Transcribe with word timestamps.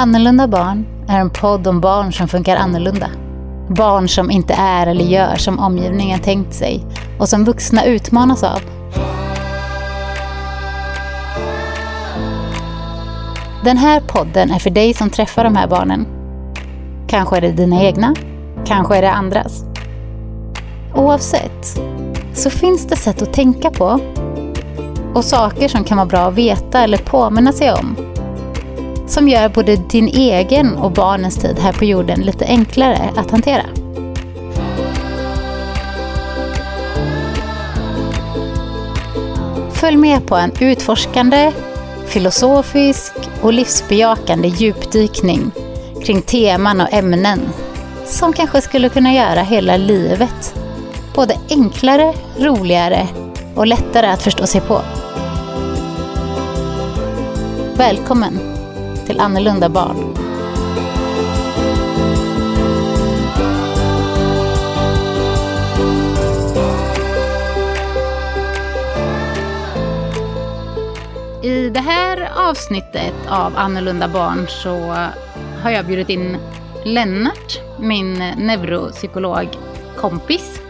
Annorlunda 0.00 0.48
barn 0.48 0.86
är 1.08 1.20
en 1.20 1.30
podd 1.30 1.66
om 1.66 1.80
barn 1.80 2.12
som 2.12 2.28
funkar 2.28 2.56
annorlunda. 2.56 3.10
Barn 3.68 4.08
som 4.08 4.30
inte 4.30 4.54
är 4.54 4.86
eller 4.86 5.04
gör 5.04 5.36
som 5.36 5.58
omgivningen 5.58 6.20
tänkt 6.20 6.54
sig 6.54 6.84
och 7.18 7.28
som 7.28 7.44
vuxna 7.44 7.84
utmanas 7.84 8.42
av. 8.42 8.60
Den 13.64 13.76
här 13.76 14.00
podden 14.00 14.50
är 14.50 14.58
för 14.58 14.70
dig 14.70 14.94
som 14.94 15.10
träffar 15.10 15.44
de 15.44 15.56
här 15.56 15.68
barnen. 15.68 16.06
Kanske 17.08 17.36
är 17.36 17.40
det 17.40 17.52
dina 17.52 17.82
egna, 17.82 18.14
kanske 18.66 18.96
är 18.96 19.02
det 19.02 19.12
andras. 19.12 19.64
Oavsett 20.94 21.80
så 22.34 22.50
finns 22.50 22.86
det 22.86 22.96
sätt 22.96 23.22
att 23.22 23.32
tänka 23.32 23.70
på 23.70 24.00
och 25.14 25.24
saker 25.24 25.68
som 25.68 25.84
kan 25.84 25.96
vara 25.96 26.06
bra 26.06 26.20
att 26.20 26.34
veta 26.34 26.82
eller 26.82 26.98
påminna 26.98 27.52
sig 27.52 27.72
om 27.72 27.96
som 29.08 29.28
gör 29.28 29.48
både 29.48 29.76
din 29.76 30.08
egen 30.08 30.76
och 30.76 30.90
barnens 30.90 31.36
tid 31.36 31.58
här 31.58 31.72
på 31.72 31.84
jorden 31.84 32.20
lite 32.20 32.44
enklare 32.44 33.10
att 33.16 33.30
hantera. 33.30 33.64
Följ 39.72 39.96
med 39.96 40.26
på 40.26 40.36
en 40.36 40.52
utforskande, 40.60 41.52
filosofisk 42.06 43.12
och 43.42 43.52
livsbejakande 43.52 44.48
djupdykning 44.48 45.50
kring 46.04 46.22
teman 46.22 46.80
och 46.80 46.92
ämnen 46.92 47.40
som 48.06 48.32
kanske 48.32 48.60
skulle 48.60 48.88
kunna 48.88 49.12
göra 49.14 49.42
hela 49.42 49.76
livet 49.76 50.54
både 51.14 51.36
enklare, 51.50 52.14
roligare 52.38 53.08
och 53.54 53.66
lättare 53.66 54.06
att 54.06 54.22
förstå 54.22 54.46
sig 54.46 54.60
på. 54.60 54.80
Välkommen 57.76 58.57
till 59.08 59.20
Annorlunda 59.20 59.68
barn. 59.68 60.14
I 71.42 71.70
det 71.70 71.80
här 71.80 72.30
avsnittet 72.36 73.14
av 73.28 73.56
Annorlunda 73.56 74.08
barn 74.08 74.46
så 74.48 74.94
har 75.62 75.70
jag 75.70 75.86
bjudit 75.86 76.08
in 76.08 76.36
Lennart, 76.84 77.60
min 77.78 78.14
neuropsykologkompis. 78.36 80.60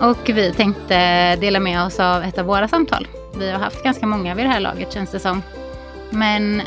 Och 0.00 0.28
vi 0.28 0.52
tänkte 0.52 1.36
dela 1.36 1.60
med 1.60 1.82
oss 1.82 2.00
av 2.00 2.22
ett 2.22 2.38
av 2.38 2.46
våra 2.46 2.68
samtal. 2.68 3.08
Vi 3.38 3.50
har 3.50 3.58
haft 3.58 3.82
ganska 3.82 4.06
många 4.06 4.34
vid 4.34 4.44
det 4.44 4.50
här 4.50 4.60
laget 4.60 4.92
känns 4.92 5.10
det 5.10 5.20
som. 5.20 5.42
Men 6.10 6.62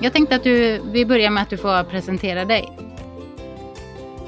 jag 0.00 0.12
tänkte 0.12 0.36
att 0.36 0.44
du, 0.44 0.80
vi 0.92 1.06
börjar 1.06 1.30
med 1.30 1.42
att 1.42 1.50
du 1.50 1.56
får 1.56 1.84
presentera 1.84 2.44
dig. 2.44 2.72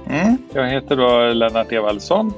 Mm. 0.07 0.39
Jag 0.53 0.69
heter 0.69 0.97
då 0.97 1.33
Lennart 1.33 1.73
Evaldsson 1.73 2.33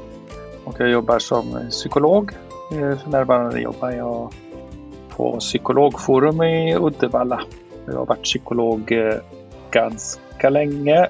och 0.64 0.74
jag 0.78 0.91
jobbar 0.91 1.18
som 1.18 1.68
psykolog. 1.70 2.32
Eh, 2.72 2.98
för 2.98 3.10
närvarande 3.10 3.60
jobbar 3.60 3.91
jag 3.91 4.32
på 5.08 5.36
Psykologforum 5.38 6.42
i 6.42 6.76
Uddevalla. 6.76 7.42
Jag 7.86 7.94
har 7.94 8.06
varit 8.06 8.22
psykolog 8.22 8.92
eh, 8.92 9.14
ganska 9.70 10.50
länge, 10.50 11.08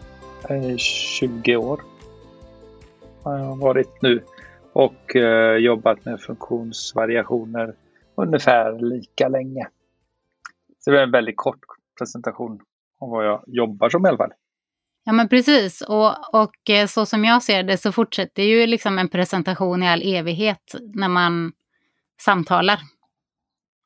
20 0.77 1.53
eh, 1.53 1.61
år 1.61 1.81
har 3.23 3.39
jag 3.39 3.57
varit 3.57 4.03
nu 4.03 4.23
och 4.73 5.17
jobbat 5.59 6.05
med 6.05 6.21
funktionsvariationer 6.21 7.75
ungefär 8.15 8.79
lika 8.79 9.29
länge. 9.29 9.69
Så 10.79 10.91
det 10.91 10.99
är 10.99 11.03
en 11.03 11.11
väldigt 11.11 11.37
kort 11.37 11.74
presentation 11.99 12.61
om 12.99 13.11
vad 13.11 13.27
jag 13.27 13.45
jobbar 13.47 13.89
som 13.89 14.07
i 14.07 14.09
alla 14.09 14.19
fall. 14.19 14.33
Ja 15.05 15.13
men 15.13 15.29
precis 15.29 15.81
och, 15.81 16.35
och 16.35 16.71
eh, 16.71 16.87
så 16.87 17.07
som 17.07 17.25
jag 17.25 17.43
ser 17.43 17.63
det 17.63 17.79
så 17.79 17.93
fortsätter 17.93 18.43
ju 18.43 18.67
liksom 18.67 18.99
en 18.99 19.09
presentation 19.09 19.83
i 19.83 19.89
all 19.89 20.03
evighet 20.03 20.75
när 20.95 21.09
man 21.09 21.53
samtalar. 22.21 22.81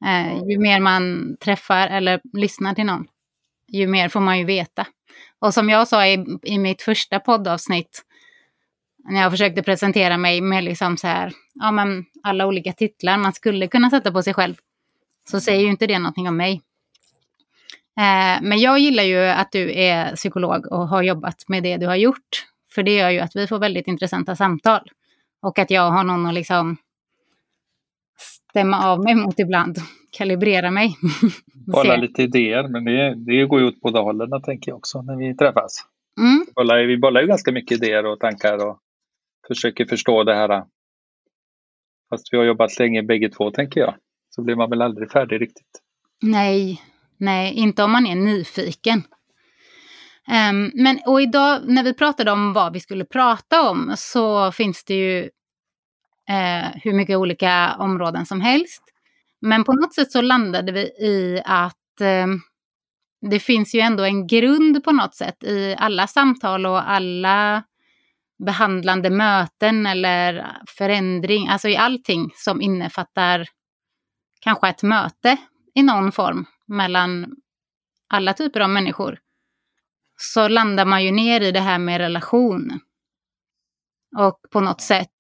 Eh, 0.07 0.49
ju 0.49 0.59
mer 0.59 0.81
man 0.81 1.37
träffar 1.41 1.89
eller 1.89 2.21
lyssnar 2.33 2.75
till 2.75 2.87
någon, 2.87 3.07
ju 3.69 3.87
mer 3.87 4.09
får 4.09 4.21
man 4.21 4.39
ju 4.39 4.45
veta. 4.45 4.87
Och 5.39 5.55
som 5.55 5.69
jag 5.69 5.89
sa 5.89 6.07
i, 6.07 6.39
i 6.43 6.59
mitt 6.59 6.83
första 6.83 7.21
poddavsnitt, 7.21 8.05
när 9.05 9.21
jag 9.21 9.31
försökte 9.31 9.63
presentera 9.63 10.17
mig 10.17 10.41
med 10.41 10.65
liksom 10.65 10.97
så 10.97 11.07
här, 11.07 11.33
ja 11.55 11.71
men 11.71 12.05
alla 12.23 12.47
olika 12.47 12.73
titlar 12.73 13.19
man 13.19 13.33
skulle 13.33 13.69
kunna 13.69 13.91
sätta 13.91 14.13
på 14.13 14.23
sig 14.23 14.35
själv, 14.35 14.55
så 15.31 15.41
säger 15.41 15.61
ju 15.61 15.69
inte 15.69 15.87
det 15.87 15.99
någonting 15.99 16.29
om 16.29 16.37
mig. 16.37 16.63
Eh, 17.99 18.43
men 18.43 18.59
jag 18.59 18.79
gillar 18.79 19.03
ju 19.03 19.19
att 19.19 19.53
du 19.53 19.73
är 19.79 20.17
psykolog 20.17 20.73
och 20.73 20.89
har 20.89 21.03
jobbat 21.03 21.45
med 21.49 21.63
det 21.63 21.77
du 21.77 21.87
har 21.87 21.97
gjort. 21.97 22.47
För 22.75 22.83
det 22.83 22.95
gör 22.95 23.11
ju 23.11 23.19
att 23.19 23.37
vi 23.37 23.47
får 23.47 23.59
väldigt 23.59 23.87
intressanta 23.87 24.37
samtal. 24.37 24.91
Och 25.43 25.59
att 25.59 25.71
jag 25.71 25.91
har 25.91 26.05
någon 26.05 26.27
att 26.27 26.35
liksom 26.35 26.77
stämma 28.51 28.87
av 28.87 29.05
mig 29.05 29.15
mot 29.15 29.39
ibland, 29.39 29.77
kalibrera 30.11 30.71
mig. 30.71 30.97
Bolla 31.67 31.97
lite 31.97 32.23
idéer, 32.23 32.69
men 32.69 32.85
det, 32.85 33.15
det 33.15 33.45
går 33.45 33.61
ju 33.61 33.67
åt 33.67 33.81
båda 33.81 34.01
hållen 34.01 34.43
tänker 34.43 34.71
jag 34.71 34.79
också 34.79 35.03
när 35.03 35.17
vi 35.17 35.37
träffas. 35.37 35.85
Mm. 36.21 36.45
Vi, 36.47 36.53
bollar, 36.53 36.85
vi 36.85 36.99
bollar 36.99 37.21
ju 37.21 37.27
ganska 37.27 37.53
mycket 37.53 37.77
idéer 37.77 38.07
och 38.07 38.21
tankar 38.21 38.67
och 38.67 38.79
försöker 39.49 39.85
förstå 39.85 40.25
det 40.25 40.35
här. 40.35 40.65
Fast 42.11 42.33
vi 42.33 42.37
har 42.37 42.45
jobbat 42.45 42.79
länge 42.79 43.03
bägge 43.03 43.29
två 43.29 43.51
tänker 43.51 43.81
jag. 43.81 43.95
Så 44.31 44.43
blir 44.43 44.57
man 44.57 44.71
väl 44.71 44.83
aldrig 44.83 45.11
färdig 45.11 45.41
riktigt. 45.41 45.83
Nej, 46.23 46.81
Nej, 47.19 47.55
inte 47.55 47.83
om 47.83 47.93
man 47.93 48.07
är 48.07 48.15
nyfiken. 48.15 49.03
Um, 50.51 50.73
men 50.75 51.01
och 51.07 51.23
idag 51.23 51.61
när 51.65 51.83
vi 51.83 51.95
pratade 51.95 52.31
om 52.31 52.53
vad 52.53 52.73
vi 52.73 52.81
skulle 52.81 53.05
prata 53.05 53.71
om 53.71 53.95
så 53.97 54.53
finns 54.53 54.85
det 54.85 54.95
ju 54.95 55.23
uh, 56.31 56.69
hur 56.75 56.93
mycket 56.93 57.17
olika 57.17 57.77
områden 57.79 58.27
som 58.27 58.41
helst. 58.41 58.83
Men 59.41 59.65
på 59.65 59.73
något 59.73 59.95
sätt 59.95 60.13
så 60.13 60.21
landade 60.21 60.73
vi 60.73 60.81
i 60.81 61.43
att 61.45 61.75
um, 62.25 62.41
det 63.31 63.41
finns 63.41 63.75
ju 63.75 63.81
ändå 63.81 64.05
en 64.05 64.27
grund 64.27 64.85
på 64.85 64.93
något 64.93 65.15
sätt 65.15 65.45
i 65.45 65.77
alla 65.79 66.07
samtal 66.07 66.67
och 66.67 66.91
alla 66.91 67.63
behandlande 68.45 69.11
möten 69.11 69.87
eller 69.87 70.57
förändring, 70.79 71.49
alltså 71.49 71.69
i 71.69 71.77
allting 71.77 72.31
som 72.35 72.61
innefattar 72.61 73.47
kanske 74.41 74.69
ett 74.69 74.83
möte 74.83 75.37
i 75.75 75.83
någon 75.83 76.13
form 76.13 76.47
mellan 76.69 77.37
alla 78.09 78.35
typer 78.35 78.61
av 78.61 78.71
människor 78.71 79.19
så 80.17 80.49
landar 80.49 80.85
man 80.85 81.05
ju 81.05 81.11
ner 81.11 81.41
i 81.41 81.53
det 81.53 81.61
här 81.61 81.79
med 81.79 81.99
relation. 81.99 82.81
Och 84.17 84.41
på 84.51 84.61
något 84.61 84.81
sätt 84.81 85.15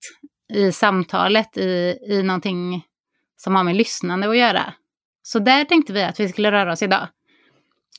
i 0.54 0.72
samtalet 0.72 1.56
i, 1.56 1.98
i 2.08 2.22
någonting 2.22 2.84
som 3.36 3.54
har 3.54 3.64
med 3.64 3.76
lyssnande 3.76 4.28
att 4.28 4.36
göra. 4.36 4.74
Så 5.22 5.38
där 5.38 5.64
tänkte 5.64 5.92
vi 5.92 6.02
att 6.02 6.20
vi 6.20 6.28
skulle 6.28 6.52
röra 6.52 6.72
oss 6.72 6.82
idag. 6.82 7.08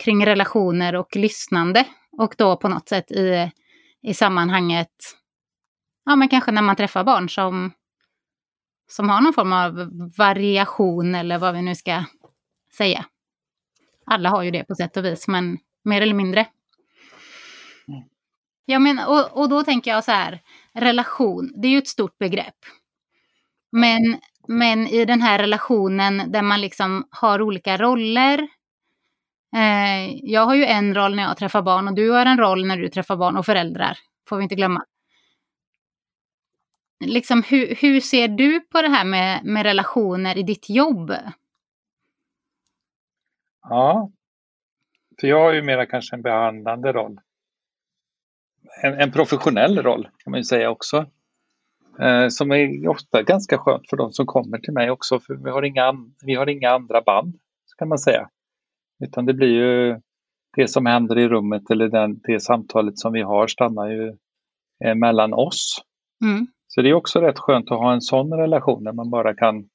Kring 0.03 0.25
relationer 0.25 0.95
och 0.95 1.15
lyssnande. 1.15 1.85
Och 2.11 2.35
då 2.37 2.57
på 2.57 2.67
något 2.67 2.89
sätt 2.89 3.11
i, 3.11 3.51
i 4.01 4.13
sammanhanget, 4.13 4.91
ja 6.05 6.15
men 6.15 6.29
kanske 6.29 6.51
när 6.51 6.61
man 6.61 6.75
träffar 6.75 7.03
barn 7.03 7.29
som, 7.29 7.71
som 8.87 9.09
har 9.09 9.21
någon 9.21 9.33
form 9.33 9.53
av 9.53 9.89
variation 10.17 11.15
eller 11.15 11.37
vad 11.37 11.53
vi 11.53 11.61
nu 11.61 11.75
ska 11.75 12.03
säga. 12.77 13.05
Alla 14.09 14.29
har 14.29 14.43
ju 14.43 14.51
det 14.51 14.63
på 14.63 14.75
sätt 14.75 14.97
och 14.97 15.05
vis, 15.05 15.27
men 15.27 15.57
mer 15.83 16.01
eller 16.01 16.13
mindre. 16.13 16.39
Mm. 17.87 18.03
Ja, 18.65 18.79
men, 18.79 18.99
och, 18.99 19.37
och 19.37 19.49
då 19.49 19.63
tänker 19.63 19.91
jag 19.91 20.03
så 20.03 20.11
här, 20.11 20.41
relation, 20.73 21.53
det 21.61 21.67
är 21.67 21.71
ju 21.71 21.77
ett 21.77 21.87
stort 21.87 22.17
begrepp. 22.17 22.55
Men, 23.71 24.17
men 24.47 24.87
i 24.87 25.05
den 25.05 25.21
här 25.21 25.39
relationen 25.39 26.31
där 26.31 26.41
man 26.41 26.61
liksom 26.61 27.07
har 27.11 27.41
olika 27.41 27.77
roller. 27.77 28.47
Eh, 29.55 30.15
jag 30.23 30.45
har 30.45 30.55
ju 30.55 30.65
en 30.65 30.95
roll 30.95 31.15
när 31.15 31.23
jag 31.23 31.37
träffar 31.37 31.61
barn 31.61 31.87
och 31.87 31.93
du 31.93 32.09
har 32.09 32.25
en 32.25 32.37
roll 32.39 32.67
när 32.67 32.77
du 32.77 32.89
träffar 32.89 33.15
barn 33.15 33.37
och 33.37 33.45
föräldrar. 33.45 33.97
Får 34.29 34.37
vi 34.37 34.43
inte 34.43 34.55
glömma. 34.55 34.85
Liksom, 37.05 37.43
hur, 37.43 37.75
hur 37.75 38.01
ser 38.01 38.27
du 38.27 38.59
på 38.59 38.81
det 38.81 38.87
här 38.87 39.05
med, 39.05 39.45
med 39.45 39.63
relationer 39.63 40.37
i 40.37 40.43
ditt 40.43 40.69
jobb? 40.69 41.13
Ja, 43.69 44.11
för 45.19 45.27
jag 45.27 45.39
har 45.39 45.53
ju 45.53 45.61
mera 45.61 45.85
kanske 45.85 46.15
en 46.15 46.21
behandlande 46.21 46.91
roll. 46.91 47.19
En, 48.83 48.93
en 48.93 49.11
professionell 49.11 49.83
roll 49.83 50.09
kan 50.17 50.31
man 50.31 50.39
ju 50.39 50.43
säga 50.43 50.69
också. 50.69 51.05
Eh, 51.99 52.27
som 52.27 52.51
är 52.51 52.87
ofta 52.87 53.23
ganska 53.23 53.57
skönt 53.57 53.89
för 53.89 53.97
de 53.97 54.11
som 54.11 54.25
kommer 54.25 54.57
till 54.57 54.73
mig 54.73 54.91
också 54.91 55.19
för 55.19 55.35
vi 55.35 55.49
har 55.49 55.63
inga, 55.63 55.93
vi 56.25 56.35
har 56.35 56.49
inga 56.49 56.69
andra 56.69 57.01
band 57.01 57.35
kan 57.77 57.87
man 57.87 57.99
säga. 57.99 58.29
Utan 59.03 59.25
det 59.25 59.33
blir 59.33 59.53
ju 59.53 60.01
det 60.57 60.67
som 60.67 60.85
händer 60.85 61.17
i 61.17 61.27
rummet 61.27 61.69
eller 61.69 61.89
den, 61.89 62.19
det 62.23 62.39
samtalet 62.39 62.99
som 62.99 63.13
vi 63.13 63.21
har 63.21 63.47
stannar 63.47 63.87
ju 63.87 64.17
eh, 64.85 64.95
mellan 64.95 65.33
oss. 65.33 65.81
Mm. 66.23 66.47
Så 66.67 66.81
det 66.81 66.89
är 66.89 66.93
också 66.93 67.21
rätt 67.21 67.39
skönt 67.39 67.71
att 67.71 67.77
ha 67.77 67.93
en 67.93 68.01
sån 68.01 68.33
relation 68.33 68.83
där 68.83 68.93
man 68.93 69.09
bara 69.09 69.35
kan 69.35 69.69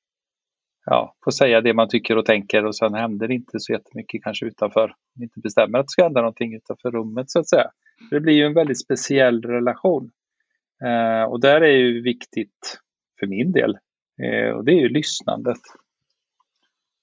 ja, 0.84 1.14
få 1.24 1.32
säga 1.32 1.60
det 1.60 1.74
man 1.74 1.88
tycker 1.88 2.18
och 2.18 2.26
tänker 2.26 2.64
och 2.64 2.76
sen 2.76 2.94
händer 2.94 3.28
det 3.28 3.34
inte 3.34 3.60
så 3.60 3.72
jättemycket 3.72 4.22
kanske 4.22 4.46
utanför. 4.46 4.94
Man 5.16 5.22
inte 5.22 5.40
bestämmer 5.40 5.78
att 5.78 5.86
det 5.86 5.90
ska 5.90 6.02
hända 6.02 6.20
någonting 6.20 6.54
utanför 6.54 6.90
rummet 6.90 7.30
så 7.30 7.40
att 7.40 7.48
säga. 7.48 7.70
Det 8.10 8.20
blir 8.20 8.34
ju 8.34 8.44
en 8.44 8.54
väldigt 8.54 8.80
speciell 8.80 9.42
relation. 9.42 10.10
Eh, 10.84 11.30
och 11.30 11.40
där 11.40 11.60
är 11.60 11.76
ju 11.76 12.02
viktigt 12.02 12.80
för 13.20 13.26
min 13.26 13.52
del 13.52 13.78
eh, 14.22 14.50
och 14.50 14.64
det 14.64 14.72
är 14.72 14.80
ju 14.80 14.88
lyssnandet. 14.88 15.60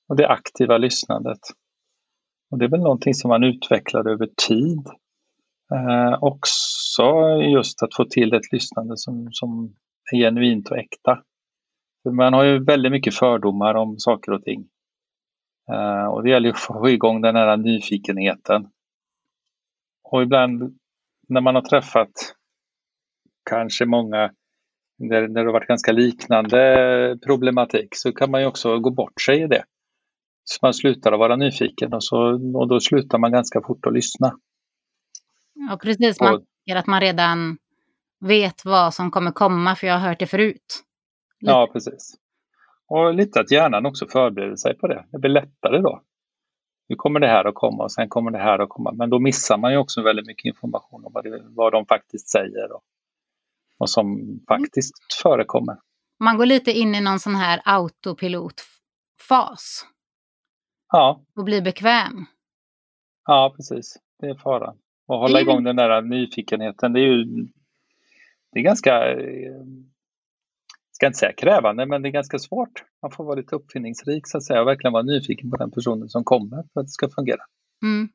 Och 0.08 0.16
det 0.16 0.28
aktiva 0.28 0.78
lyssnandet. 0.78 1.40
Och 2.52 2.58
det 2.58 2.66
är 2.66 2.70
väl 2.70 2.80
någonting 2.80 3.14
som 3.14 3.30
man 3.30 3.44
utvecklar 3.44 4.10
över 4.10 4.30
tid. 4.48 4.88
Eh, 5.74 6.24
också 6.24 7.04
just 7.54 7.84
att 7.84 7.96
få 7.96 8.06
till 8.06 8.34
ett 8.34 8.52
lyssnande 8.52 8.98
som, 8.98 9.28
som 9.32 9.76
är 10.14 10.18
genuint 10.18 10.72
och 10.72 10.78
äkta. 10.78 11.24
För 12.04 12.12
man 12.12 12.34
har 12.34 12.44
ju 12.44 12.64
väldigt 12.64 12.92
mycket 12.92 13.16
fördomar 13.16 13.76
om 13.76 14.00
saker 14.00 14.32
och 14.32 14.44
ting. 14.44 14.68
Uh, 15.72 16.06
och 16.06 16.24
det 16.24 16.30
gäller 16.30 16.50
att 16.50 16.60
få 16.60 16.90
igång 16.90 17.22
den 17.22 17.36
här 17.36 17.58
nyfikenheten. 17.58 18.68
Och 20.04 20.22
ibland 20.22 20.80
när 21.28 21.42
man 21.42 21.56
har 21.56 21.62
träffat 21.62 22.12
kanske 23.50 23.86
många 23.86 24.32
där, 24.98 25.22
där 25.22 25.28
det 25.28 25.40
har 25.40 25.54
varit 25.54 25.68
ganska 25.68 25.92
liknande 25.92 27.18
problematik 27.26 27.96
så 27.96 28.14
kan 28.14 28.32
man 28.32 28.42
ju 28.42 28.48
också 28.48 28.80
gå 28.80 28.92
bort 28.92 29.22
sig 29.22 29.42
i 29.42 29.48
det. 29.48 29.64
Så 30.44 30.60
man 30.62 30.74
slutar 30.74 31.12
att 31.12 31.20
vara 31.20 31.36
nyfiken 31.36 31.94
och, 31.94 32.04
så, 32.04 32.18
och 32.58 32.68
då 32.68 32.80
slutar 32.80 33.18
man 33.18 33.32
ganska 33.32 33.62
fort 33.62 33.86
att 33.86 33.94
lyssna. 33.94 34.38
Ja 35.70 35.78
precis, 35.84 36.22
man 36.22 36.30
tänker 36.30 36.80
att 36.80 36.88
man 36.88 37.02
redan 37.02 37.58
vet 38.20 38.66
vad 38.66 38.94
som 38.94 39.12
kommer 39.12 39.32
komma 39.32 39.76
för 39.76 39.88
jag 39.88 39.94
har 39.94 40.10
hört 40.10 40.20
det 40.20 40.28
förut. 40.28 40.84
Ja, 41.42 41.70
precis. 41.74 42.14
Och 42.88 43.14
lite 43.14 43.40
att 43.40 43.52
hjärnan 43.52 43.86
också 43.86 44.08
förbereder 44.08 44.56
sig 44.56 44.78
på 44.78 44.88
det. 44.88 45.06
Det 45.12 45.20
blir 45.20 45.32
lättare 45.32 45.78
då. 45.78 46.02
Nu 46.90 46.96
kommer 46.96 47.20
det 47.20 47.28
här 47.28 47.46
att 47.46 47.56
komma 47.56 47.84
och 47.84 47.92
sen 47.92 48.10
kommer 48.10 48.32
det 48.32 48.38
här 48.38 48.60
att 48.60 48.70
komma. 48.70 48.92
Men 48.92 49.10
då 49.10 49.20
missar 49.20 49.58
man 49.58 49.72
ju 49.72 49.78
också 49.78 50.02
väldigt 50.02 50.28
mycket 50.28 50.46
information 50.46 51.06
om 51.06 51.14
vad, 51.14 51.24
det, 51.24 51.42
vad 51.46 51.72
de 51.72 51.86
faktiskt 51.86 52.30
säger 52.30 52.72
och 52.72 52.84
vad 53.78 53.90
som 53.90 54.40
faktiskt 54.48 54.94
mm. 55.00 55.06
förekommer. 55.24 55.78
Man 56.20 56.38
går 56.38 56.46
lite 56.46 56.72
in 56.72 56.96
i 56.96 57.02
någon 57.02 57.20
sån 57.20 57.36
här 57.36 57.62
autopilotfas. 57.66 59.86
Ja. 60.92 61.22
Och 61.36 61.44
blir 61.44 61.62
bekväm. 61.62 62.26
Ja, 63.26 63.54
precis. 63.58 63.98
Det 64.20 64.28
är 64.28 64.36
faran. 64.36 64.78
Och 65.08 65.18
hålla 65.18 65.42
igång 65.42 65.64
den 65.64 65.76
där 65.76 66.02
nyfikenheten. 66.02 66.94
Det 66.94 67.00
är 67.00 67.06
ju 67.06 67.26
det 68.52 68.60
är 68.60 68.64
ganska 68.64 69.12
eh, 69.12 69.64
ska 71.02 71.08
inte 71.08 71.20
säga 71.20 71.34
krävande, 71.34 71.86
men 71.86 72.02
det 72.02 72.10
är 72.10 72.12
ganska 72.12 72.40
svårt. 72.40 72.84
Man 73.02 73.12
får 73.12 73.24
vara 73.24 73.36
lite 73.36 73.56
uppfinningsrik 73.56 74.28
så 74.28 74.38
att 74.38 74.44
säga 74.44 74.62
och 74.62 74.68
verkligen 74.68 74.94
vara 74.94 75.04
nyfiken 75.04 75.50
på 75.50 75.58
den 75.58 75.72
personen 75.72 76.10
som 76.10 76.24
kommer 76.24 76.64
för 76.74 76.80
att 76.80 76.86
det 76.86 76.92
ska 76.92 77.10
fungera. 77.10 77.42
Mm. 77.84 78.10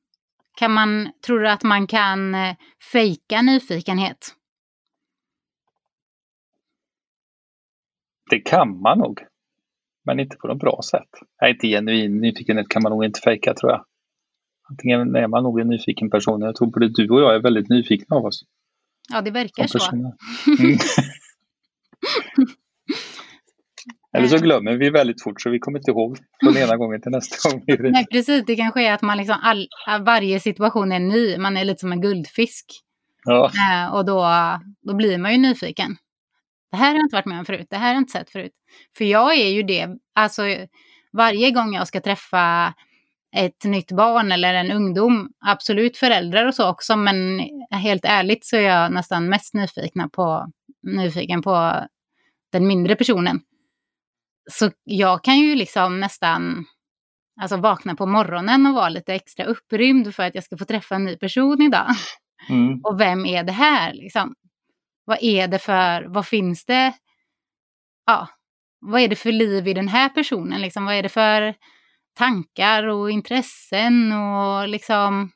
Kan 0.58 0.72
man, 0.72 1.12
tror 1.26 1.40
du 1.40 1.48
att 1.48 1.62
man 1.62 1.86
kan 1.86 2.34
eh, 2.34 2.56
fejka 2.92 3.42
nyfikenhet? 3.42 4.18
Det 8.30 8.40
kan 8.40 8.80
man 8.80 8.98
nog. 8.98 9.20
Men 10.04 10.20
inte 10.20 10.36
på 10.36 10.48
något 10.48 10.58
bra 10.58 10.80
sätt. 10.90 11.10
Nej, 11.40 11.52
inte 11.52 11.66
genuin 11.66 12.20
nyfikenhet 12.20 12.68
kan 12.68 12.82
man 12.82 12.92
nog 12.92 13.04
inte 13.04 13.20
fejka 13.20 13.54
tror 13.54 13.72
jag. 13.72 13.84
Antingen 14.70 15.16
är 15.16 15.28
man 15.28 15.42
nog 15.42 15.60
en 15.60 15.68
nyfiken 15.68 16.10
person. 16.10 16.40
Jag 16.40 16.56
tror 16.56 16.70
både 16.70 16.88
du 16.88 17.10
och 17.10 17.20
jag 17.20 17.34
är 17.34 17.42
väldigt 17.42 17.68
nyfikna 17.68 18.16
av 18.16 18.24
oss. 18.24 18.44
Ja, 19.12 19.20
det 19.20 19.30
verkar 19.30 19.66
så. 19.66 19.78
Mm. 20.60 20.78
Eller 24.16 24.28
så 24.28 24.38
glömmer 24.38 24.72
vi 24.72 24.90
väldigt 24.90 25.22
fort 25.22 25.40
så 25.40 25.50
vi 25.50 25.58
kommer 25.58 25.78
inte 25.78 25.90
ihåg 25.90 26.18
från 26.42 26.56
ena 26.56 26.76
gången 26.82 27.00
till 27.00 27.10
nästa 27.10 27.50
gång. 27.50 27.64
Nej, 27.92 28.06
precis. 28.12 28.44
Det 28.46 28.56
kanske 28.56 28.82
är 28.82 28.92
att 28.92 29.02
man 29.02 29.18
liksom 29.18 29.36
all, 29.42 29.68
varje 30.04 30.40
situation 30.40 30.92
är 30.92 31.00
ny. 31.00 31.38
Man 31.38 31.56
är 31.56 31.64
lite 31.64 31.80
som 31.80 31.92
en 31.92 32.00
guldfisk. 32.00 32.64
Ja. 33.24 33.50
Eh, 33.72 33.94
och 33.94 34.04
då, 34.04 34.26
då 34.82 34.94
blir 34.94 35.18
man 35.18 35.32
ju 35.32 35.38
nyfiken. 35.38 35.96
Det 36.70 36.76
här 36.76 36.88
har 36.88 36.94
jag 36.94 37.04
inte 37.04 37.16
varit 37.16 37.26
med 37.26 37.38
om 37.38 37.44
förut. 37.44 37.66
Det 37.70 37.76
här 37.76 37.86
har 37.86 37.94
jag 37.94 38.00
inte 38.00 38.12
sett 38.12 38.30
förut. 38.30 38.52
För 38.98 39.04
jag 39.04 39.34
är 39.34 39.48
ju 39.48 39.62
det. 39.62 39.88
Alltså 40.14 40.42
varje 41.12 41.50
gång 41.50 41.74
jag 41.74 41.88
ska 41.88 42.00
träffa 42.00 42.74
ett 43.36 43.64
nytt 43.64 43.92
barn 43.92 44.32
eller 44.32 44.54
en 44.54 44.70
ungdom, 44.70 45.28
absolut 45.46 45.96
föräldrar 45.96 46.46
och 46.46 46.54
så 46.54 46.70
också, 46.70 46.96
men 46.96 47.40
helt 47.70 48.04
ärligt 48.04 48.44
så 48.44 48.56
är 48.56 48.60
jag 48.60 48.92
nästan 48.92 49.28
mest 49.28 49.54
nyfikna 49.54 50.08
på, 50.08 50.46
nyfiken 50.82 51.42
på 51.42 51.72
den 52.56 52.66
mindre 52.66 52.96
personen. 52.96 53.40
Så 54.50 54.70
jag 54.84 55.24
kan 55.24 55.38
ju 55.38 55.54
liksom 55.54 56.00
nästan 56.00 56.64
alltså 57.40 57.56
vakna 57.56 57.94
på 57.94 58.06
morgonen 58.06 58.66
och 58.66 58.74
vara 58.74 58.88
lite 58.88 59.14
extra 59.14 59.44
upprymd 59.44 60.14
för 60.14 60.22
att 60.22 60.34
jag 60.34 60.44
ska 60.44 60.56
få 60.56 60.64
träffa 60.64 60.94
en 60.94 61.04
ny 61.04 61.16
person 61.16 61.62
idag. 61.62 61.86
Mm. 62.48 62.80
Och 62.84 63.00
vem 63.00 63.26
är 63.26 63.42
det 63.42 63.52
här 63.52 63.92
liksom? 63.92 64.34
Vad 65.04 65.18
är 65.20 65.48
det 65.48 65.58
för, 65.58 66.02
vad 66.02 66.26
finns 66.26 66.64
det? 66.64 66.92
Ja, 68.06 68.28
vad 68.80 69.00
är 69.00 69.08
det 69.08 69.16
för 69.16 69.32
liv 69.32 69.68
i 69.68 69.74
den 69.74 69.88
här 69.88 70.08
personen 70.08 70.60
liksom? 70.60 70.84
Vad 70.84 70.94
är 70.94 71.02
det 71.02 71.08
för 71.08 71.54
tankar 72.14 72.86
och 72.86 73.10
intressen 73.10 74.12
och 74.12 74.68
liksom, 74.68 75.30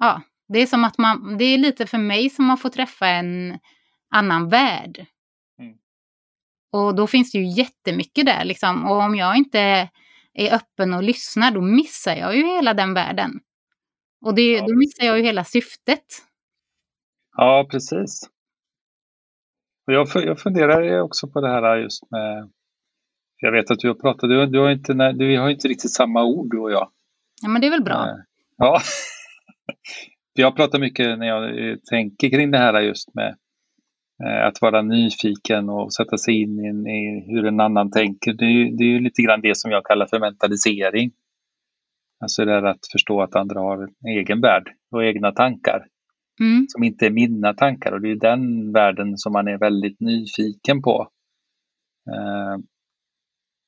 ja, 0.00 0.22
det 0.48 0.58
är 0.58 0.66
som 0.66 0.84
att 0.84 0.98
man, 0.98 1.38
det 1.38 1.44
är 1.44 1.58
lite 1.58 1.86
för 1.86 1.98
mig 1.98 2.30
som 2.30 2.50
att 2.50 2.60
få 2.60 2.68
träffa 2.68 3.06
en 3.06 3.58
annan 4.10 4.48
värld. 4.48 5.06
Och 6.72 6.94
då 6.94 7.06
finns 7.06 7.32
det 7.32 7.38
ju 7.38 7.46
jättemycket 7.46 8.26
där 8.26 8.44
liksom. 8.44 8.84
Och 8.90 8.96
om 8.96 9.14
jag 9.14 9.36
inte 9.36 9.88
är 10.32 10.54
öppen 10.54 10.94
och 10.94 11.02
lyssnar, 11.02 11.50
då 11.50 11.60
missar 11.60 12.16
jag 12.16 12.36
ju 12.36 12.46
hela 12.46 12.74
den 12.74 12.94
världen. 12.94 13.30
Och 14.24 14.34
det, 14.34 14.52
ja, 14.52 14.66
då 14.66 14.76
missar 14.76 15.04
jag 15.04 15.18
ju 15.18 15.24
hela 15.24 15.44
syftet. 15.44 16.04
Ja, 17.36 17.68
precis. 17.70 18.30
Och 19.86 19.92
jag, 19.92 20.08
jag 20.14 20.40
funderar 20.40 21.00
också 21.00 21.28
på 21.28 21.40
det 21.40 21.48
här 21.48 21.76
just 21.76 22.10
med... 22.10 22.50
Jag 23.42 23.52
vet 23.52 23.70
att 23.70 23.78
du 23.78 23.88
har 23.88 23.94
pratat, 23.94 24.30
du, 24.30 24.46
du 24.46 24.58
har 24.58 24.70
inte, 24.70 24.92
du, 25.12 25.26
vi 25.26 25.36
har 25.36 25.50
inte 25.50 25.68
riktigt 25.68 25.92
samma 25.92 26.24
ord 26.24 26.50
du 26.50 26.58
och 26.58 26.70
jag. 26.70 26.90
Ja, 27.42 27.48
men 27.48 27.60
det 27.60 27.66
är 27.66 27.70
väl 27.70 27.84
bra. 27.84 28.08
Eh, 28.08 28.16
ja. 28.56 28.80
jag 30.32 30.56
pratar 30.56 30.78
mycket 30.78 31.18
när 31.18 31.26
jag 31.26 31.78
tänker 31.84 32.30
kring 32.30 32.50
det 32.50 32.58
här 32.58 32.80
just 32.80 33.14
med 33.14 33.28
Eh, 33.28 33.34
att 34.24 34.62
vara 34.62 34.82
nyfiken 34.82 35.68
och 35.68 35.94
sätta 35.94 36.18
sig 36.18 36.42
in 36.42 36.86
i, 36.86 37.24
hur 37.26 37.46
en 37.46 37.60
annan 37.60 37.90
tänker. 37.90 38.32
Det 38.32 38.44
är, 38.44 38.78
det 38.78 38.84
är 38.84 39.00
lite 39.00 39.22
grann 39.22 39.40
det 39.40 39.56
som 39.56 39.70
jag 39.70 39.84
kallar 39.84 40.06
för 40.06 40.20
mentalisering. 40.20 41.10
Alltså 42.20 42.44
det 42.44 42.52
är 42.52 42.62
att 42.62 42.86
förstå 42.92 43.22
att 43.22 43.36
andra 43.36 43.60
har 43.60 43.82
en 43.82 44.18
egen 44.18 44.40
värld 44.40 44.68
och 44.90 45.04
egna 45.04 45.32
tankar. 45.32 45.86
Mm. 46.40 46.66
Som 46.68 46.82
inte 46.82 47.06
är 47.06 47.10
mina 47.10 47.54
tankar 47.54 47.92
och 47.92 48.00
det 48.00 48.10
är 48.10 48.16
den 48.16 48.72
världen 48.72 49.18
som 49.18 49.32
man 49.32 49.48
är 49.48 49.58
väldigt 49.58 50.00
nyfiken 50.00 50.82
på. 50.82 51.08
Eh, 52.10 52.58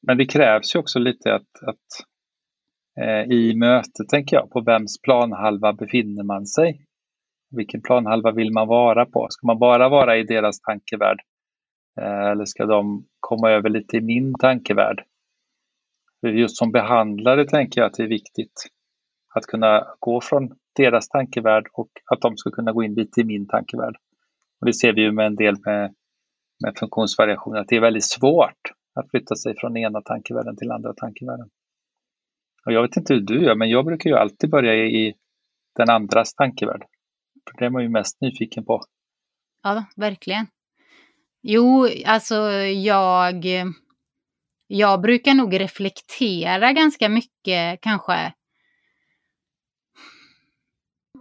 men 0.07 0.19
det 0.19 0.27
krävs 0.27 0.75
ju 0.75 0.79
också 0.79 0.99
lite 0.99 1.35
att, 1.35 1.63
att 1.67 2.07
eh, 3.01 3.33
i 3.33 3.55
mötet, 3.57 4.09
tänker 4.09 4.37
jag, 4.37 4.51
på 4.51 4.61
vems 4.61 5.01
planhalva 5.03 5.73
befinner 5.73 6.23
man 6.23 6.47
sig? 6.47 6.87
Vilken 7.57 7.83
planhalva 7.83 8.33
vill 8.33 8.53
man 8.53 8.69
vara 8.69 9.07
på? 9.07 9.27
Ska 9.31 9.47
man 9.47 9.59
bara 9.59 9.89
vara 9.89 10.17
i 10.17 10.23
deras 10.23 10.61
tankevärld? 10.61 11.21
Eh, 12.01 12.31
eller 12.31 12.45
ska 12.45 12.67
de 12.67 13.07
komma 13.21 13.51
över 13.51 13.71
lite 13.71 13.97
i 13.97 14.01
min 14.01 14.35
tankevärld? 14.35 15.05
Just 16.27 16.57
som 16.57 16.73
behandlare 16.73 17.45
tänker 17.45 17.81
jag 17.81 17.89
att 17.89 17.95
det 17.95 18.03
är 18.03 18.09
viktigt 18.09 18.67
att 19.35 19.47
kunna 19.47 19.87
gå 19.99 20.21
från 20.21 20.53
deras 20.77 21.09
tankevärld 21.09 21.67
och 21.73 21.91
att 22.13 22.21
de 22.21 22.37
ska 22.37 22.51
kunna 22.51 22.73
gå 22.73 22.83
in 22.83 22.95
lite 22.95 23.21
i 23.21 23.25
min 23.25 23.49
tankevärld. 23.49 23.97
Och 24.61 24.67
det 24.67 24.73
ser 24.73 24.93
vi 24.93 25.03
ju 25.03 25.13
med 25.13 25.27
en 25.27 25.37
del 25.37 25.55
med, 25.65 25.95
med 26.65 26.79
funktionsvariationer, 26.79 27.61
att 27.61 27.69
det 27.69 27.77
är 27.77 27.81
väldigt 27.81 28.11
svårt 28.11 28.73
att 28.95 29.11
flytta 29.11 29.37
sig 29.37 29.55
från 29.57 29.77
ena 29.77 30.01
tankevärlden 30.01 30.57
till 30.57 30.71
andra 30.71 30.95
tankevärlden. 30.95 31.49
Och 32.67 32.73
jag 32.73 32.83
vet 32.83 32.97
inte 32.97 33.15
hur 33.15 33.21
du 33.21 33.45
gör, 33.45 33.55
men 33.55 33.71
jag 33.71 33.85
brukar 33.85 34.11
ju 34.11 34.17
alltid 34.17 34.51
börja 34.51 34.75
i 34.75 35.15
den 35.77 35.91
andras 35.91 36.35
tankevärld. 36.35 36.85
För 37.51 37.59
det 37.59 37.65
är 37.65 37.71
man 37.71 37.83
ju 37.83 37.89
mest 37.89 38.21
nyfiken 38.21 38.65
på. 38.65 38.85
Ja, 39.63 39.85
verkligen. 39.97 40.47
Jo, 41.43 41.89
alltså 42.07 42.37
jag, 42.61 43.47
jag 44.67 45.01
brukar 45.01 45.35
nog 45.35 45.61
reflektera 45.61 46.73
ganska 46.73 47.09
mycket 47.09 47.81
kanske. 47.81 48.33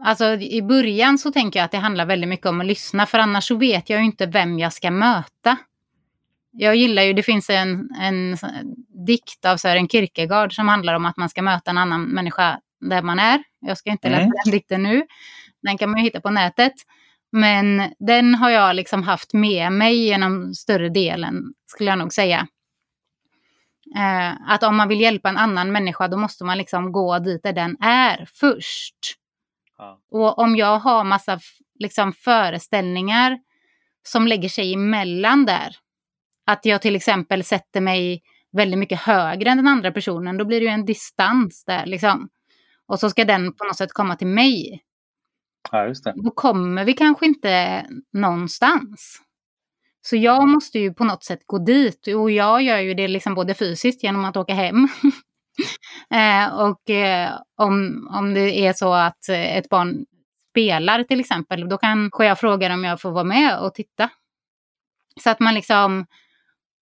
Alltså 0.03 0.33
i 0.33 0.61
början 0.61 1.17
så 1.17 1.31
tänker 1.31 1.59
jag 1.59 1.65
att 1.65 1.71
det 1.71 1.77
handlar 1.77 2.05
väldigt 2.05 2.29
mycket 2.29 2.45
om 2.45 2.61
att 2.61 2.67
lyssna 2.67 3.05
för 3.05 3.19
annars 3.19 3.43
så 3.47 3.55
vet 3.55 3.89
jag 3.89 3.99
ju 3.99 4.05
inte 4.05 4.25
vem 4.25 4.59
jag 4.59 4.73
ska 4.73 4.91
möta. 4.91 5.57
Jag 6.51 6.75
gillar 6.75 7.03
ju, 7.03 7.13
det 7.13 7.23
finns 7.23 7.49
en, 7.49 7.89
en 8.01 8.37
dikt 9.07 9.45
av 9.45 9.57
Sören 9.57 9.87
Kierkegaard 9.87 10.55
som 10.55 10.67
handlar 10.67 10.93
om 10.93 11.05
att 11.05 11.17
man 11.17 11.29
ska 11.29 11.41
möta 11.41 11.71
en 11.71 11.77
annan 11.77 12.03
människa 12.03 12.59
där 12.79 13.01
man 13.01 13.19
är. 13.19 13.43
Jag 13.59 13.77
ska 13.77 13.89
inte 13.89 14.09
läsa 14.09 14.21
mm. 14.21 14.33
den 14.45 14.51
dikten 14.51 14.83
nu. 14.83 15.05
Den 15.61 15.77
kan 15.77 15.89
man 15.89 15.99
ju 15.99 16.03
hitta 16.03 16.21
på 16.21 16.29
nätet. 16.29 16.73
Men 17.31 17.93
den 17.99 18.35
har 18.35 18.49
jag 18.49 18.75
liksom 18.75 19.03
haft 19.03 19.33
med 19.33 19.71
mig 19.71 19.95
genom 19.95 20.53
större 20.53 20.89
delen, 20.89 21.53
skulle 21.65 21.89
jag 21.89 21.99
nog 21.99 22.13
säga. 22.13 22.47
Eh, 23.95 24.51
att 24.51 24.63
om 24.63 24.77
man 24.77 24.87
vill 24.87 25.01
hjälpa 25.01 25.29
en 25.29 25.37
annan 25.37 25.71
människa 25.71 26.07
då 26.07 26.17
måste 26.17 26.43
man 26.43 26.57
liksom 26.57 26.91
gå 26.91 27.19
dit 27.19 27.43
där 27.43 27.53
den 27.53 27.77
är 27.81 28.27
först. 28.33 28.95
Ja. 29.77 29.99
Och 30.11 30.39
om 30.39 30.55
jag 30.55 30.79
har 30.79 31.03
massa 31.03 31.39
liksom, 31.79 32.13
föreställningar 32.13 33.39
som 34.03 34.27
lägger 34.27 34.49
sig 34.49 34.73
emellan 34.73 35.45
där. 35.45 35.75
Att 36.45 36.65
jag 36.65 36.81
till 36.81 36.95
exempel 36.95 37.43
sätter 37.43 37.81
mig 37.81 38.21
väldigt 38.51 38.79
mycket 38.79 38.99
högre 38.99 39.49
än 39.49 39.57
den 39.57 39.67
andra 39.67 39.91
personen, 39.91 40.37
då 40.37 40.45
blir 40.45 40.59
det 40.59 40.65
ju 40.65 40.71
en 40.71 40.85
distans 40.85 41.63
där 41.65 41.85
liksom. 41.85 42.29
Och 42.85 42.99
så 42.99 43.09
ska 43.09 43.25
den 43.25 43.53
på 43.53 43.63
något 43.63 43.77
sätt 43.77 43.93
komma 43.93 44.15
till 44.15 44.27
mig. 44.27 44.83
Ja, 45.71 45.87
just 45.87 46.03
det. 46.03 46.13
Då 46.15 46.31
kommer 46.31 46.85
vi 46.85 46.93
kanske 46.93 47.25
inte 47.25 47.85
någonstans. 48.13 49.21
Så 50.01 50.15
jag 50.15 50.47
måste 50.47 50.79
ju 50.79 50.93
på 50.93 51.03
något 51.03 51.23
sätt 51.23 51.39
gå 51.45 51.57
dit 51.57 52.07
och 52.07 52.31
jag 52.31 52.61
gör 52.61 52.77
ju 52.77 52.93
det 52.93 53.07
liksom 53.07 53.35
både 53.35 53.53
fysiskt 53.53 54.03
genom 54.03 54.25
att 54.25 54.37
åka 54.37 54.53
hem. 54.53 54.87
eh, 56.13 56.59
och 56.59 56.89
eh, 56.89 57.31
om, 57.57 58.07
om 58.13 58.33
det 58.33 58.67
är 58.67 58.73
så 58.73 58.93
att 58.93 59.29
ett 59.29 59.69
barn 59.69 60.05
spelar 60.51 61.03
till 61.03 61.19
exempel, 61.19 61.69
då 61.69 61.77
kanske 61.77 62.25
jag 62.25 62.39
frågar 62.39 62.69
om 62.69 62.83
jag 62.83 63.01
får 63.01 63.11
vara 63.11 63.23
med 63.23 63.59
och 63.59 63.73
titta. 63.73 64.09
Så 65.23 65.29
att 65.29 65.39
man 65.39 65.53
liksom 65.53 66.05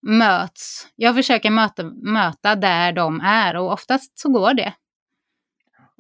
möts. 0.08 0.88
Jag 0.96 1.16
försöker 1.16 1.50
möta, 1.50 1.84
möta 1.84 2.56
där 2.56 2.92
de 2.92 3.22
är 3.22 3.58
och 3.58 3.72
oftast 3.74 4.20
så 4.20 4.30
går 4.30 4.54
det. 4.54 4.74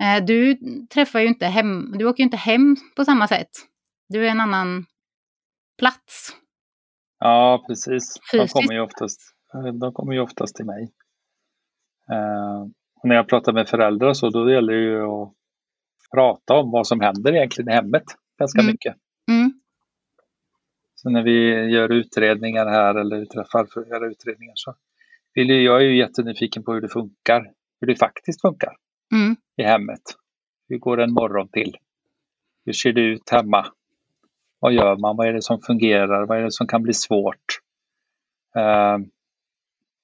Eh, 0.01 0.25
du 0.25 0.57
träffar 0.93 1.19
ju 1.19 1.27
inte 1.27 1.45
hem, 1.45 1.97
du 1.97 2.05
åker 2.05 2.23
ju 2.23 2.25
inte 2.25 2.37
hem 2.37 2.75
på 2.95 3.05
samma 3.05 3.27
sätt. 3.27 3.49
Du 4.09 4.25
är 4.25 4.31
en 4.31 4.41
annan 4.41 4.85
plats. 5.77 6.35
Ja, 7.19 7.63
precis. 7.67 8.15
De 8.31 8.47
kommer, 8.47 8.73
ju 8.73 8.81
oftast, 8.81 9.21
de 9.79 9.93
kommer 9.93 10.13
ju 10.13 10.19
oftast 10.19 10.55
till 10.55 10.65
mig. 10.65 10.83
Uh, 12.11 12.67
när 13.03 13.15
jag 13.15 13.27
pratar 13.27 13.53
med 13.53 13.69
föräldrar 13.69 14.13
så 14.13 14.29
då 14.29 14.51
gäller 14.51 14.73
det 14.73 14.79
ju 14.79 15.01
att 15.03 15.33
prata 16.13 16.53
om 16.53 16.71
vad 16.71 16.87
som 16.87 17.01
händer 17.01 17.35
egentligen 17.35 17.69
i 17.69 17.73
hemmet 17.73 18.03
ganska 18.39 18.61
mm. 18.61 18.71
mycket. 18.71 18.95
Mm. 19.31 19.53
Så 20.95 21.09
när 21.09 21.23
vi 21.23 21.49
gör 21.71 21.91
utredningar 21.91 22.65
här 22.65 22.95
eller 22.95 23.25
träffar 23.25 23.65
för 23.65 23.81
att 23.81 23.87
göra 23.87 24.11
utredningar 24.11 24.53
så 24.55 24.75
vill 25.33 25.49
jag, 25.49 25.61
jag 25.61 25.75
är 25.81 25.85
ju 25.85 25.97
jättenyfiken 25.97 26.63
på 26.63 26.73
hur 26.73 26.81
det 26.81 26.89
funkar, 26.89 27.51
hur 27.81 27.87
det 27.87 27.95
faktiskt 27.95 28.41
funkar 28.41 28.75
mm. 29.13 29.35
i 29.57 29.63
hemmet. 29.63 30.01
Hur 30.69 30.77
går 30.77 30.99
en 31.01 31.13
morgon 31.13 31.47
till? 31.47 31.77
Hur 32.65 32.73
ser 32.73 32.93
det 32.93 33.01
ut 33.01 33.29
hemma? 33.29 33.65
Vad 34.59 34.73
gör 34.73 34.97
man? 34.97 35.17
Vad 35.17 35.27
är 35.27 35.33
det 35.33 35.41
som 35.41 35.61
fungerar? 35.61 36.25
Vad 36.25 36.37
är 36.37 36.41
det 36.41 36.51
som 36.51 36.67
kan 36.67 36.83
bli 36.83 36.93
svårt? 36.93 37.59
Uh, 38.57 39.05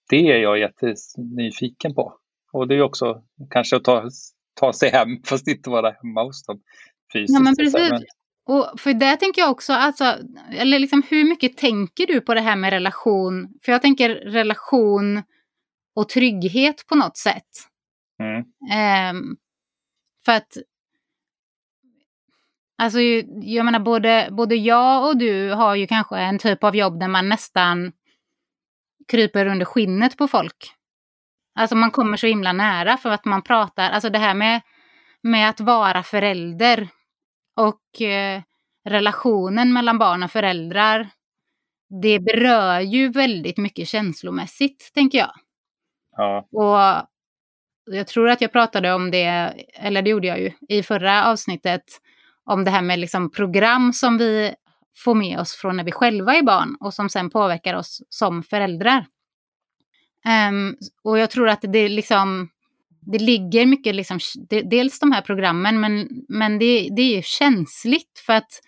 det 0.09 0.31
är 0.31 0.37
jag 0.37 0.59
jättenyfiken 0.59 1.93
på. 1.93 2.17
Och 2.51 2.67
det 2.67 2.75
är 2.75 2.81
också 2.81 3.23
kanske 3.49 3.75
att 3.75 3.83
ta, 3.83 4.09
ta 4.53 4.73
sig 4.73 4.89
hem 4.89 5.09
fast 5.25 5.47
inte 5.47 5.69
vara 5.69 5.91
hemma 5.91 6.23
hos 6.23 6.45
dem 6.45 6.61
fysiskt. 7.13 7.33
Ja, 7.33 7.43
men 7.43 7.55
precis. 7.55 7.91
Men... 7.91 8.03
Och 8.47 8.79
för 8.79 8.93
det 8.93 9.17
tänker 9.17 9.41
jag 9.41 9.51
också, 9.51 9.73
alltså, 9.73 10.03
eller 10.49 10.79
liksom 10.79 11.03
hur 11.09 11.23
mycket 11.23 11.57
tänker 11.57 12.07
du 12.07 12.21
på 12.21 12.33
det 12.33 12.41
här 12.41 12.55
med 12.55 12.69
relation? 12.69 13.53
För 13.65 13.71
jag 13.71 13.81
tänker 13.81 14.09
relation 14.09 15.23
och 15.95 16.09
trygghet 16.09 16.85
på 16.87 16.95
något 16.95 17.17
sätt. 17.17 17.49
Mm. 18.19 18.45
Um, 19.17 19.37
för 20.25 20.31
att 20.31 20.57
Alltså, 22.77 22.99
jag 23.41 23.65
menar 23.65 23.79
både, 23.79 24.29
både 24.31 24.55
jag 24.55 25.07
och 25.07 25.17
du 25.17 25.51
har 25.51 25.75
ju 25.75 25.87
kanske 25.87 26.17
en 26.17 26.39
typ 26.39 26.63
av 26.63 26.75
jobb 26.75 26.99
där 26.99 27.07
man 27.07 27.29
nästan 27.29 27.91
kryper 29.07 29.45
under 29.45 29.65
skinnet 29.65 30.17
på 30.17 30.27
folk. 30.27 30.73
Alltså 31.59 31.75
man 31.75 31.91
kommer 31.91 32.17
så 32.17 32.27
himla 32.27 32.53
nära 32.53 32.97
för 32.97 33.09
att 33.09 33.25
man 33.25 33.41
pratar, 33.41 33.89
alltså 33.89 34.09
det 34.09 34.19
här 34.19 34.33
med, 34.33 34.61
med 35.21 35.49
att 35.49 35.59
vara 35.59 36.03
förälder 36.03 36.87
och 37.55 38.01
eh, 38.01 38.41
relationen 38.89 39.73
mellan 39.73 39.97
barn 39.97 40.23
och 40.23 40.31
föräldrar. 40.31 41.09
Det 42.01 42.19
berör 42.19 42.79
ju 42.79 43.09
väldigt 43.09 43.57
mycket 43.57 43.87
känslomässigt, 43.87 44.91
tänker 44.93 45.17
jag. 45.17 45.31
Ja. 46.11 46.47
Och 46.51 47.07
jag 47.85 48.07
tror 48.07 48.29
att 48.29 48.41
jag 48.41 48.51
pratade 48.51 48.93
om 48.93 49.11
det, 49.11 49.53
eller 49.73 50.01
det 50.01 50.09
gjorde 50.09 50.27
jag 50.27 50.39
ju, 50.39 50.51
i 50.69 50.83
förra 50.83 51.25
avsnittet, 51.25 51.83
om 52.45 52.63
det 52.63 52.71
här 52.71 52.81
med 52.81 52.99
liksom 52.99 53.31
program 53.31 53.93
som 53.93 54.17
vi 54.17 54.53
får 54.97 55.15
med 55.15 55.39
oss 55.39 55.55
från 55.55 55.77
när 55.77 55.83
vi 55.83 55.91
själva 55.91 56.35
är 56.35 56.43
barn 56.43 56.75
och 56.79 56.93
som 56.93 57.09
sen 57.09 57.29
påverkar 57.29 57.73
oss 57.73 58.01
som 58.09 58.43
föräldrar. 58.43 59.05
Um, 60.49 60.75
och 61.03 61.19
jag 61.19 61.29
tror 61.29 61.49
att 61.49 61.61
det 61.61 61.89
liksom, 61.89 62.49
det 63.01 63.19
ligger 63.19 63.65
mycket, 63.65 63.95
liksom, 63.95 64.19
det, 64.49 64.61
dels 64.61 64.99
de 64.99 65.11
här 65.11 65.21
programmen, 65.21 65.79
men, 65.79 66.09
men 66.29 66.59
det, 66.59 66.89
det 66.95 67.17
är 67.17 67.21
känsligt 67.21 68.19
för 68.25 68.33
att 68.33 68.61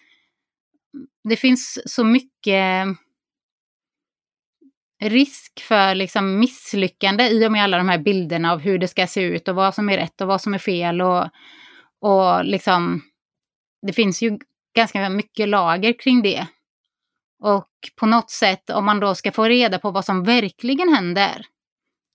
det 1.23 1.35
finns 1.35 1.81
så 1.85 2.03
mycket 2.03 2.87
risk 4.99 5.59
för 5.59 5.95
liksom 5.95 6.39
misslyckande 6.39 7.29
i 7.29 7.47
och 7.47 7.51
med 7.51 7.63
alla 7.63 7.77
de 7.77 7.89
här 7.89 7.97
bilderna 7.97 8.51
av 8.51 8.59
hur 8.59 8.77
det 8.77 8.87
ska 8.87 9.07
se 9.07 9.21
ut 9.21 9.47
och 9.47 9.55
vad 9.55 9.75
som 9.75 9.89
är 9.89 9.97
rätt 9.97 10.21
och 10.21 10.27
vad 10.27 10.41
som 10.41 10.53
är 10.53 10.57
fel. 10.57 11.01
Och, 11.01 11.29
och 11.99 12.45
liksom, 12.45 13.01
det 13.81 13.93
finns 13.93 14.21
ju 14.21 14.39
ganska 14.75 15.09
mycket 15.09 15.49
lager 15.49 15.93
kring 15.93 16.21
det. 16.21 16.47
Och 17.39 17.69
på 17.95 18.05
något 18.05 18.31
sätt, 18.31 18.69
om 18.69 18.85
man 18.85 18.99
då 18.99 19.15
ska 19.15 19.31
få 19.31 19.43
reda 19.43 19.79
på 19.79 19.91
vad 19.91 20.05
som 20.05 20.23
verkligen 20.23 20.93
händer 20.93 21.45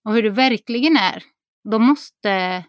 och 0.04 0.14
hur 0.14 0.22
det 0.22 0.30
verkligen 0.30 0.96
är, 0.96 1.22
då 1.64 1.78
måste 1.78 2.64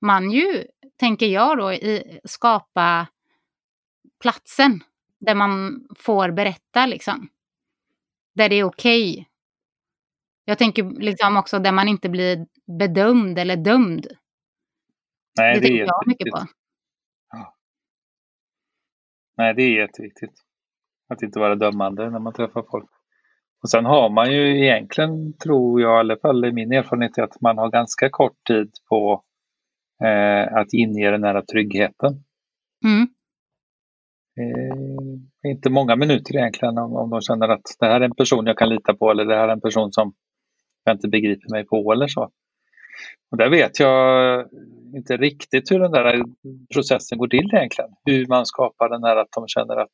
man 0.00 0.30
ju, 0.30 0.64
tänker 0.96 1.26
jag 1.26 1.58
då, 1.58 1.72
i, 1.72 2.20
skapa 2.24 3.06
platsen 4.20 4.84
där 5.20 5.34
man 5.34 5.84
får 5.98 6.30
berätta 6.30 6.86
liksom. 6.86 7.28
Där 8.34 8.48
det 8.48 8.56
är 8.56 8.64
okej. 8.64 9.12
Okay. 9.12 9.24
Jag 10.44 10.58
tänker 10.58 11.00
liksom 11.00 11.36
också 11.36 11.58
där 11.58 11.72
man 11.72 11.88
inte 11.88 12.08
blir 12.08 12.46
bedömd 12.78 13.38
eller 13.38 13.56
dömd. 13.56 14.06
Nej, 15.38 15.54
det, 15.54 15.60
det 15.60 15.66
tänker 15.66 15.84
jag 15.84 16.06
mycket 16.06 16.30
på. 16.30 16.38
Ja. 17.32 17.54
Nej, 19.36 19.54
det 19.54 19.62
är 19.62 19.80
jätteviktigt. 19.80 20.34
Att 21.08 21.22
inte 21.22 21.38
vara 21.38 21.54
dömande 21.54 22.10
när 22.10 22.18
man 22.18 22.32
träffar 22.32 22.64
folk. 22.70 22.90
Och 23.62 23.70
sen 23.70 23.84
har 23.84 24.10
man 24.10 24.32
ju 24.32 24.64
egentligen, 24.64 25.38
tror 25.38 25.80
jag, 25.80 25.96
i 25.96 26.00
alla 26.00 26.16
fall 26.16 26.44
i 26.44 26.52
min 26.52 26.72
erfarenhet, 26.72 27.18
att 27.18 27.40
man 27.40 27.58
har 27.58 27.70
ganska 27.70 28.10
kort 28.10 28.44
tid 28.46 28.70
på 28.88 29.24
eh, 30.04 30.56
att 30.56 30.72
inge 30.72 31.10
den 31.10 31.24
här 31.24 31.42
tryggheten. 31.42 32.24
Mm. 32.84 33.08
Eh, 34.40 35.50
inte 35.50 35.70
många 35.70 35.96
minuter 35.96 36.36
egentligen 36.36 36.78
om, 36.78 36.96
om 36.96 37.10
de 37.10 37.20
känner 37.20 37.48
att 37.48 37.76
det 37.80 37.86
här 37.86 38.00
är 38.00 38.04
en 38.04 38.14
person 38.14 38.46
jag 38.46 38.58
kan 38.58 38.68
lita 38.68 38.94
på 38.94 39.10
eller 39.10 39.24
det 39.24 39.36
här 39.36 39.48
är 39.48 39.52
en 39.52 39.60
person 39.60 39.92
som 39.92 40.14
jag 40.84 40.94
inte 40.94 41.08
begriper 41.08 41.50
mig 41.50 41.66
på 41.66 41.92
eller 41.92 42.06
så. 42.06 42.30
Och 43.30 43.36
där 43.36 43.50
vet 43.50 43.80
jag 43.80 44.46
inte 44.96 45.16
riktigt 45.16 45.70
hur 45.70 45.78
den 45.78 45.92
där 45.92 46.22
processen 46.74 47.18
går 47.18 47.28
till 47.28 47.50
egentligen. 47.52 47.90
Hur 48.04 48.26
man 48.26 48.46
skapar 48.46 48.88
den 48.88 49.04
här 49.04 49.16
att 49.16 49.32
de 49.36 49.48
känner 49.48 49.76
att 49.76 49.92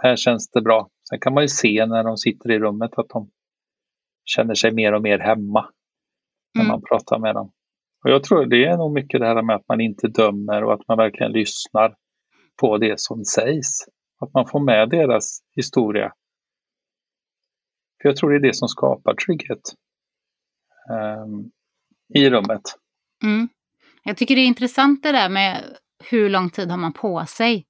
här 0.00 0.16
känns 0.16 0.50
det 0.50 0.60
bra. 0.60 0.88
Sen 1.08 1.20
kan 1.20 1.34
man 1.34 1.44
ju 1.44 1.48
se 1.48 1.86
när 1.86 2.04
de 2.04 2.16
sitter 2.16 2.50
i 2.50 2.58
rummet 2.58 2.90
att 2.96 3.08
de 3.08 3.30
känner 4.24 4.54
sig 4.54 4.72
mer 4.72 4.92
och 4.92 5.02
mer 5.02 5.18
hemma 5.18 5.68
när 6.54 6.64
man 6.64 6.76
mm. 6.76 6.82
pratar 6.82 7.18
med 7.18 7.34
dem. 7.34 7.52
Och 8.04 8.10
jag 8.10 8.24
tror 8.24 8.46
det 8.46 8.64
är 8.64 8.76
nog 8.76 8.92
mycket 8.92 9.20
det 9.20 9.26
här 9.26 9.42
med 9.42 9.56
att 9.56 9.68
man 9.68 9.80
inte 9.80 10.08
dömer 10.08 10.64
och 10.64 10.74
att 10.74 10.88
man 10.88 10.98
verkligen 10.98 11.32
lyssnar 11.32 11.94
på 12.60 12.78
det 12.78 13.00
som 13.00 13.24
sägs. 13.24 13.68
Att 14.20 14.34
man 14.34 14.46
får 14.46 14.60
med 14.60 14.88
deras 14.88 15.38
historia. 15.56 16.12
För 18.02 18.08
jag 18.08 18.16
tror 18.16 18.30
det 18.30 18.36
är 18.36 18.40
det 18.40 18.56
som 18.56 18.68
skapar 18.68 19.14
trygghet 19.14 19.74
um, 21.24 21.50
i 22.14 22.30
rummet. 22.30 22.62
Mm. 23.22 23.48
Jag 24.02 24.16
tycker 24.16 24.34
det 24.34 24.40
är 24.40 24.46
intressant 24.46 25.02
det 25.02 25.12
där 25.12 25.28
med 25.28 25.76
hur 26.10 26.30
lång 26.30 26.50
tid 26.50 26.70
har 26.70 26.78
man 26.78 26.92
på 26.92 27.26
sig. 27.26 27.66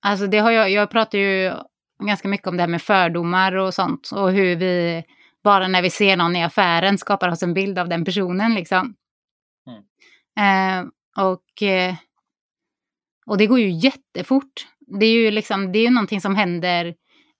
Alltså 0.00 0.26
det 0.26 0.38
har 0.38 0.50
jag, 0.50 0.70
jag 0.70 0.90
pratar 0.90 1.18
ju 1.18 1.52
ganska 2.02 2.28
mycket 2.28 2.46
om 2.46 2.56
det 2.56 2.62
här 2.62 2.68
med 2.68 2.82
fördomar 2.82 3.54
och 3.54 3.74
sånt 3.74 4.10
och 4.12 4.32
hur 4.32 4.56
vi 4.56 5.04
bara 5.44 5.68
när 5.68 5.82
vi 5.82 5.90
ser 5.90 6.16
någon 6.16 6.36
i 6.36 6.44
affären 6.44 6.98
skapar 6.98 7.28
oss 7.28 7.42
en 7.42 7.54
bild 7.54 7.78
av 7.78 7.88
den 7.88 8.04
personen 8.04 8.54
liksom. 8.54 8.94
Mm. 9.66 9.82
Eh, 10.36 10.90
och, 11.24 11.62
eh, 11.62 11.94
och 13.26 13.38
det 13.38 13.46
går 13.46 13.60
ju 13.60 13.70
jättefort. 13.70 14.66
Det 15.00 15.06
är 15.06 15.12
ju 15.12 15.30
liksom, 15.30 15.72
det 15.72 15.78
är 15.78 15.90
någonting 15.90 16.20
som 16.20 16.36
händer 16.36 16.94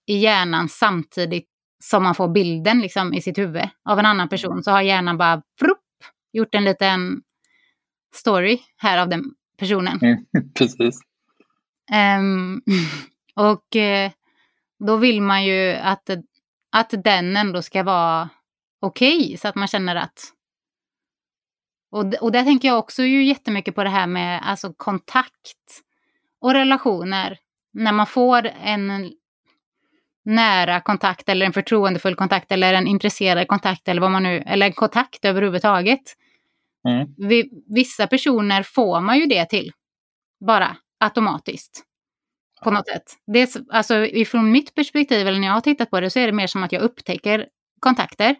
i 0.05 0.17
hjärnan 0.17 0.69
samtidigt 0.69 1.47
som 1.83 2.03
man 2.03 2.15
får 2.15 2.27
bilden 2.27 2.79
liksom 2.79 3.13
i 3.13 3.21
sitt 3.21 3.37
huvud 3.37 3.69
av 3.89 3.99
en 3.99 4.05
annan 4.05 4.29
person 4.29 4.63
så 4.63 4.71
har 4.71 4.81
hjärnan 4.81 5.17
bara 5.17 5.41
frupp, 5.59 5.77
gjort 6.33 6.55
en 6.55 6.63
liten 6.63 7.21
story 8.15 8.59
här 8.77 8.97
av 8.97 9.09
den 9.09 9.23
personen. 9.57 9.99
Mm, 10.01 10.25
precis. 10.53 10.99
Um, 12.19 12.61
och 13.35 13.75
uh, 13.75 14.11
då 14.79 14.97
vill 14.97 15.21
man 15.21 15.45
ju 15.45 15.71
att, 15.71 16.09
att 16.71 16.93
den 17.03 17.37
ändå 17.37 17.61
ska 17.61 17.83
vara 17.83 18.29
okej. 18.79 19.25
Okay, 19.25 19.37
så 19.37 19.47
att 19.47 19.55
man 19.55 19.67
känner 19.67 19.95
att... 19.95 20.31
Och, 21.91 22.13
och 22.13 22.31
där 22.31 22.43
tänker 22.43 22.67
jag 22.67 22.79
också 22.79 23.03
ju 23.03 23.23
jättemycket 23.23 23.75
på 23.75 23.83
det 23.83 23.89
här 23.89 24.07
med 24.07 24.41
alltså, 24.43 24.73
kontakt 24.73 25.81
och 26.41 26.53
relationer. 26.53 27.37
När 27.73 27.91
man 27.91 28.07
får 28.07 28.45
en 28.45 29.11
nära 30.25 30.81
kontakt 30.81 31.29
eller 31.29 31.45
en 31.45 31.53
förtroendefull 31.53 32.15
kontakt 32.15 32.51
eller 32.51 32.73
en 32.73 32.87
intresserad 32.87 33.47
kontakt 33.47 33.87
eller 33.87 34.01
vad 34.01 34.11
man 34.11 34.23
nu, 34.23 34.43
eller 34.45 34.65
en 34.65 34.73
kontakt 34.73 35.25
överhuvudtaget. 35.25 36.01
Mm. 36.87 37.07
vissa 37.75 38.07
personer 38.07 38.63
får 38.63 39.01
man 39.01 39.19
ju 39.19 39.25
det 39.25 39.45
till. 39.45 39.71
Bara 40.47 40.77
automatiskt. 40.99 41.83
På 42.63 42.71
något 42.71 42.87
sätt. 42.87 43.03
Det, 43.33 43.55
alltså 43.69 44.05
ifrån 44.05 44.51
mitt 44.51 44.75
perspektiv, 44.75 45.27
eller 45.27 45.39
när 45.39 45.47
jag 45.47 45.53
har 45.53 45.61
tittat 45.61 45.89
på 45.89 45.99
det, 45.99 46.09
så 46.09 46.19
är 46.19 46.25
det 46.25 46.33
mer 46.33 46.47
som 46.47 46.63
att 46.63 46.71
jag 46.71 46.81
upptäcker 46.81 47.47
kontakter. 47.79 48.35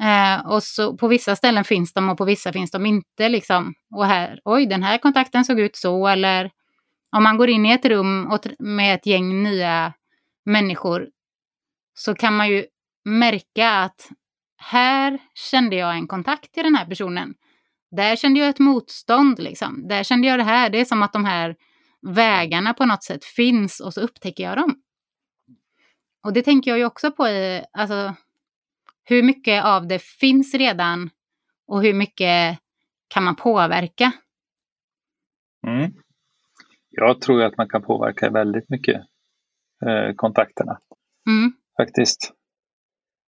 Eh, 0.00 0.46
och 0.46 0.62
så 0.62 0.96
på 0.96 1.08
vissa 1.08 1.36
ställen 1.36 1.64
finns 1.64 1.92
de 1.92 2.08
och 2.08 2.18
på 2.18 2.24
vissa 2.24 2.52
finns 2.52 2.70
de 2.70 2.86
inte. 2.86 3.28
Liksom. 3.28 3.74
Och 3.94 4.06
här, 4.06 4.40
oj, 4.44 4.66
den 4.66 4.82
här 4.82 4.98
kontakten 4.98 5.44
såg 5.44 5.60
ut 5.60 5.76
så. 5.76 6.06
Eller 6.06 6.50
om 7.16 7.22
man 7.22 7.36
går 7.36 7.48
in 7.48 7.66
i 7.66 7.70
ett 7.70 7.84
rum 7.84 8.26
och 8.32 8.46
med 8.58 8.94
ett 8.94 9.06
gäng 9.06 9.42
nya 9.42 9.92
människor 10.44 11.08
så 11.94 12.14
kan 12.14 12.36
man 12.36 12.48
ju 12.48 12.66
märka 13.04 13.70
att 13.70 14.08
här 14.56 15.18
kände 15.34 15.76
jag 15.76 15.94
en 15.94 16.06
kontakt 16.06 16.52
till 16.52 16.62
den 16.62 16.74
här 16.74 16.86
personen. 16.86 17.34
Där 17.90 18.16
kände 18.16 18.40
jag 18.40 18.48
ett 18.48 18.58
motstånd. 18.58 19.38
Liksom. 19.38 19.88
Där 19.88 20.02
kände 20.02 20.28
jag 20.28 20.38
det 20.38 20.44
här. 20.44 20.70
Det 20.70 20.80
är 20.80 20.84
som 20.84 21.02
att 21.02 21.12
de 21.12 21.24
här 21.24 21.56
vägarna 22.02 22.74
på 22.74 22.86
något 22.86 23.04
sätt 23.04 23.24
finns 23.24 23.80
och 23.80 23.94
så 23.94 24.00
upptäcker 24.00 24.44
jag 24.44 24.56
dem. 24.56 24.80
Och 26.22 26.32
det 26.32 26.42
tänker 26.42 26.70
jag 26.70 26.78
ju 26.78 26.84
också 26.84 27.12
på 27.12 27.28
i, 27.28 27.64
alltså, 27.72 28.14
hur 29.04 29.22
mycket 29.22 29.64
av 29.64 29.86
det 29.86 30.02
finns 30.02 30.54
redan 30.54 31.10
och 31.66 31.82
hur 31.82 31.94
mycket 31.94 32.58
kan 33.08 33.24
man 33.24 33.36
påverka? 33.36 34.12
Mm. 35.66 35.92
Jag 36.90 37.20
tror 37.20 37.42
att 37.42 37.56
man 37.56 37.68
kan 37.68 37.82
påverka 37.82 38.30
väldigt 38.30 38.70
mycket 38.70 39.02
kontakterna. 40.16 40.78
Mm. 41.28 41.52
Faktiskt. 41.76 42.32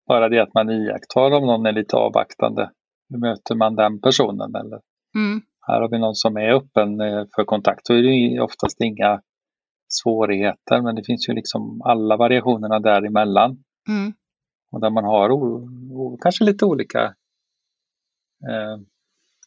Bara 0.07 0.29
det 0.29 0.39
att 0.39 0.53
man 0.53 0.69
iakttar 0.69 1.31
om 1.31 1.45
någon 1.45 1.65
är 1.65 1.71
lite 1.71 1.95
avvaktande. 1.95 2.71
Hur 3.09 3.17
möter 3.17 3.55
man 3.55 3.75
den 3.75 4.01
personen? 4.01 4.55
Eller 4.55 4.81
mm. 5.15 5.41
Här 5.67 5.81
har 5.81 5.89
vi 5.89 5.99
någon 5.99 6.15
som 6.15 6.37
är 6.37 6.53
öppen 6.53 7.01
eh, 7.01 7.25
för 7.35 7.43
kontakt. 7.43 7.85
Då 7.85 7.93
är 7.93 8.01
det 8.01 8.41
oftast 8.41 8.81
inga 8.81 9.21
svårigheter 9.87 10.81
men 10.81 10.95
det 10.95 11.03
finns 11.03 11.29
ju 11.29 11.33
liksom 11.33 11.81
alla 11.81 12.17
variationerna 12.17 12.79
däremellan. 12.79 13.63
Mm. 13.89 14.13
Och 14.71 14.81
där 14.81 14.89
man 14.89 15.03
har 15.03 15.29
kanske 16.21 16.43
lite 16.43 16.65
olika, 16.65 17.03
eh, 18.49 18.77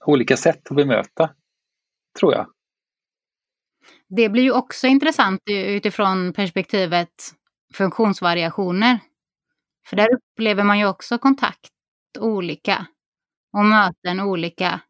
olika 0.06 0.36
sätt 0.36 0.70
att 0.70 0.76
bemöta, 0.76 1.30
tror 2.20 2.34
jag. 2.34 2.46
Det 4.08 4.28
blir 4.28 4.42
ju 4.42 4.52
också 4.52 4.86
intressant 4.86 5.40
utifrån 5.50 6.32
perspektivet 6.32 7.08
funktionsvariationer. 7.74 8.98
För 9.88 9.96
där 9.96 10.08
upplever 10.14 10.64
man 10.64 10.78
ju 10.78 10.88
också 10.88 11.18
kontakt 11.18 11.70
olika 12.18 12.86
och 13.52 13.64
möten 13.64 14.20
olika. 14.20 14.80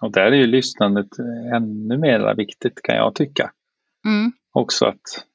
Och 0.00 0.12
där 0.12 0.32
är 0.32 0.36
ju 0.36 0.46
lyssnandet 0.46 1.08
ännu 1.54 1.98
mer 1.98 2.34
viktigt 2.36 2.82
kan 2.82 2.96
jag 2.96 3.14
tycka. 3.14 3.52
Mm. 4.06 4.32
Också 4.52 4.86
att 4.86 5.26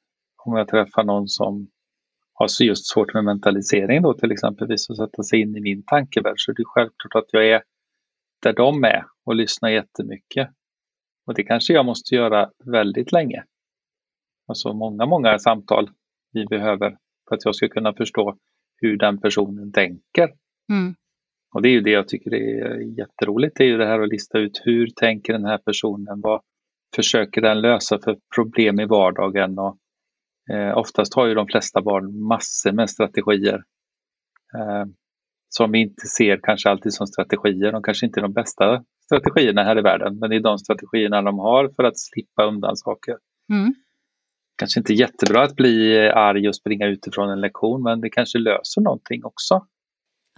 om 0.44 0.56
jag 0.56 0.68
träffar 0.68 1.04
någon 1.04 1.28
som 1.28 1.70
har 2.32 2.62
just 2.62 2.86
svårt 2.86 3.14
med 3.14 3.24
mentalisering 3.24 4.02
då 4.02 4.14
till 4.14 4.32
exempelvis 4.32 4.90
och 4.90 4.96
sätta 4.96 5.22
sig 5.22 5.40
in 5.40 5.56
i 5.56 5.60
min 5.60 5.82
tankevärld 5.84 6.34
så 6.36 6.50
är 6.50 6.54
det 6.54 6.64
självklart 6.66 7.14
att 7.14 7.32
jag 7.32 7.46
är 7.46 7.62
där 8.42 8.52
de 8.52 8.84
är 8.84 9.04
och 9.24 9.34
lyssnar 9.34 9.68
jättemycket. 9.68 10.48
Och 11.26 11.34
det 11.34 11.42
kanske 11.42 11.72
jag 11.72 11.86
måste 11.86 12.14
göra 12.14 12.50
väldigt 12.64 13.12
länge. 13.12 13.44
Alltså 14.48 14.72
många, 14.72 15.06
många 15.06 15.38
samtal 15.38 15.90
vi 16.32 16.46
behöver 16.46 16.96
för 17.28 17.34
att 17.34 17.44
jag 17.44 17.54
ska 17.54 17.68
kunna 17.68 17.94
förstå 17.94 18.36
hur 18.76 18.96
den 18.96 19.20
personen 19.20 19.72
tänker. 19.72 20.32
Mm. 20.72 20.94
Och 21.54 21.62
det 21.62 21.68
är 21.68 21.72
ju 21.72 21.80
det 21.80 21.90
jag 21.90 22.08
tycker 22.08 22.34
är 22.34 22.98
jätteroligt, 22.98 23.56
det 23.56 23.64
är 23.64 23.68
ju 23.68 23.76
det 23.76 23.86
här 23.86 24.00
att 24.00 24.08
lista 24.08 24.38
ut 24.38 24.62
hur 24.64 24.86
tänker 24.86 25.32
den 25.32 25.44
här 25.44 25.58
personen, 25.58 26.20
vad 26.20 26.40
försöker 26.96 27.40
den 27.40 27.60
lösa 27.60 27.98
för 28.04 28.18
problem 28.36 28.80
i 28.80 28.86
vardagen 28.86 29.58
och 29.58 29.78
eh, 30.50 30.78
oftast 30.78 31.14
har 31.14 31.26
ju 31.26 31.34
de 31.34 31.46
flesta 31.46 31.82
barn 31.82 32.26
massor 32.28 32.72
med 32.72 32.90
strategier 32.90 33.62
eh, 34.54 34.84
som 35.48 35.72
vi 35.72 35.78
inte 35.78 36.06
ser 36.06 36.40
kanske 36.42 36.70
alltid 36.70 36.94
som 36.94 37.06
strategier. 37.06 37.72
De 37.72 37.82
kanske 37.82 38.06
inte 38.06 38.20
är 38.20 38.22
de 38.22 38.32
bästa 38.32 38.84
strategierna 39.06 39.64
här 39.64 39.78
i 39.78 39.82
världen, 39.82 40.18
men 40.18 40.30
det 40.30 40.36
är 40.36 40.40
de 40.40 40.58
strategierna 40.58 41.22
de 41.22 41.38
har 41.38 41.68
för 41.68 41.84
att 41.84 41.98
slippa 41.98 42.44
undan 42.44 42.76
saker. 42.76 43.16
Mm. 43.52 43.74
Kanske 44.58 44.80
inte 44.80 44.94
jättebra 44.94 45.42
att 45.42 45.56
bli 45.56 45.98
arg 46.08 46.48
och 46.48 46.56
springa 46.56 46.86
utifrån 46.86 47.30
en 47.30 47.40
lektion, 47.40 47.82
men 47.82 48.00
det 48.00 48.10
kanske 48.10 48.38
löser 48.38 48.80
någonting 48.80 49.24
också. 49.24 49.66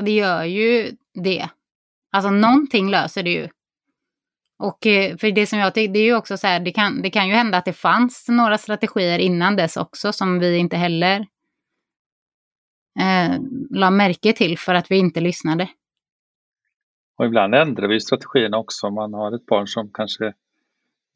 Det 0.03 0.11
gör 0.11 0.45
ju 0.45 0.97
det. 1.15 1.49
Alltså 2.13 2.31
någonting 2.31 2.91
löser 2.91 3.23
det 3.23 3.31
ju. 3.31 3.49
Och 4.59 4.87
eh, 4.87 5.17
för 5.17 5.33
det 5.33 5.47
som 5.47 5.59
jag 5.59 5.75
tycker, 5.75 5.93
det 5.93 5.99
är 5.99 6.05
ju 6.05 6.17
också 6.17 6.37
så 6.37 6.47
här, 6.47 6.61
det 6.61 6.73
kan, 6.73 7.03
det 7.03 7.11
kan 7.11 7.29
ju 7.29 7.35
hända 7.35 7.59
att 7.59 7.65
det 7.65 7.73
fanns 7.73 8.29
några 8.29 8.59
strategier 8.59 9.19
innan 9.19 9.57
dess 9.57 9.77
också 9.77 10.13
som 10.13 10.39
vi 10.39 10.57
inte 10.57 10.77
heller 10.77 11.27
eh, 13.01 13.41
la 13.71 13.91
märke 13.91 14.33
till 14.33 14.59
för 14.59 14.75
att 14.75 14.91
vi 14.91 14.97
inte 14.97 15.21
lyssnade. 15.21 15.69
Och 17.19 17.27
ibland 17.27 17.55
ändrar 17.55 17.89
vi 17.89 18.01
strategierna 18.01 18.59
också. 18.59 18.87
Om 18.87 18.95
man 18.95 19.15
har 19.15 19.35
ett 19.35 19.47
barn 19.47 19.67
som 19.67 19.91
kanske 19.93 20.33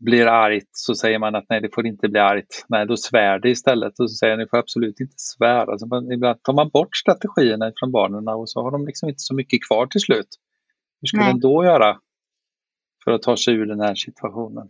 blir 0.05 0.27
argt 0.27 0.69
så 0.71 0.95
säger 0.95 1.19
man 1.19 1.35
att 1.35 1.45
nej, 1.49 1.61
det 1.61 1.75
får 1.75 1.87
inte 1.87 2.09
bli 2.09 2.21
argt. 2.21 2.65
Nej, 2.69 2.87
då 2.87 2.97
svär 2.97 3.39
det 3.39 3.51
istället 3.51 4.01
och 4.01 4.11
så 4.11 4.15
säger 4.15 4.37
ni 4.37 4.47
får 4.51 4.59
absolut 4.59 5.01
inte 5.01 5.15
svära. 5.17 5.79
Så 5.79 5.87
man, 5.87 6.13
ibland 6.13 6.43
tar 6.43 6.53
man 6.53 6.69
bort 6.69 6.97
strategierna 6.97 7.73
från 7.77 7.93
barnen 7.93 8.29
och 8.29 8.51
så 8.51 8.63
har 8.63 8.71
de 8.71 8.87
liksom 8.87 9.09
inte 9.09 9.21
så 9.21 9.35
mycket 9.35 9.67
kvar 9.69 9.87
till 9.87 10.01
slut. 10.01 10.29
Hur 11.01 11.07
ska 11.07 11.17
man 11.17 11.41
då 11.41 11.65
göra 11.65 11.99
för 13.05 13.11
att 13.11 13.23
ta 13.23 13.37
sig 13.37 13.55
ur 13.55 13.67
den 13.67 13.81
här 13.81 13.95
situationen? 13.95 14.69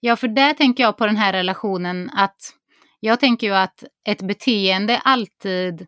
Ja, 0.00 0.16
för 0.16 0.28
där 0.28 0.54
tänker 0.54 0.82
jag 0.82 0.96
på 0.96 1.06
den 1.06 1.16
här 1.16 1.32
relationen 1.32 2.10
att 2.10 2.54
jag 3.00 3.20
tänker 3.20 3.46
ju 3.46 3.54
att 3.54 3.84
ett 4.06 4.22
beteende 4.22 4.98
alltid 4.98 5.86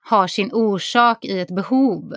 har 0.00 0.26
sin 0.26 0.50
orsak 0.52 1.24
i 1.24 1.40
ett 1.40 1.54
behov. 1.54 2.14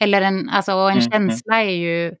Eller 0.00 0.22
en, 0.22 0.48
alltså 0.48 0.72
en 0.72 0.98
mm. 0.98 1.10
känsla 1.10 1.62
är 1.62 1.70
ju, 1.70 2.14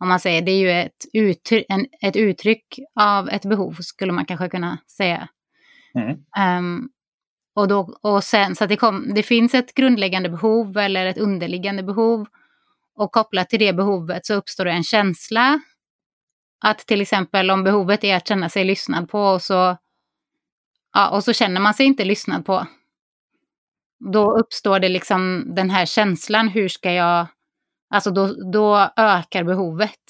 om 0.00 0.08
man 0.08 0.20
säger, 0.20 0.42
det 0.42 0.52
är 0.52 0.58
ju 0.58 0.70
ett, 0.70 1.04
uttryck, 1.12 1.66
en, 1.68 1.86
ett 2.02 2.16
uttryck 2.16 2.78
av 3.00 3.28
ett 3.28 3.42
behov, 3.42 3.72
skulle 3.80 4.12
man 4.12 4.24
kanske 4.24 4.48
kunna 4.48 4.78
säga. 4.96 5.28
Mm. 5.94 6.18
Um, 6.58 6.88
och, 7.54 7.68
då, 7.68 7.98
och 8.02 8.24
sen, 8.24 8.56
så 8.56 8.66
det, 8.66 8.76
kom, 8.76 9.14
det 9.14 9.22
finns 9.22 9.54
ett 9.54 9.74
grundläggande 9.74 10.28
behov 10.28 10.78
eller 10.78 11.06
ett 11.06 11.18
underliggande 11.18 11.82
behov. 11.82 12.26
Och 12.94 13.12
kopplat 13.12 13.48
till 13.48 13.58
det 13.58 13.72
behovet 13.72 14.26
så 14.26 14.34
uppstår 14.34 14.64
det 14.64 14.70
en 14.70 14.84
känsla. 14.84 15.60
Att 16.64 16.78
till 16.78 17.00
exempel 17.00 17.50
om 17.50 17.64
behovet 17.64 18.04
är 18.04 18.16
att 18.16 18.28
känna 18.28 18.48
sig 18.48 18.64
lyssnad 18.64 19.08
på 19.08 19.20
och 19.20 19.42
så, 19.42 19.76
ja, 20.92 21.10
och 21.10 21.24
så 21.24 21.32
känner 21.32 21.60
man 21.60 21.74
sig 21.74 21.86
inte 21.86 22.04
lyssnad 22.04 22.46
på 22.46 22.66
då 24.10 24.38
uppstår 24.38 24.78
det 24.80 24.88
liksom 24.88 25.44
den 25.54 25.70
här 25.70 25.86
känslan, 25.86 26.48
hur 26.48 26.68
ska 26.68 26.92
jag... 26.92 27.26
Alltså 27.94 28.10
då, 28.10 28.50
då 28.52 28.90
ökar 28.96 29.44
behovet. 29.44 30.00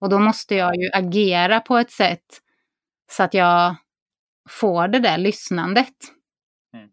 Och 0.00 0.08
då 0.08 0.18
måste 0.18 0.54
jag 0.54 0.76
ju 0.76 0.90
agera 0.92 1.60
på 1.60 1.78
ett 1.78 1.90
sätt 1.90 2.40
så 3.10 3.22
att 3.22 3.34
jag 3.34 3.76
får 4.48 4.88
det 4.88 4.98
där 4.98 5.18
lyssnandet. 5.18 5.94
Mm. 6.74 6.88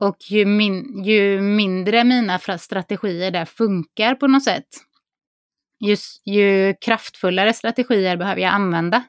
Och 0.00 0.16
ju, 0.20 0.46
min, 0.46 1.04
ju 1.04 1.40
mindre 1.40 2.04
mina 2.04 2.38
strategier 2.38 3.30
där 3.30 3.44
funkar 3.44 4.14
på 4.14 4.26
något 4.26 4.44
sätt, 4.44 4.68
ju, 5.80 5.96
ju 6.24 6.74
kraftfullare 6.80 7.52
strategier 7.52 8.16
behöver 8.16 8.40
jag 8.40 8.52
använda. 8.52 9.04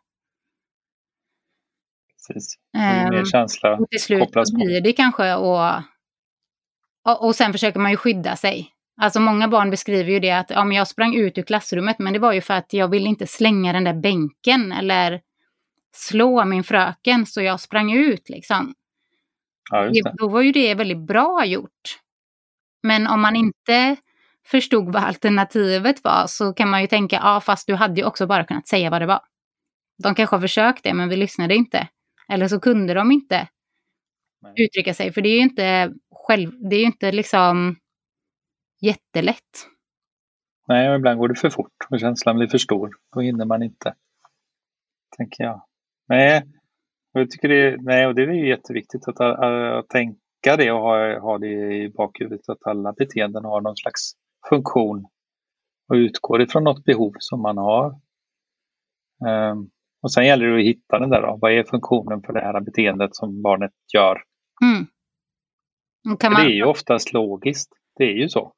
Precis. 2.27 2.55
Ju 2.73 2.79
mer 2.79 3.19
ehm, 3.19 3.25
känsla 3.25 3.77
um, 3.77 3.85
till 3.89 4.01
slut 4.01 4.29
blir 4.53 4.81
det 4.81 4.93
kanske 4.93 5.33
att 5.33 5.85
och, 7.05 7.25
och 7.25 7.35
sen 7.35 7.51
försöker 7.51 7.79
man 7.79 7.91
ju 7.91 7.97
skydda 7.97 8.35
sig. 8.35 8.73
Alltså 9.01 9.19
många 9.19 9.47
barn 9.47 9.69
beskriver 9.69 10.11
ju 10.11 10.19
det 10.19 10.31
att 10.31 10.49
ja, 10.49 10.63
men 10.63 10.77
jag 10.77 10.87
sprang 10.87 11.15
ut 11.15 11.37
ur 11.37 11.43
klassrummet 11.43 11.99
men 11.99 12.13
det 12.13 12.19
var 12.19 12.33
ju 12.33 12.41
för 12.41 12.53
att 12.53 12.73
jag 12.73 12.87
ville 12.87 13.09
inte 13.09 13.27
slänga 13.27 13.73
den 13.73 13.83
där 13.83 13.93
bänken 13.93 14.71
eller 14.71 15.21
slå 15.95 16.45
min 16.45 16.63
fröken 16.63 17.25
så 17.25 17.41
jag 17.41 17.59
sprang 17.59 17.91
ut 17.91 18.29
liksom. 18.29 18.73
Ja, 19.71 19.81
det. 19.81 20.13
Då 20.17 20.27
var 20.27 20.41
ju 20.41 20.51
det 20.51 20.75
väldigt 20.75 21.07
bra 21.07 21.45
gjort. 21.45 21.99
Men 22.83 23.07
om 23.07 23.21
man 23.21 23.35
inte 23.35 23.95
förstod 24.45 24.93
vad 24.93 25.03
alternativet 25.03 26.03
var 26.03 26.27
så 26.27 26.53
kan 26.53 26.69
man 26.69 26.81
ju 26.81 26.87
tänka, 26.87 27.19
ja 27.23 27.41
fast 27.41 27.67
du 27.67 27.75
hade 27.75 28.01
ju 28.01 28.05
också 28.05 28.27
bara 28.27 28.43
kunnat 28.43 28.67
säga 28.67 28.89
vad 28.89 29.01
det 29.01 29.05
var. 29.05 29.21
De 30.03 30.15
kanske 30.15 30.35
har 30.35 30.41
försökt 30.41 30.83
det 30.83 30.93
men 30.93 31.09
vi 31.09 31.15
lyssnade 31.15 31.55
inte. 31.55 31.87
Eller 32.29 32.47
så 32.47 32.59
kunde 32.59 32.93
de 32.93 33.11
inte. 33.11 33.47
Nej. 34.41 34.53
uttrycka 34.57 34.93
sig. 34.93 35.13
För 35.13 35.21
det 35.21 35.29
är 35.29 35.35
ju 35.35 35.43
inte 35.43 35.93
själv, 36.15 36.51
det 36.69 36.75
är 36.75 36.79
ju 36.79 36.85
inte 36.85 37.11
liksom 37.11 37.75
jättelätt. 38.81 39.67
Nej, 40.67 40.95
ibland 40.95 41.19
går 41.19 41.27
det 41.27 41.35
för 41.35 41.49
fort 41.49 41.87
och 41.89 41.99
känslan 41.99 42.35
blir 42.37 42.47
för 42.47 42.57
stor. 42.57 42.91
Då 43.13 43.21
hinner 43.21 43.45
man 43.45 43.63
inte, 43.63 43.93
tänker 45.17 45.43
jag. 45.43 45.65
Nej, 46.07 46.43
jag 47.11 47.31
tycker 47.31 47.49
det, 47.49 47.77
nej, 47.81 48.07
och 48.07 48.15
det 48.15 48.21
är 48.21 48.47
jätteviktigt 48.47 49.07
att, 49.07 49.21
att, 49.21 49.39
att 49.79 49.89
tänka 49.89 50.57
det 50.57 50.71
och 50.71 50.79
ha, 50.79 51.19
ha 51.19 51.37
det 51.37 51.47
i 51.75 51.89
bakhuvudet 51.89 52.49
att 52.49 52.67
alla 52.67 52.93
beteenden 52.93 53.45
har 53.45 53.61
någon 53.61 53.77
slags 53.77 54.13
funktion 54.49 55.05
och 55.89 55.95
utgår 55.95 56.41
ifrån 56.41 56.63
något 56.63 56.83
behov 56.83 57.13
som 57.19 57.41
man 57.41 57.57
har. 57.57 57.99
Um, 59.25 59.69
och 60.01 60.11
sen 60.11 60.25
gäller 60.25 60.47
det 60.47 60.59
att 60.59 60.65
hitta 60.65 60.99
den 60.99 61.09
där 61.09 61.21
då. 61.21 61.37
Vad 61.41 61.51
är 61.51 61.63
funktionen 61.63 62.21
för 62.21 62.33
det 62.33 62.41
här 62.41 62.59
beteendet 62.59 63.15
som 63.15 63.41
barnet 63.41 63.71
gör? 63.93 64.23
Mm. 64.61 64.87
Man... 66.05 66.17
Det 66.17 66.51
är 66.51 66.55
ju 66.55 66.63
oftast 66.63 67.13
logiskt. 67.13 67.73
Det 67.97 68.03
är 68.03 68.13
ju 68.13 68.29
så. 68.29 68.53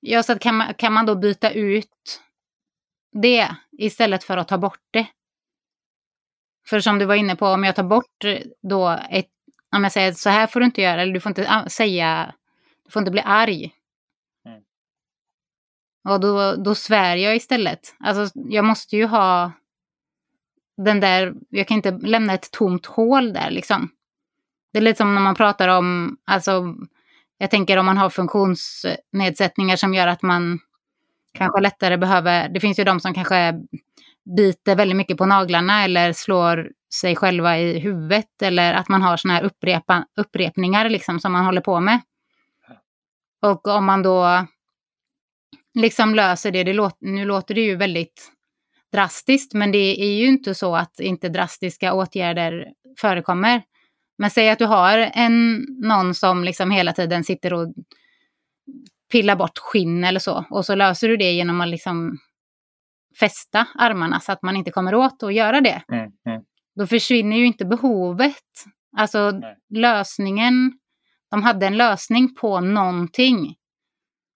Ja, 0.00 0.22
så 0.22 0.38
kan 0.38 0.56
man, 0.56 0.74
kan 0.74 0.92
man 0.92 1.06
då 1.06 1.14
byta 1.14 1.50
ut 1.50 2.22
det 3.12 3.48
istället 3.72 4.24
för 4.24 4.36
att 4.36 4.48
ta 4.48 4.58
bort 4.58 4.84
det? 4.90 5.06
För 6.68 6.80
som 6.80 6.98
du 6.98 7.04
var 7.04 7.14
inne 7.14 7.36
på, 7.36 7.46
om 7.46 7.64
jag 7.64 7.76
tar 7.76 7.82
bort 7.82 8.24
då 8.62 8.98
ett, 9.10 9.30
om 9.76 9.82
jag 9.82 9.92
säger 9.92 10.12
så 10.12 10.30
här 10.30 10.46
får 10.46 10.60
du 10.60 10.66
inte 10.66 10.82
göra, 10.82 11.02
eller 11.02 11.12
du 11.12 11.20
får 11.20 11.30
inte 11.30 11.70
säga, 11.70 12.34
du 12.84 12.90
får 12.90 13.00
inte 13.00 13.10
bli 13.10 13.22
arg. 13.24 13.74
Mm. 14.46 14.62
Och 16.08 16.20
då, 16.20 16.56
då 16.56 16.74
svär 16.74 17.16
jag 17.16 17.36
istället. 17.36 17.94
Alltså 17.98 18.32
jag 18.34 18.64
måste 18.64 18.96
ju 18.96 19.06
ha 19.06 19.52
den 20.76 21.00
där, 21.00 21.34
jag 21.48 21.68
kan 21.68 21.76
inte 21.76 21.90
lämna 21.90 22.34
ett 22.34 22.50
tomt 22.50 22.86
hål 22.86 23.32
där 23.32 23.50
liksom. 23.50 23.90
Det 24.72 24.78
är 24.78 24.82
lite 24.82 24.96
som 24.96 25.14
när 25.14 25.22
man 25.22 25.34
pratar 25.34 25.68
om, 25.68 26.16
alltså 26.24 26.74
jag 27.38 27.50
tänker 27.50 27.76
om 27.76 27.86
man 27.86 27.98
har 27.98 28.10
funktionsnedsättningar 28.10 29.76
som 29.76 29.94
gör 29.94 30.06
att 30.06 30.22
man 30.22 30.58
kanske 31.32 31.60
lättare 31.60 31.96
behöver, 31.96 32.48
det 32.48 32.60
finns 32.60 32.78
ju 32.78 32.84
de 32.84 33.00
som 33.00 33.14
kanske 33.14 33.54
biter 34.36 34.76
väldigt 34.76 34.96
mycket 34.96 35.16
på 35.16 35.26
naglarna 35.26 35.84
eller 35.84 36.12
slår 36.12 36.70
sig 36.94 37.16
själva 37.16 37.58
i 37.58 37.78
huvudet 37.78 38.42
eller 38.42 38.72
att 38.74 38.88
man 38.88 39.02
har 39.02 39.16
sådana 39.16 39.38
här 39.38 39.44
upprepa, 39.44 40.06
upprepningar 40.16 40.88
liksom 40.88 41.20
som 41.20 41.32
man 41.32 41.44
håller 41.44 41.60
på 41.60 41.80
med. 41.80 42.00
Och 43.42 43.66
om 43.66 43.84
man 43.84 44.02
då 44.02 44.46
liksom 45.74 46.14
löser 46.14 46.50
det, 46.50 46.64
det 46.64 46.72
låter, 46.72 47.06
nu 47.06 47.24
låter 47.24 47.54
det 47.54 47.60
ju 47.60 47.76
väldigt 47.76 48.32
drastiskt, 48.92 49.54
men 49.54 49.72
det 49.72 50.02
är 50.02 50.18
ju 50.18 50.26
inte 50.26 50.54
så 50.54 50.76
att 50.76 51.00
inte 51.00 51.28
drastiska 51.28 51.94
åtgärder 51.94 52.66
förekommer. 53.00 53.62
Men 54.18 54.30
säg 54.30 54.50
att 54.50 54.58
du 54.58 54.64
har 54.64 54.98
en, 55.14 55.66
någon 55.82 56.14
som 56.14 56.44
liksom 56.44 56.70
hela 56.70 56.92
tiden 56.92 57.24
sitter 57.24 57.52
och 57.52 57.74
pillar 59.12 59.36
bort 59.36 59.58
skinn 59.58 60.04
eller 60.04 60.20
så, 60.20 60.44
och 60.50 60.66
så 60.66 60.74
löser 60.74 61.08
du 61.08 61.16
det 61.16 61.32
genom 61.32 61.60
att 61.60 61.68
liksom 61.68 62.18
fästa 63.20 63.66
armarna 63.74 64.20
så 64.20 64.32
att 64.32 64.42
man 64.42 64.56
inte 64.56 64.70
kommer 64.70 64.94
åt 64.94 65.22
att 65.22 65.34
göra 65.34 65.60
det. 65.60 65.82
Mm, 65.92 66.10
mm. 66.26 66.42
Då 66.76 66.86
försvinner 66.86 67.36
ju 67.36 67.46
inte 67.46 67.64
behovet. 67.64 68.34
Alltså 68.96 69.30
Nej. 69.30 69.56
lösningen, 69.74 70.72
de 71.30 71.42
hade 71.42 71.66
en 71.66 71.76
lösning 71.76 72.34
på 72.34 72.60
någonting. 72.60 73.54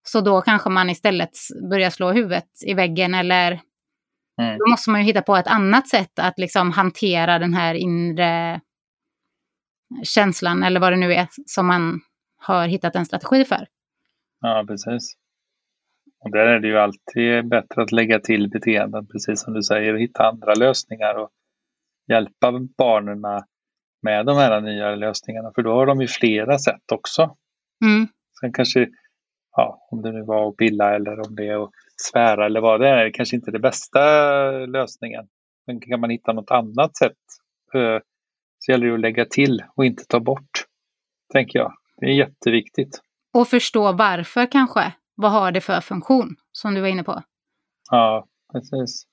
Så 0.02 0.20
då 0.20 0.40
kanske 0.40 0.70
man 0.70 0.90
istället 0.90 1.30
börjar 1.70 1.90
slå 1.90 2.12
huvudet 2.12 2.48
i 2.66 2.74
väggen 2.74 3.14
eller 3.14 3.60
mm. 4.40 4.58
då 4.58 4.70
måste 4.70 4.90
man 4.90 5.00
ju 5.00 5.06
hitta 5.06 5.22
på 5.22 5.36
ett 5.36 5.46
annat 5.46 5.88
sätt 5.88 6.18
att 6.18 6.38
liksom 6.38 6.72
hantera 6.72 7.38
den 7.38 7.54
här 7.54 7.74
inre 7.74 8.60
känslan 10.02 10.62
eller 10.62 10.80
vad 10.80 10.92
det 10.92 10.96
nu 10.96 11.12
är 11.12 11.26
som 11.46 11.66
man 11.66 12.00
har 12.36 12.66
hittat 12.68 12.96
en 12.96 13.06
strategi 13.06 13.44
för. 13.44 13.66
Ja, 14.40 14.64
precis. 14.68 15.16
Och 16.24 16.30
där 16.30 16.46
är 16.46 16.60
det 16.60 16.68
ju 16.68 16.78
alltid 16.78 17.48
bättre 17.48 17.82
att 17.82 17.92
lägga 17.92 18.18
till 18.18 18.50
beteenden, 18.50 19.06
precis 19.06 19.42
som 19.42 19.54
du 19.54 19.62
säger, 19.62 19.94
och 19.94 20.00
hitta 20.00 20.28
andra 20.28 20.54
lösningar 20.54 21.14
och 21.14 21.30
hjälpa 22.08 22.52
barnen 22.78 23.20
med 24.02 24.26
de 24.26 24.36
här 24.36 24.60
nya 24.60 24.94
lösningarna, 24.94 25.52
för 25.54 25.62
då 25.62 25.72
har 25.74 25.86
de 25.86 26.00
ju 26.00 26.08
flera 26.08 26.58
sätt 26.58 26.92
också. 26.92 27.36
Mm. 27.84 28.08
Sen 28.40 28.52
kanske, 28.52 28.88
ja, 29.56 29.88
om 29.90 30.02
det 30.02 30.12
nu 30.12 30.22
var 30.22 30.48
att 30.48 30.56
pilla 30.56 30.94
eller 30.94 31.20
om 31.20 31.34
det 31.34 31.48
är 31.48 31.64
att 31.64 31.70
svära 31.96 32.46
eller 32.46 32.60
vad 32.60 32.80
det 32.80 32.88
är, 32.88 33.10
kanske 33.10 33.36
inte 33.36 33.50
det 33.50 33.58
bästa 33.58 34.00
lösningen. 34.66 35.28
Men 35.66 35.80
kan 35.80 36.00
man 36.00 36.10
hitta 36.10 36.32
något 36.32 36.50
annat 36.50 36.96
sätt 36.96 37.18
eh, 37.74 37.98
så 38.62 38.72
gäller 38.72 38.86
det 38.86 38.94
att 38.94 39.00
lägga 39.00 39.24
till 39.24 39.62
och 39.76 39.84
inte 39.84 40.04
ta 40.04 40.20
bort, 40.20 40.50
tänker 41.32 41.58
jag. 41.58 41.72
Det 41.96 42.06
är 42.06 42.14
jätteviktigt. 42.14 43.00
Och 43.34 43.48
förstå 43.48 43.92
varför 43.92 44.46
kanske 44.46 44.92
vad 45.14 45.32
har 45.32 45.52
det 45.52 45.60
för 45.60 45.80
funktion 45.80 46.36
som 46.52 46.74
du 46.74 46.80
var 46.80 46.88
inne 46.88 47.04
på? 47.04 47.22
Ja, 47.90 48.26
precis. 48.52 49.06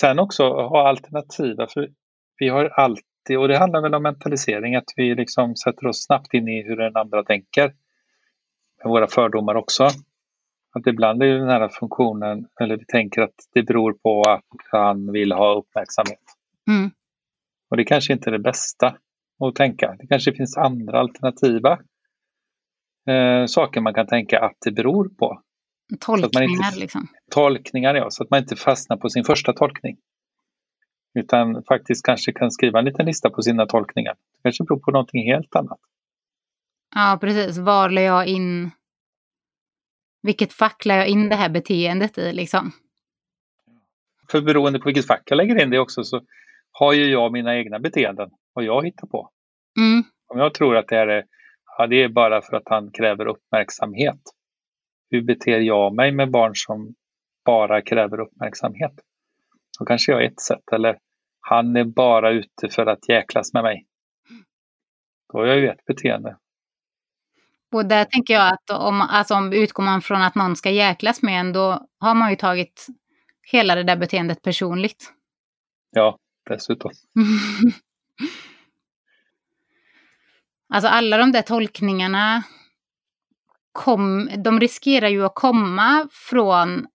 Sen 0.00 0.18
också 0.18 0.44
ha 0.44 0.88
alternativa, 0.88 1.66
för 1.66 1.88
vi 2.38 2.48
har 2.48 2.64
alltid, 2.64 3.38
och 3.38 3.48
det 3.48 3.58
handlar 3.58 3.82
väl 3.82 3.94
om 3.94 4.02
mentalisering, 4.02 4.76
att 4.76 4.92
vi 4.96 5.14
liksom 5.14 5.56
sätter 5.56 5.86
oss 5.86 6.04
snabbt 6.04 6.34
in 6.34 6.48
i 6.48 6.62
hur 6.62 6.76
den 6.76 6.96
andra 6.96 7.24
tänker. 7.24 7.74
Med 8.84 8.90
våra 8.90 9.06
fördomar 9.06 9.54
också. 9.54 9.84
Att 10.74 10.86
ibland 10.86 11.22
är 11.22 11.38
den 11.38 11.48
här 11.48 11.68
funktionen, 11.68 12.46
eller 12.60 12.76
vi 12.76 12.84
tänker 12.84 13.22
att 13.22 13.34
det 13.52 13.62
beror 13.62 13.92
på 13.92 14.22
att 14.22 14.44
han 14.70 15.12
vill 15.12 15.32
ha 15.32 15.54
uppmärksamhet. 15.54 16.22
Mm. 16.68 16.90
Och 17.70 17.76
det 17.76 17.84
kanske 17.84 18.12
inte 18.12 18.30
är 18.30 18.32
det 18.32 18.38
bästa 18.38 18.96
att 19.38 19.54
tänka. 19.54 19.96
Det 19.98 20.06
kanske 20.06 20.32
finns 20.32 20.56
andra 20.56 21.00
alternativa 21.00 21.78
eh, 23.08 23.46
saker 23.46 23.80
man 23.80 23.94
kan 23.94 24.06
tänka 24.06 24.40
att 24.40 24.56
det 24.64 24.72
beror 24.72 25.08
på. 25.08 25.42
Tolkningar 26.00 26.66
inte, 26.66 26.80
liksom? 26.80 27.08
Tolkningar 27.30 27.94
ja, 27.94 28.10
så 28.10 28.22
att 28.22 28.30
man 28.30 28.40
inte 28.40 28.56
fastnar 28.56 28.96
på 28.96 29.08
sin 29.08 29.24
första 29.24 29.52
tolkning. 29.52 29.96
Utan 31.14 31.62
faktiskt 31.62 32.04
kanske 32.04 32.32
kan 32.32 32.50
skriva 32.50 32.78
en 32.78 32.84
liten 32.84 33.06
lista 33.06 33.30
på 33.30 33.42
sina 33.42 33.66
tolkningar. 33.66 34.14
Det 34.14 34.42
kanske 34.42 34.64
beror 34.64 34.78
på 34.78 34.90
någonting 34.90 35.32
helt 35.32 35.56
annat. 35.56 35.80
Ja, 36.94 37.18
precis. 37.20 37.58
Var 37.58 37.90
lade 37.90 38.06
jag 38.06 38.26
in... 38.26 38.70
Vilket 40.22 40.52
fack 40.52 40.84
lade 40.84 41.00
jag 41.00 41.08
in 41.08 41.28
det 41.28 41.36
här 41.36 41.48
beteendet 41.48 42.18
i 42.18 42.32
liksom? 42.32 42.72
För 44.30 44.40
beroende 44.40 44.78
på 44.78 44.84
vilket 44.84 45.06
fack 45.06 45.22
jag 45.26 45.36
lägger 45.36 45.62
in 45.62 45.70
det 45.70 45.78
också 45.78 46.04
så 46.04 46.20
har 46.72 46.92
ju 46.92 47.06
jag 47.06 47.32
mina 47.32 47.56
egna 47.56 47.78
beteenden, 47.78 48.30
vad 48.52 48.64
jag 48.64 48.84
hittar 48.84 49.06
på. 49.06 49.30
Mm. 49.78 50.04
Om 50.28 50.38
jag 50.38 50.54
tror 50.54 50.76
att 50.76 50.88
det 50.88 50.96
är 50.96 51.24
Ja, 51.80 51.86
det 51.86 52.02
är 52.02 52.08
bara 52.08 52.42
för 52.42 52.56
att 52.56 52.68
han 52.68 52.90
kräver 52.92 53.26
uppmärksamhet. 53.26 54.20
Hur 55.10 55.22
beter 55.22 55.60
jag 55.60 55.94
mig 55.94 56.12
med 56.12 56.30
barn 56.30 56.52
som 56.54 56.94
bara 57.44 57.82
kräver 57.82 58.20
uppmärksamhet? 58.20 58.92
Då 59.78 59.84
kanske 59.84 60.12
jag 60.12 60.22
är 60.22 60.26
ett 60.26 60.40
sätt. 60.40 60.72
Eller 60.72 60.98
han 61.40 61.76
är 61.76 61.84
bara 61.84 62.30
ute 62.30 62.68
för 62.70 62.86
att 62.86 63.08
jäklas 63.08 63.52
med 63.54 63.62
mig. 63.62 63.86
Då 65.32 65.38
har 65.38 65.46
jag 65.46 65.58
ju 65.58 65.68
ett 65.68 65.84
beteende. 65.84 66.36
Och 67.72 67.86
där 67.86 68.04
tänker 68.04 68.34
jag 68.34 68.52
att 68.52 68.70
om, 68.70 69.00
alltså 69.00 69.34
om 69.34 69.52
utgår 69.52 69.82
man 69.82 70.02
från 70.02 70.22
att 70.22 70.34
någon 70.34 70.56
ska 70.56 70.70
jäklas 70.70 71.22
med 71.22 71.40
en, 71.40 71.52
då 71.52 71.86
har 71.98 72.14
man 72.14 72.30
ju 72.30 72.36
tagit 72.36 72.86
hela 73.52 73.74
det 73.74 73.82
där 73.82 73.96
beteendet 73.96 74.42
personligt. 74.42 75.12
Ja, 75.90 76.18
dessutom. 76.54 76.90
Alltså 80.72 80.88
alla 80.88 81.16
de 81.16 81.32
där 81.32 81.42
tolkningarna, 81.42 82.42
kom, 83.72 84.30
de 84.44 84.60
riskerar 84.60 85.08
ju 85.08 85.24
att 85.24 85.34
komma 85.34 86.08
från 86.12 86.86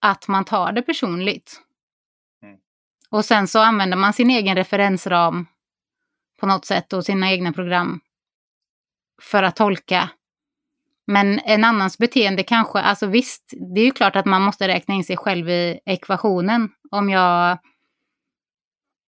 att 0.00 0.28
man 0.28 0.44
tar 0.44 0.72
det 0.72 0.82
personligt. 0.82 1.60
Mm. 2.42 2.56
Och 3.10 3.24
sen 3.24 3.48
så 3.48 3.58
använder 3.58 3.96
man 3.96 4.12
sin 4.12 4.30
egen 4.30 4.56
referensram 4.56 5.46
på 6.40 6.46
något 6.46 6.64
sätt 6.64 6.92
och 6.92 7.04
sina 7.04 7.30
egna 7.30 7.52
program 7.52 8.00
för 9.22 9.42
att 9.42 9.56
tolka. 9.56 10.10
Men 11.06 11.38
en 11.38 11.64
annans 11.64 11.98
beteende 11.98 12.42
kanske, 12.42 12.78
alltså 12.78 13.06
visst, 13.06 13.54
det 13.74 13.80
är 13.80 13.84
ju 13.84 13.92
klart 13.92 14.16
att 14.16 14.26
man 14.26 14.42
måste 14.42 14.68
räkna 14.68 14.94
in 14.94 15.04
sig 15.04 15.16
själv 15.16 15.48
i 15.48 15.80
ekvationen. 15.86 16.68
Om 16.90 17.10
jag 17.10 17.58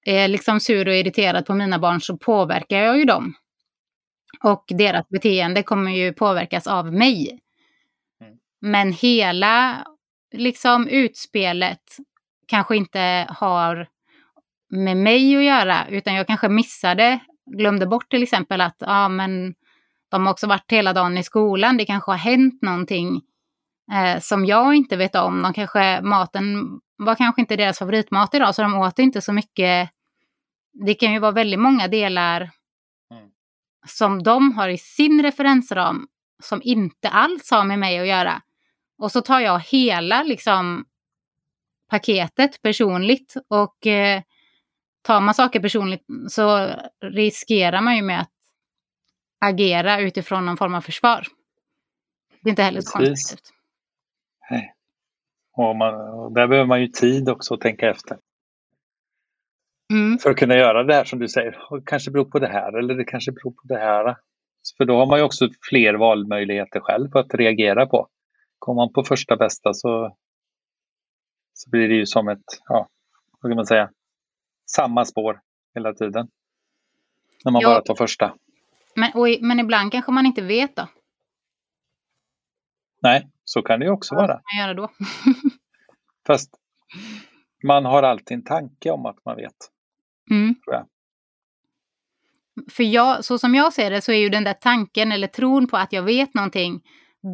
är 0.05 0.29
liksom 0.29 0.61
sur 0.61 0.89
och 0.89 0.95
irriterad 0.95 1.47
på 1.47 1.55
mina 1.55 1.79
barn 1.79 2.01
så 2.01 2.17
påverkar 2.17 2.79
jag 2.79 2.99
ju 2.99 3.05
dem. 3.05 3.35
Och 4.43 4.65
deras 4.69 5.09
beteende 5.09 5.63
kommer 5.63 5.91
ju 5.91 6.13
påverkas 6.13 6.67
av 6.67 6.93
mig. 6.93 7.41
Mm. 8.21 8.35
Men 8.61 8.93
hela 8.93 9.87
liksom 10.33 10.89
utspelet 10.89 11.83
kanske 12.47 12.77
inte 12.77 13.27
har 13.31 13.89
med 14.71 14.97
mig 14.97 15.37
att 15.37 15.45
göra, 15.45 15.87
utan 15.89 16.15
jag 16.15 16.27
kanske 16.27 16.49
missade, 16.49 17.19
glömde 17.57 17.87
bort 17.87 18.11
till 18.11 18.23
exempel 18.23 18.61
att 18.61 18.77
ja, 18.79 19.09
men 19.09 19.55
de 20.11 20.27
har 20.27 20.33
också 20.33 20.47
varit 20.47 20.73
hela 20.73 20.93
dagen 20.93 21.19
i 21.19 21.23
skolan, 21.23 21.77
det 21.77 21.85
kanske 21.85 22.11
har 22.11 22.19
hänt 22.19 22.63
någonting 22.63 23.21
eh, 23.93 24.21
som 24.21 24.47
jag 24.47 24.75
inte 24.75 24.97
vet 24.97 25.15
om. 25.15 25.43
De 25.43 25.53
kanske, 25.53 26.01
maten 26.01 26.81
var 27.05 27.15
kanske 27.15 27.41
inte 27.41 27.57
deras 27.57 27.79
favoritmat 27.79 28.35
idag, 28.35 28.55
så 28.55 28.63
de 28.63 28.75
åt 28.75 28.99
inte 28.99 29.21
så 29.21 29.33
mycket. 29.33 29.91
Det 30.73 30.95
kan 30.95 31.13
ju 31.13 31.19
vara 31.19 31.33
väldigt 31.33 31.61
många 31.61 31.89
delar 31.89 32.51
som 33.87 34.23
de 34.23 34.53
har 34.53 34.69
i 34.69 34.79
sin 34.79 35.23
referensram 35.23 36.09
som 36.43 36.61
inte 36.65 37.09
alls 37.09 37.51
har 37.51 37.65
med 37.65 37.79
mig 37.79 37.99
att 37.99 38.07
göra. 38.07 38.43
Och 38.99 39.13
så 39.13 39.21
tar 39.21 39.41
jag 39.41 39.61
hela 39.61 40.23
liksom 40.23 40.85
paketet 41.89 42.63
personligt 42.63 43.35
och 43.49 43.87
eh, 43.87 44.23
tar 45.03 45.21
man 45.21 45.35
saker 45.35 45.61
personligt 45.61 46.05
så 46.29 46.71
riskerar 47.01 47.81
man 47.81 47.97
ju 47.97 48.03
med 48.03 48.21
att 48.21 48.31
agera 49.41 50.01
utifrån 50.01 50.47
någon 50.47 50.57
form 50.57 50.75
av 50.75 50.81
försvar. 50.81 51.27
Det 52.41 52.49
är 52.49 52.51
inte 52.51 52.63
heller 52.63 52.81
så 52.81 52.99
konstigt. 52.99 53.53
Och, 55.53 55.77
man, 55.77 55.95
och 55.95 56.33
där 56.33 56.49
behöver 56.49 56.69
man 56.69 56.81
ju 56.81 56.89
tid 56.89 57.29
också 57.29 57.55
att 57.55 57.61
tänka 57.61 57.91
efter. 57.91 58.19
Mm. 59.93 60.19
För 60.19 60.31
att 60.31 60.37
kunna 60.37 60.57
göra 60.57 60.85
det 60.85 60.95
här 60.95 61.05
som 61.05 61.19
du 61.19 61.29
säger. 61.29 61.59
Och 61.71 61.79
det 61.79 61.85
kanske 61.87 62.11
beror 62.11 62.25
på 62.25 62.39
det 62.39 62.49
här 62.49 62.79
eller 62.79 62.95
det 62.95 63.05
kanske 63.05 63.33
beror 63.33 63.51
på 63.51 63.63
det 63.65 63.79
här. 63.79 64.17
För 64.77 64.85
då 64.85 64.97
har 64.97 65.07
man 65.07 65.19
ju 65.19 65.25
också 65.25 65.49
fler 65.71 65.95
valmöjligheter 65.95 66.81
själv 66.81 67.17
att 67.17 67.35
reagera 67.35 67.87
på. 67.87 68.09
Kommer 68.59 68.77
man 68.77 68.93
på 68.93 69.05
första 69.05 69.37
bästa 69.37 69.75
så, 69.75 70.17
så 71.55 71.71
blir 71.71 71.89
det 71.89 71.95
ju 71.95 72.07
som 72.07 72.29
ett, 72.29 72.45
ja, 72.69 72.89
vad 73.41 73.51
kan 73.51 73.57
man 73.57 73.67
säga, 73.67 73.91
samma 74.71 75.05
spår 75.05 75.41
hela 75.75 75.95
tiden. 75.95 76.29
När 77.45 77.53
man 77.53 77.63
jo. 77.63 77.69
bara 77.69 77.81
tar 77.81 77.95
första. 77.95 78.35
Men, 78.97 79.13
och, 79.15 79.27
men 79.41 79.61
ibland 79.61 79.93
kanske 79.93 80.13
man 80.13 80.27
inte 80.27 80.43
vet 80.43 80.77
då? 80.77 80.89
Nej, 83.03 83.29
så 83.45 83.63
kan 83.63 83.81
det 83.81 83.87
ju 83.87 83.93
också 83.93 84.15
Vad 84.15 84.29
vara. 84.29 84.41
Vad 84.45 84.67
göra 84.67 84.75
då? 84.75 84.89
Fast 86.27 86.51
man 87.65 87.85
har 87.85 88.03
alltid 88.03 88.35
en 88.35 88.45
tanke 88.45 88.91
om 88.91 89.07
att 89.07 89.25
man 89.25 89.37
vet. 89.37 89.57
Mm. 90.31 90.55
Jag. 90.67 90.87
För 92.71 92.83
jag, 92.83 93.25
så 93.25 93.39
som 93.39 93.55
jag 93.55 93.73
ser 93.73 93.91
det 93.91 94.03
så 94.03 94.13
är 94.13 94.17
ju 94.17 94.29
den 94.29 94.45
där 94.45 94.55
tanken 94.55 95.13
eller 95.13 95.27
tron 95.27 95.67
på 95.67 95.77
att 95.77 95.93
jag 95.93 96.03
vet 96.03 96.35
någonting, 96.35 96.81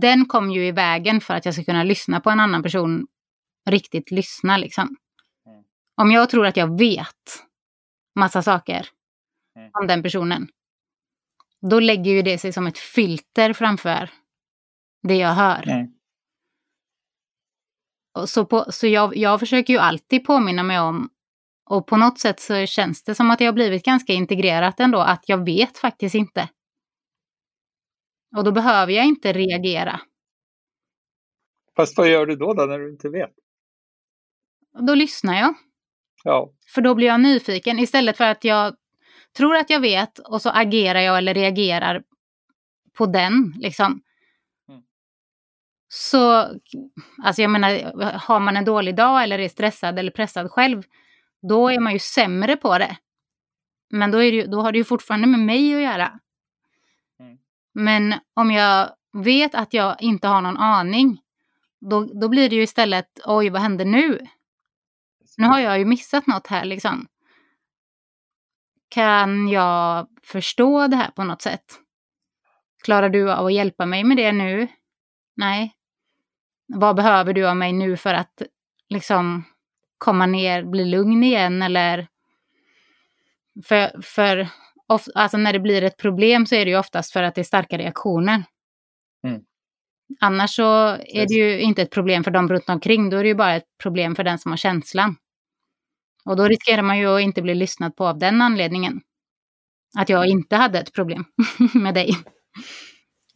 den 0.00 0.26
kommer 0.26 0.54
ju 0.54 0.66
i 0.66 0.72
vägen 0.72 1.20
för 1.20 1.34
att 1.34 1.44
jag 1.44 1.54
ska 1.54 1.64
kunna 1.64 1.84
lyssna 1.84 2.20
på 2.20 2.30
en 2.30 2.40
annan 2.40 2.62
person, 2.62 3.06
riktigt 3.70 4.10
lyssna 4.10 4.56
liksom. 4.56 4.96
Mm. 5.46 5.62
Om 5.96 6.10
jag 6.10 6.30
tror 6.30 6.46
att 6.46 6.56
jag 6.56 6.78
vet 6.78 7.44
massa 8.14 8.42
saker 8.42 8.86
mm. 9.56 9.70
om 9.80 9.86
den 9.86 10.02
personen, 10.02 10.48
då 11.70 11.80
lägger 11.80 12.12
ju 12.12 12.22
det 12.22 12.38
sig 12.38 12.52
som 12.52 12.66
ett 12.66 12.78
filter 12.78 13.52
framför 13.52 14.10
det 15.02 15.16
jag 15.16 15.34
hör. 15.34 15.68
Mm. 15.68 15.86
Och 18.14 18.28
så 18.28 18.44
på, 18.44 18.64
så 18.72 18.86
jag, 18.86 19.16
jag 19.16 19.40
försöker 19.40 19.72
ju 19.72 19.78
alltid 19.78 20.24
påminna 20.24 20.62
mig 20.62 20.80
om, 20.80 21.10
och 21.70 21.86
på 21.86 21.96
något 21.96 22.18
sätt 22.18 22.40
så 22.40 22.66
känns 22.66 23.02
det 23.02 23.14
som 23.14 23.30
att 23.30 23.40
jag 23.40 23.48
har 23.48 23.52
blivit 23.52 23.84
ganska 23.84 24.12
integrerat 24.12 24.80
ändå, 24.80 24.98
att 24.98 25.28
jag 25.28 25.44
vet 25.44 25.78
faktiskt 25.78 26.14
inte. 26.14 26.48
Och 28.36 28.44
då 28.44 28.52
behöver 28.52 28.92
jag 28.92 29.06
inte 29.06 29.32
reagera. 29.32 30.00
Fast 31.76 31.98
vad 31.98 32.08
gör 32.08 32.26
du 32.26 32.36
då, 32.36 32.54
då 32.54 32.64
när 32.64 32.78
du 32.78 32.90
inte 32.90 33.08
vet? 33.08 33.30
Då 34.86 34.94
lyssnar 34.94 35.38
jag. 35.38 35.54
Ja. 36.24 36.52
För 36.74 36.82
då 36.82 36.94
blir 36.94 37.06
jag 37.06 37.20
nyfiken 37.20 37.78
istället 37.78 38.16
för 38.16 38.24
att 38.24 38.44
jag 38.44 38.76
tror 39.36 39.56
att 39.56 39.70
jag 39.70 39.80
vet 39.80 40.18
och 40.18 40.42
så 40.42 40.50
agerar 40.50 41.00
jag 41.00 41.18
eller 41.18 41.34
reagerar 41.34 42.02
på 42.98 43.06
den. 43.06 43.54
Liksom. 43.56 44.00
Så, 45.88 46.46
alltså 47.22 47.42
jag 47.42 47.50
menar, 47.50 47.92
har 48.18 48.40
man 48.40 48.56
en 48.56 48.64
dålig 48.64 48.96
dag 48.96 49.22
eller 49.22 49.38
är 49.38 49.48
stressad 49.48 49.98
eller 49.98 50.10
pressad 50.10 50.50
själv, 50.50 50.82
då 51.48 51.68
är 51.68 51.80
man 51.80 51.92
ju 51.92 51.98
sämre 51.98 52.56
på 52.56 52.78
det. 52.78 52.96
Men 53.90 54.10
då, 54.10 54.22
är 54.22 54.32
det, 54.32 54.46
då 54.46 54.60
har 54.60 54.72
det 54.72 54.78
ju 54.78 54.84
fortfarande 54.84 55.26
med 55.26 55.40
mig 55.40 55.74
att 55.74 55.82
göra. 55.82 56.20
Mm. 57.20 57.38
Men 57.74 58.14
om 58.34 58.50
jag 58.50 58.90
vet 59.12 59.54
att 59.54 59.74
jag 59.74 60.02
inte 60.02 60.28
har 60.28 60.40
någon 60.40 60.56
aning, 60.56 61.20
då, 61.80 62.04
då 62.04 62.28
blir 62.28 62.48
det 62.50 62.56
ju 62.56 62.62
istället, 62.62 63.20
oj 63.24 63.50
vad 63.50 63.62
händer 63.62 63.84
nu? 63.84 64.26
Nu 65.36 65.46
har 65.46 65.60
jag 65.60 65.78
ju 65.78 65.84
missat 65.84 66.26
något 66.26 66.46
här 66.46 66.64
liksom. 66.64 67.06
Kan 68.88 69.48
jag 69.48 70.08
förstå 70.22 70.86
det 70.86 70.96
här 70.96 71.10
på 71.10 71.24
något 71.24 71.42
sätt? 71.42 71.80
Klarar 72.84 73.08
du 73.08 73.32
av 73.32 73.46
att 73.46 73.52
hjälpa 73.52 73.86
mig 73.86 74.04
med 74.04 74.16
det 74.16 74.32
nu? 74.32 74.68
Nej. 75.36 75.77
Vad 76.68 76.96
behöver 76.96 77.32
du 77.32 77.48
av 77.48 77.56
mig 77.56 77.72
nu 77.72 77.96
för 77.96 78.14
att 78.14 78.42
liksom 78.88 79.44
komma 79.98 80.26
ner, 80.26 80.64
bli 80.64 80.84
lugn 80.84 81.24
igen 81.24 81.62
eller? 81.62 82.06
För, 83.64 84.02
för 84.02 84.48
of, 84.88 85.06
alltså 85.14 85.36
när 85.36 85.52
det 85.52 85.60
blir 85.60 85.82
ett 85.82 85.96
problem 85.96 86.46
så 86.46 86.54
är 86.54 86.64
det 86.64 86.70
ju 86.70 86.78
oftast 86.78 87.12
för 87.12 87.22
att 87.22 87.34
det 87.34 87.40
är 87.40 87.44
starka 87.44 87.78
reaktioner. 87.78 88.44
Mm. 89.24 89.42
Annars 90.20 90.50
så 90.50 90.88
är 90.96 91.26
det 91.28 91.34
ju 91.34 91.60
inte 91.60 91.82
ett 91.82 91.90
problem 91.90 92.24
för 92.24 92.30
dem 92.30 92.48
runt 92.48 92.68
omkring, 92.68 93.10
då 93.10 93.16
är 93.16 93.22
det 93.22 93.28
ju 93.28 93.34
bara 93.34 93.56
ett 93.56 93.78
problem 93.82 94.16
för 94.16 94.24
den 94.24 94.38
som 94.38 94.52
har 94.52 94.56
känslan. 94.56 95.16
Och 96.24 96.36
då 96.36 96.48
riskerar 96.48 96.82
man 96.82 96.98
ju 96.98 97.06
att 97.06 97.20
inte 97.20 97.42
bli 97.42 97.54
lyssnad 97.54 97.96
på 97.96 98.06
av 98.06 98.18
den 98.18 98.42
anledningen. 98.42 99.00
Att 99.98 100.08
jag 100.08 100.26
inte 100.26 100.56
hade 100.56 100.78
ett 100.78 100.92
problem 100.92 101.24
med 101.74 101.94
dig. 101.94 102.16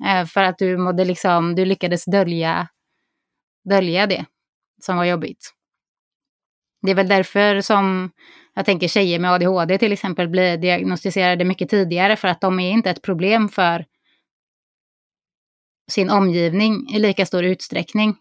Eh, 0.07 0.27
för 0.27 0.43
att 0.43 0.59
du 0.59 0.77
mådde 0.77 1.05
liksom, 1.05 1.55
du 1.55 1.65
lyckades 1.65 2.05
dölja, 2.05 2.69
dölja 3.65 4.07
det 4.07 4.25
som 4.81 4.97
var 4.97 5.05
jobbigt. 5.05 5.55
Det 6.83 6.91
är 6.91 6.95
väl 6.95 7.09
därför 7.09 7.61
som 7.61 8.11
jag 8.55 8.67
tänker 8.67 8.89
tjejer 8.89 9.19
med 9.19 9.33
ADHD 9.33 9.79
till 9.79 9.93
exempel 9.93 10.29
blir 10.29 10.57
diagnostiserade 10.57 11.45
mycket 11.45 11.69
tidigare 11.69 12.17
för 12.17 12.29
att 12.29 12.41
de 12.41 12.61
är 12.61 12.71
inte 12.71 12.91
ett 12.91 13.03
problem 13.03 13.49
för 13.49 13.85
sin 15.91 16.11
omgivning 16.11 16.95
i 16.95 16.99
lika 16.99 17.27
stor 17.27 17.45
utsträckning. 17.45 18.17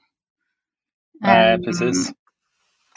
Nej, 1.20 1.56
um, 1.56 1.64
precis. 1.64 2.12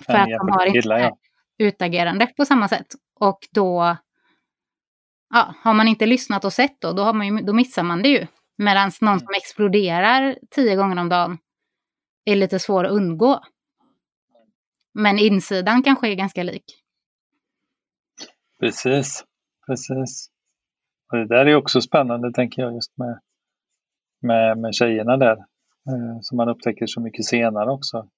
För 0.07 0.13
att 0.13 0.29
de 0.29 0.49
har 0.49 0.67
inte 0.67 0.89
ja 0.89 1.17
utagerande 1.59 2.27
på 2.27 2.45
samma 2.45 2.69
sätt. 2.69 2.87
Och 3.21 3.39
då 3.51 3.97
ja, 5.31 5.55
har 5.59 5.75
man 5.75 5.89
inte 5.89 6.07
lyssnat 6.07 6.45
och 6.45 6.53
sett 6.53 6.81
då, 6.81 6.93
då, 6.93 7.03
har 7.03 7.13
man 7.13 7.27
ju, 7.27 7.43
då 7.45 7.53
missar 7.53 7.83
man 7.83 8.03
det 8.03 8.09
ju. 8.09 8.27
Medan 8.59 8.91
någon 9.01 9.09
mm. 9.09 9.21
som 9.21 9.35
exploderar 9.35 10.39
tio 10.51 10.77
gånger 10.77 11.01
om 11.01 11.09
dagen 11.09 11.39
är 12.25 12.37
lite 12.37 12.59
svår 12.59 12.85
att 12.85 12.93
undgå. 12.93 13.41
Men 14.95 15.19
insidan 15.19 15.83
kanske 15.83 16.09
är 16.09 16.15
ganska 16.15 16.43
lik. 16.43 16.65
Precis, 18.61 19.25
precis. 19.67 20.31
Och 21.13 21.19
det 21.19 21.27
där 21.27 21.47
är 21.47 21.55
också 21.55 21.81
spännande 21.81 22.33
tänker 22.33 22.63
jag 22.63 22.75
just 22.75 22.99
med, 22.99 23.21
med, 24.21 24.59
med 24.59 24.75
tjejerna 24.75 25.17
där. 25.17 25.37
Eh, 25.89 26.19
som 26.21 26.37
man 26.37 26.49
upptäcker 26.49 26.87
så 26.87 27.01
mycket 27.01 27.25
senare 27.25 27.71
också. 27.71 28.09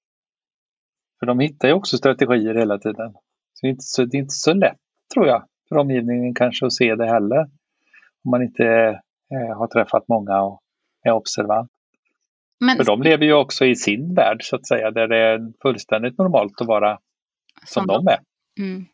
För 1.19 1.25
de 1.25 1.39
hittar 1.39 1.67
ju 1.67 1.73
också 1.73 1.97
strategier 1.97 2.55
hela 2.55 2.77
tiden. 2.77 3.13
Så 3.53 3.61
det, 3.61 3.67
är 3.67 3.71
inte 3.71 3.83
så, 3.83 4.05
det 4.05 4.17
är 4.17 4.19
inte 4.19 4.33
så 4.33 4.53
lätt, 4.53 4.79
tror 5.13 5.27
jag, 5.27 5.43
för 5.69 5.77
omgivningen 5.77 6.35
kanske 6.35 6.65
att 6.65 6.73
se 6.73 6.95
det 6.95 7.07
heller. 7.07 7.41
Om 8.23 8.31
man 8.31 8.43
inte 8.43 8.65
eh, 9.33 9.57
har 9.57 9.67
träffat 9.67 10.07
många 10.07 10.41
och 10.41 10.61
är 11.03 11.11
observant. 11.11 11.71
Men... 12.59 12.77
För 12.77 12.85
de 12.85 13.01
lever 13.01 13.25
ju 13.25 13.33
också 13.33 13.65
i 13.65 13.75
sin 13.75 14.13
värld, 14.15 14.37
så 14.43 14.55
att 14.55 14.67
säga, 14.67 14.91
där 14.91 15.07
det 15.07 15.17
är 15.17 15.39
fullständigt 15.61 16.17
normalt 16.17 16.61
att 16.61 16.67
vara 16.67 16.99
som, 17.65 17.85
som 17.85 17.87
de 17.87 18.07
är. 18.07 18.19
Mm. 18.59 18.85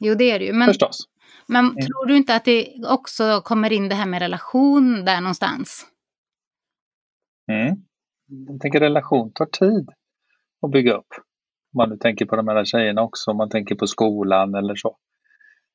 Jo, 0.00 0.14
det 0.14 0.30
är 0.30 0.38
det 0.38 0.44
ju. 0.44 0.52
Men, 0.52 0.68
Förstås. 0.68 1.08
Men 1.46 1.64
mm. 1.64 1.76
tror 1.76 2.06
du 2.06 2.16
inte 2.16 2.34
att 2.34 2.44
det 2.44 2.74
också 2.88 3.40
kommer 3.44 3.72
in 3.72 3.88
det 3.88 3.94
här 3.94 4.06
med 4.06 4.22
relation 4.22 5.04
där 5.04 5.20
någonstans? 5.20 5.86
Mm. 7.52 7.76
Jag 8.48 8.60
tänker 8.60 8.80
relation 8.80 9.32
tar 9.32 9.46
tid 9.46 9.90
att 10.62 10.70
bygga 10.70 10.92
upp. 10.94 11.14
Om 11.74 11.78
man 11.78 11.90
nu 11.90 11.96
tänker 11.96 12.26
på 12.26 12.36
de 12.36 12.48
här 12.48 12.64
tjejerna 12.64 13.02
också, 13.02 13.30
om 13.30 13.36
man 13.36 13.50
tänker 13.50 13.74
på 13.74 13.86
skolan 13.86 14.54
eller 14.54 14.74
så. 14.74 14.96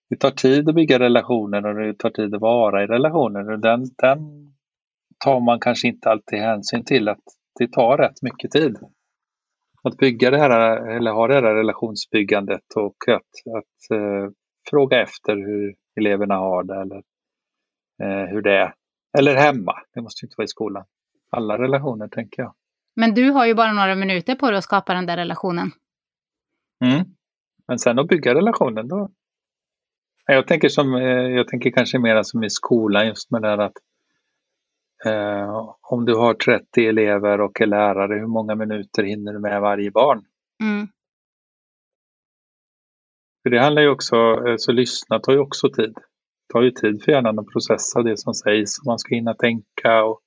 Det 0.10 0.16
tar 0.16 0.32
tid 0.32 0.70
att 0.70 0.76
bygga 0.76 1.00
relationer 1.00 1.66
och 1.66 1.76
det 1.76 1.98
tar 1.98 2.10
tid 2.10 2.36
att 2.36 2.42
vara 2.42 2.84
i 2.84 2.88
relationer. 2.88 3.52
Och 3.52 3.60
den, 3.60 3.86
den 3.98 4.53
tar 5.24 5.40
man 5.40 5.60
kanske 5.60 5.88
inte 5.88 6.10
alltid 6.10 6.40
hänsyn 6.40 6.86
till 6.86 7.10
att 7.10 7.24
det 7.60 7.72
tar 7.72 7.98
rätt 7.98 8.22
mycket 8.22 8.52
tid. 8.52 8.78
Att 9.84 9.98
bygga 9.98 10.32
det 10.32 10.38
här, 10.38 10.88
eller 10.96 11.12
ha 11.12 11.28
det 11.28 11.34
här 11.34 11.42
relationsbyggandet 11.42 12.74
och 12.76 12.96
att, 13.08 13.56
att 13.58 13.98
eh, 14.00 14.32
fråga 14.70 15.02
efter 15.02 15.36
hur 15.36 15.76
eleverna 15.96 16.36
har 16.36 16.64
det 16.64 16.82
eller 16.82 17.04
eh, 18.04 18.30
hur 18.30 18.42
det 18.42 18.58
är. 18.58 18.74
Eller 19.18 19.36
hemma, 19.36 19.74
det 19.94 20.02
måste 20.02 20.26
inte 20.26 20.36
vara 20.38 20.46
i 20.46 20.48
skolan. 20.48 20.86
Alla 21.30 21.58
relationer 21.58 22.08
tänker 22.08 22.42
jag. 22.42 22.54
Men 22.96 23.14
du 23.14 23.30
har 23.30 23.46
ju 23.46 23.54
bara 23.54 23.74
några 23.74 23.96
minuter 23.96 24.36
på 24.36 24.50
dig 24.50 24.58
att 24.58 24.64
skapa 24.64 24.94
den 24.94 25.06
där 25.06 25.18
relationen. 25.18 25.72
Mm. 26.86 27.06
Men 27.68 27.80
sen 27.80 28.00
att 28.00 28.08
bygga 28.08 28.36
relationen 28.36 28.88
då. 28.88 29.10
Jag 30.26 30.48
tänker, 30.48 30.70
som, 30.70 30.96
eh, 30.96 31.02
jag 31.08 31.48
tänker 31.48 31.72
kanske 31.72 32.00
mer 32.00 32.24
som 32.24 32.44
i 32.44 32.50
skolan 32.50 33.08
just 33.08 33.32
med 33.32 33.42
det 33.42 33.48
här 33.48 33.58
att 33.58 33.78
eh, 35.06 35.76
om 35.82 36.06
du 36.06 36.16
har 36.16 36.34
30 36.34 36.88
elever 36.88 37.42
och 37.42 37.62
är 37.62 37.66
lärare, 37.66 38.20
hur 38.20 38.28
många 38.28 38.56
minuter 38.56 39.04
hinner 39.04 39.34
du 39.34 39.40
med 39.40 39.62
varje 39.62 39.92
barn? 39.92 40.26
Mm. 40.64 40.88
För 43.44 43.50
det 43.50 43.60
handlar 43.62 43.82
ju 43.82 43.90
också, 43.90 44.16
eh, 44.16 44.56
så 44.58 44.72
lyssna 44.72 45.20
tar 45.20 45.34
ju 45.34 45.40
också 45.40 45.70
tid. 45.70 45.98
tar 46.54 46.62
ju 46.62 46.72
tid 46.72 47.04
för 47.04 47.12
hjärnan 47.12 47.40
att 47.40 47.52
processa 47.52 48.04
det 48.04 48.18
som 48.18 48.34
sägs. 48.34 48.86
Man 48.86 49.00
ska 49.00 49.16
hinna 49.16 49.34
tänka 49.34 50.04
och 50.04 50.22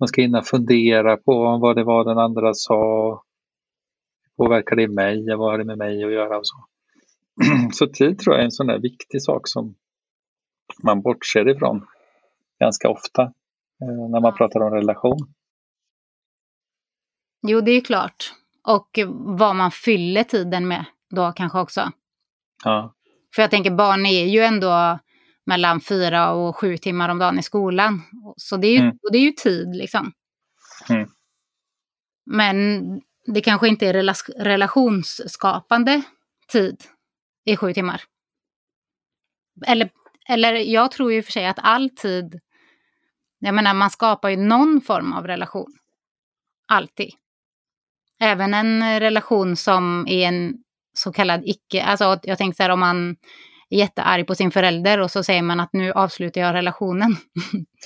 man 0.00 0.08
ska 0.08 0.22
hinna 0.22 0.42
fundera 0.42 1.16
på 1.16 1.58
vad 1.58 1.76
det 1.76 1.84
var 1.84 2.04
den 2.04 2.18
andra 2.18 2.54
sa. 2.54 3.22
Påverkar 4.36 4.76
det 4.76 4.88
mig? 4.88 5.36
Vad 5.36 5.50
har 5.50 5.58
det 5.58 5.64
med 5.64 5.78
mig 5.78 6.04
att 6.04 6.12
göra? 6.12 6.38
Och 6.38 6.46
så. 6.46 6.56
så 7.72 7.86
tid 7.86 8.18
tror 8.18 8.34
jag 8.34 8.40
är 8.40 8.44
en 8.44 8.50
sån 8.52 8.66
där 8.66 8.78
viktig 8.78 9.22
sak 9.22 9.48
som 9.48 9.74
man 10.82 11.02
bortser 11.02 11.48
ifrån 11.48 11.86
ganska 12.60 12.88
ofta 12.88 13.32
när 13.86 14.20
man 14.20 14.34
pratar 14.34 14.60
om 14.60 14.70
relation. 14.70 15.18
Jo, 17.46 17.60
det 17.60 17.70
är 17.70 17.80
klart. 17.80 18.32
Och 18.68 18.98
vad 19.10 19.56
man 19.56 19.70
fyller 19.70 20.24
tiden 20.24 20.68
med 20.68 20.84
då 21.10 21.32
kanske 21.32 21.58
också. 21.58 21.90
Ja. 22.64 22.94
För 23.34 23.42
jag 23.42 23.50
tänker 23.50 23.70
barn 23.70 24.06
är 24.06 24.26
ju 24.26 24.40
ändå 24.40 24.98
mellan 25.46 25.80
fyra 25.80 26.30
och 26.30 26.56
sju 26.56 26.76
timmar 26.76 27.08
om 27.08 27.18
dagen 27.18 27.38
i 27.38 27.42
skolan. 27.42 28.02
Så 28.36 28.56
det 28.56 28.66
är 28.66 28.72
ju, 28.72 28.78
mm. 28.78 28.98
det 29.12 29.18
är 29.18 29.22
ju 29.22 29.30
tid 29.30 29.76
liksom. 29.76 30.12
Mm. 30.88 31.08
Men 32.26 32.82
det 33.26 33.40
kanske 33.40 33.68
inte 33.68 33.86
är 33.86 34.14
relationsskapande 34.44 36.02
tid 36.52 36.84
i 37.44 37.56
sju 37.56 37.72
timmar. 37.72 38.02
Eller, 39.66 39.90
eller 40.28 40.52
jag 40.52 40.90
tror 40.90 41.12
ju 41.12 41.22
för 41.22 41.32
sig 41.32 41.46
att 41.46 41.58
all 41.62 41.90
tid, 41.90 42.40
jag 43.44 43.54
menar 43.54 43.74
man 43.74 43.90
skapar 43.90 44.28
ju 44.28 44.36
någon 44.36 44.80
form 44.80 45.12
av 45.12 45.26
relation. 45.26 45.72
Alltid. 46.68 47.10
Även 48.20 48.54
en 48.54 49.00
relation 49.00 49.56
som 49.56 50.06
är 50.08 50.28
en 50.28 50.54
så 50.94 51.12
kallad 51.12 51.42
icke, 51.44 51.82
alltså 51.82 52.18
jag 52.22 52.38
tänker 52.38 52.56
så 52.56 52.62
här 52.62 52.70
om 52.70 52.80
man 52.80 53.16
är 53.70 53.78
jättearg 53.78 54.26
på 54.26 54.34
sin 54.34 54.50
förälder 54.50 55.00
och 55.00 55.10
så 55.10 55.22
säger 55.22 55.42
man 55.42 55.60
att 55.60 55.72
nu 55.72 55.92
avslutar 55.92 56.40
jag 56.40 56.54
relationen. 56.54 57.16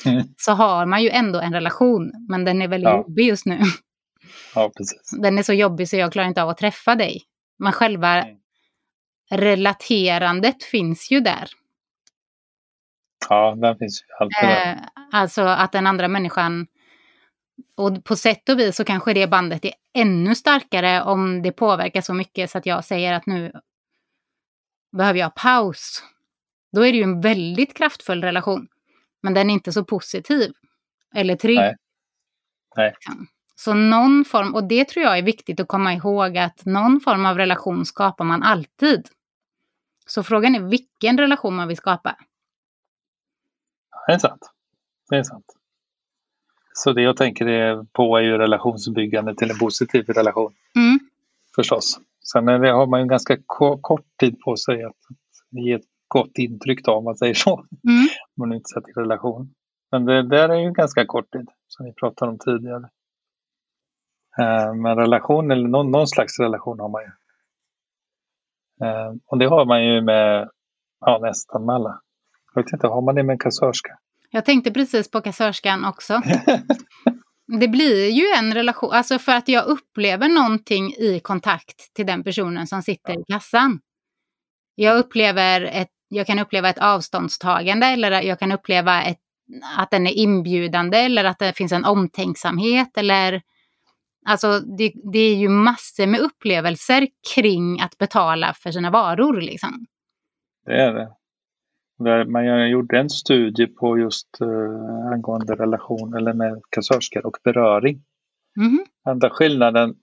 Mm. 0.05 0.27
så 0.37 0.53
har 0.53 0.87
man 0.87 1.03
ju 1.03 1.11
ändå 1.11 1.40
en 1.40 1.53
relation, 1.53 2.12
men 2.29 2.45
den 2.45 2.62
är 2.62 2.69
väldigt 2.69 2.90
ja. 2.90 2.97
jobbig 2.97 3.27
just 3.27 3.47
nu. 3.47 3.61
Ja, 4.55 4.71
precis. 4.77 5.11
Den 5.23 5.38
är 5.38 5.42
så 5.42 5.53
jobbig 5.53 5.88
så 5.88 5.97
jag 5.97 6.12
klarar 6.12 6.29
inte 6.29 6.42
av 6.42 6.49
att 6.49 6.59
träffa 6.59 6.95
dig. 6.95 7.23
Men 7.59 7.73
själva 7.73 8.23
mm. 8.23 8.37
relaterandet 9.31 10.64
finns 10.64 11.11
ju 11.11 11.21
där. 11.21 11.49
Ja, 13.29 13.55
den 13.55 13.79
finns 13.79 14.02
ju 14.02 14.07
alltid 14.20 14.48
där. 14.48 14.72
Eh, 14.72 14.79
alltså 15.12 15.42
att 15.42 15.72
den 15.72 15.87
andra 15.87 16.09
människan 16.09 16.66
och 17.76 18.05
på 18.05 18.16
sätt 18.16 18.48
och 18.48 18.59
vis 18.59 18.76
så 18.76 18.85
kanske 18.85 19.14
det 19.14 19.26
bandet 19.26 19.64
är 19.64 19.72
ännu 19.94 20.35
starkare 20.35 21.02
om 21.02 21.42
det 21.42 21.52
påverkar 21.52 22.00
så 22.00 22.14
mycket 22.14 22.50
så 22.50 22.59
att 22.59 22.66
jag 22.66 22.85
säger 22.85 23.12
att 23.12 23.26
nu 23.26 23.52
behöver 24.96 25.18
jag 25.18 25.35
paus. 25.35 26.02
Då 26.72 26.87
är 26.87 26.92
det 26.92 26.98
ju 26.98 27.05
en 27.05 27.20
väldigt 27.20 27.76
kraftfull 27.76 28.22
relation. 28.24 28.68
Men 29.22 29.35
den 29.35 29.50
är 29.50 29.55
inte 29.55 29.72
så 29.72 29.85
positiv. 29.85 30.52
Eller 31.14 31.37
trygg. 31.37 31.59
Nej. 31.59 31.76
Nej. 32.76 32.94
Så 33.55 33.74
någon 33.74 34.24
form, 34.24 34.55
och 34.55 34.64
det 34.64 34.88
tror 34.88 35.05
jag 35.05 35.18
är 35.18 35.22
viktigt 35.22 35.61
att 35.61 35.68
komma 35.68 35.94
ihåg 35.94 36.38
att 36.38 36.64
någon 36.64 37.00
form 37.00 37.26
av 37.26 37.37
relation 37.37 37.87
skapar 37.87 38.24
man 38.24 38.42
alltid. 38.42 39.09
Så 40.07 40.22
frågan 40.22 40.55
är 40.55 40.61
vilken 40.61 41.18
relation 41.18 41.55
man 41.55 41.68
vill 41.68 41.76
skapa. 41.76 42.16
Det 44.07 44.12
är 44.12 44.19
sant. 44.19 44.53
Det 45.11 45.16
är 45.16 45.23
sant. 45.23 45.47
Så 46.75 46.92
det 46.92 47.03
jag 47.03 47.16
tänker 47.16 47.85
på 47.92 48.16
är 48.16 48.23
ju 48.23 48.38
relationsbyggande 48.38 49.35
till 49.35 49.51
en 49.51 49.59
positiv 49.59 50.05
relation. 50.07 50.55
Mm. 50.77 50.99
Förstås. 51.55 52.01
Sen 52.33 52.49
är 52.49 52.59
det, 52.59 52.71
har 52.71 52.87
man 52.87 53.01
ju 53.01 53.07
ganska 53.07 53.37
kort 53.47 54.07
tid 54.21 54.40
på 54.40 54.57
sig 54.57 54.85
att, 54.85 54.97
ge 55.51 55.73
ett 55.73 55.85
gott 56.09 56.38
intryck 56.38 56.85
då, 56.85 56.92
om 56.92 57.05
man 57.05 57.16
säger 57.16 57.35
så. 57.35 57.55
Mm. 57.55 58.07
om 58.37 58.49
man 58.49 58.53
inte 58.53 58.69
sätter 58.69 59.01
relation. 59.01 59.55
Men 59.90 60.05
det 60.05 60.29
där 60.29 60.49
är 60.49 60.61
ju 60.61 60.73
ganska 60.73 61.07
kort 61.07 61.33
tid, 61.33 61.49
som 61.69 61.87
vi 61.87 61.92
pratade 61.92 62.31
om 62.31 62.38
tidigare. 62.38 62.90
Eh, 64.38 64.75
men 64.75 64.97
relation, 64.97 65.51
eller 65.51 65.69
någon, 65.69 65.90
någon 65.90 66.09
slags 66.09 66.38
relation 66.38 66.81
har 66.81 66.88
man 66.88 67.03
ju. 67.03 67.11
Eh, 68.87 69.14
och 69.27 69.38
det 69.38 69.47
har 69.47 69.64
man 69.64 69.85
ju 69.85 70.01
med 70.01 70.51
ja, 71.01 71.19
nästan 71.23 71.66
med 71.66 71.75
alla. 71.75 72.01
Jag 72.57 72.62
vet 72.62 72.73
inte, 72.73 72.87
har 72.87 73.03
man 73.03 73.14
det 73.14 73.23
med 73.23 73.33
en 73.33 73.38
kassörska? 73.38 73.99
Jag 74.31 74.45
tänkte 74.45 74.71
precis 74.71 75.11
på 75.11 75.21
kassörskan 75.21 75.85
också. 75.85 76.21
det 77.61 77.69
blir 77.69 78.11
ju 78.11 78.25
en 78.38 78.55
relation, 78.55 78.90
alltså 78.92 79.19
för 79.19 79.33
att 79.33 79.49
jag 79.49 79.66
upplever 79.66 80.29
någonting 80.29 80.92
i 80.92 81.21
kontakt 81.21 81.95
till 81.95 82.07
den 82.07 82.25
personen 82.25 82.66
som 82.66 82.83
sitter 82.83 83.21
i 83.21 83.25
kassan. 83.33 83.81
Jag 84.75 84.99
upplever 84.99 85.61
ett, 85.61 85.90
jag 86.09 86.27
kan 86.27 86.38
uppleva 86.38 86.69
ett 86.69 86.79
avståndstagande 86.79 87.87
eller 87.87 88.23
jag 88.23 88.38
kan 88.38 88.53
uppleva 88.53 89.03
ett, 89.03 89.21
att 89.77 89.90
den 89.90 90.07
är 90.07 90.12
inbjudande 90.12 90.99
eller 90.99 91.25
att 91.25 91.38
det 91.38 91.53
finns 91.53 91.73
en 91.73 91.85
omtänksamhet 91.85 92.97
eller 92.97 93.42
Alltså 94.29 94.61
det, 94.61 94.92
det 95.12 95.19
är 95.19 95.35
ju 95.35 95.49
massor 95.49 96.07
med 96.07 96.21
upplevelser 96.21 97.09
kring 97.35 97.81
att 97.81 97.99
betala 97.99 98.55
för 98.55 98.71
sina 98.71 98.90
varor 98.90 99.40
liksom. 99.40 99.87
Det 100.64 100.83
är 100.83 100.95
det. 100.95 101.15
Man 102.26 102.70
gjorde 102.70 102.98
en 102.98 103.11
studie 103.11 103.66
på 103.66 103.98
just 103.98 104.28
uh, 104.42 105.12
angående 105.12 105.54
relation 105.54 106.14
eller 106.14 106.32
med 106.32 106.62
kassörskor 106.70 107.26
och 107.26 107.37
beröring. 107.44 108.02
Mm. 108.61 108.85
Enda 109.09 109.30
skillnaden 109.30 109.94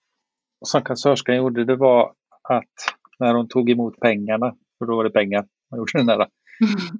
som 0.65 0.81
kassörskan 0.81 1.35
gjorde 1.35 1.65
det 1.65 1.75
var 1.75 2.13
att 2.49 2.73
när 3.19 3.33
hon 3.33 3.47
tog 3.47 3.69
emot 3.69 3.99
pengarna, 3.99 4.55
för 4.77 4.85
då 4.85 4.95
var 4.95 5.03
det 5.03 5.09
pengar 5.09 5.45
man 5.71 5.77
gjorde 5.77 5.91
den 5.93 6.05
där, 6.05 6.27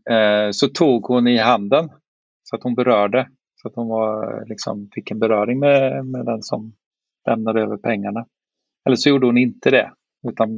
mm. 0.06 0.48
uh, 0.48 0.52
så 0.52 0.68
tog 0.68 1.06
hon 1.06 1.28
i 1.28 1.38
handen 1.38 1.90
så 2.44 2.56
att 2.56 2.64
hon 2.64 2.76
berörde. 2.76 3.30
Så 3.62 3.68
att 3.68 3.76
hon 3.76 3.88
var, 3.88 4.44
liksom, 4.46 4.90
fick 4.94 5.12
en 5.12 5.20
beröring 5.20 5.60
med, 5.60 6.06
med 6.06 6.26
den 6.26 6.42
som 6.42 6.74
lämnade 7.28 7.62
över 7.62 7.78
pengarna. 7.78 8.26
Eller 8.86 8.96
så 8.96 9.10
gjorde 9.10 9.26
hon 9.26 9.38
inte 9.38 9.72
det, 9.72 9.92
utan 10.28 10.50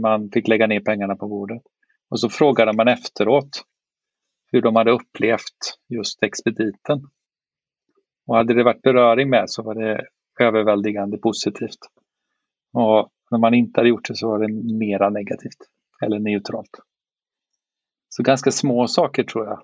man 0.00 0.30
fick 0.30 0.48
lägga 0.48 0.66
ner 0.66 0.80
pengarna 0.80 1.16
på 1.16 1.28
bordet. 1.28 1.62
Och 2.10 2.20
så 2.20 2.28
frågade 2.28 2.72
man 2.72 2.88
efteråt 2.88 3.64
hur 4.52 4.62
de 4.62 4.76
hade 4.76 4.90
upplevt 4.90 5.78
just 5.88 6.22
expediten. 6.22 7.10
Och 8.26 8.36
hade 8.36 8.54
det 8.54 8.64
varit 8.64 8.82
beröring 8.82 9.30
med 9.30 9.50
så 9.50 9.62
var 9.62 9.74
det 9.74 10.06
överväldigande 10.40 11.18
positivt. 11.18 11.78
Och 12.72 13.10
när 13.30 13.38
man 13.38 13.54
inte 13.54 13.80
hade 13.80 13.88
gjort 13.88 14.08
det 14.08 14.14
så 14.16 14.28
var 14.28 14.38
det 14.38 14.52
mera 14.78 15.10
negativt 15.10 15.58
eller 16.02 16.18
neutralt. 16.18 16.80
Så 18.08 18.22
ganska 18.22 18.50
små 18.50 18.88
saker 18.88 19.24
tror 19.24 19.46
jag. 19.46 19.62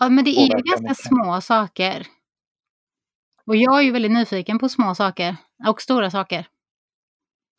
Ja, 0.00 0.08
men 0.08 0.24
det 0.24 0.30
är 0.30 0.42
ju 0.42 0.62
ganska 0.62 0.80
mycket. 0.80 0.96
små 0.96 1.40
saker. 1.40 2.06
Och 3.46 3.56
jag 3.56 3.78
är 3.78 3.82
ju 3.82 3.90
väldigt 3.90 4.12
nyfiken 4.12 4.58
på 4.58 4.68
små 4.68 4.94
saker 4.94 5.36
och 5.68 5.82
stora 5.82 6.10
saker. 6.10 6.48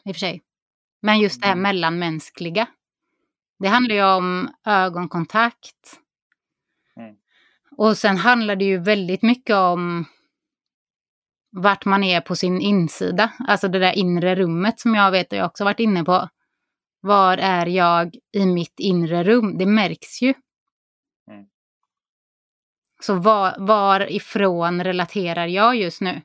I 0.05 0.11
och 0.11 0.15
för 0.15 0.19
sig. 0.19 0.41
Men 1.01 1.19
just 1.19 1.41
det 1.41 1.47
här 1.47 1.53
mm. 1.53 1.63
mellanmänskliga. 1.63 2.67
Det 3.59 3.67
handlar 3.67 3.95
ju 3.95 4.03
om 4.03 4.49
ögonkontakt. 4.65 5.99
Mm. 6.97 7.15
Och 7.77 7.97
sen 7.97 8.17
handlar 8.17 8.55
det 8.55 8.65
ju 8.65 8.77
väldigt 8.77 9.21
mycket 9.21 9.55
om 9.55 10.05
vart 11.51 11.85
man 11.85 12.03
är 12.03 12.21
på 12.21 12.35
sin 12.35 12.61
insida. 12.61 13.31
Alltså 13.47 13.67
det 13.67 13.79
där 13.79 13.93
inre 13.93 14.35
rummet 14.35 14.79
som 14.79 14.95
jag 14.95 15.11
vet 15.11 15.31
och 15.31 15.37
jag 15.37 15.45
också 15.45 15.63
varit 15.63 15.79
inne 15.79 16.03
på. 16.03 16.29
Var 17.01 17.37
är 17.37 17.65
jag 17.65 18.15
i 18.31 18.45
mitt 18.45 18.79
inre 18.79 19.23
rum? 19.23 19.57
Det 19.57 19.65
märks 19.65 20.21
ju. 20.21 20.33
Mm. 21.31 21.45
Så 23.01 23.13
var, 23.13 23.55
varifrån 23.59 24.83
relaterar 24.83 25.47
jag 25.47 25.75
just 25.75 26.01
nu? 26.01 26.21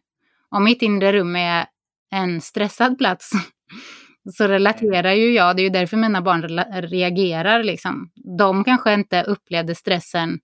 Om 0.48 0.64
mitt 0.64 0.82
inre 0.82 1.12
rum 1.12 1.36
är 1.36 1.66
en 2.10 2.40
stressad 2.40 2.98
plats 2.98 3.30
så 4.33 4.48
relaterar 4.48 5.12
ju 5.12 5.33
jag, 5.33 5.56
det 5.56 5.62
är 5.62 5.64
ju 5.64 5.70
därför 5.70 5.96
mina 5.96 6.22
barn 6.22 6.42
reagerar. 6.83 7.62
Liksom. 7.62 8.12
De 8.38 8.64
kanske 8.64 8.94
inte 8.94 9.23
upplevde 9.23 9.75
stressen 9.75 10.40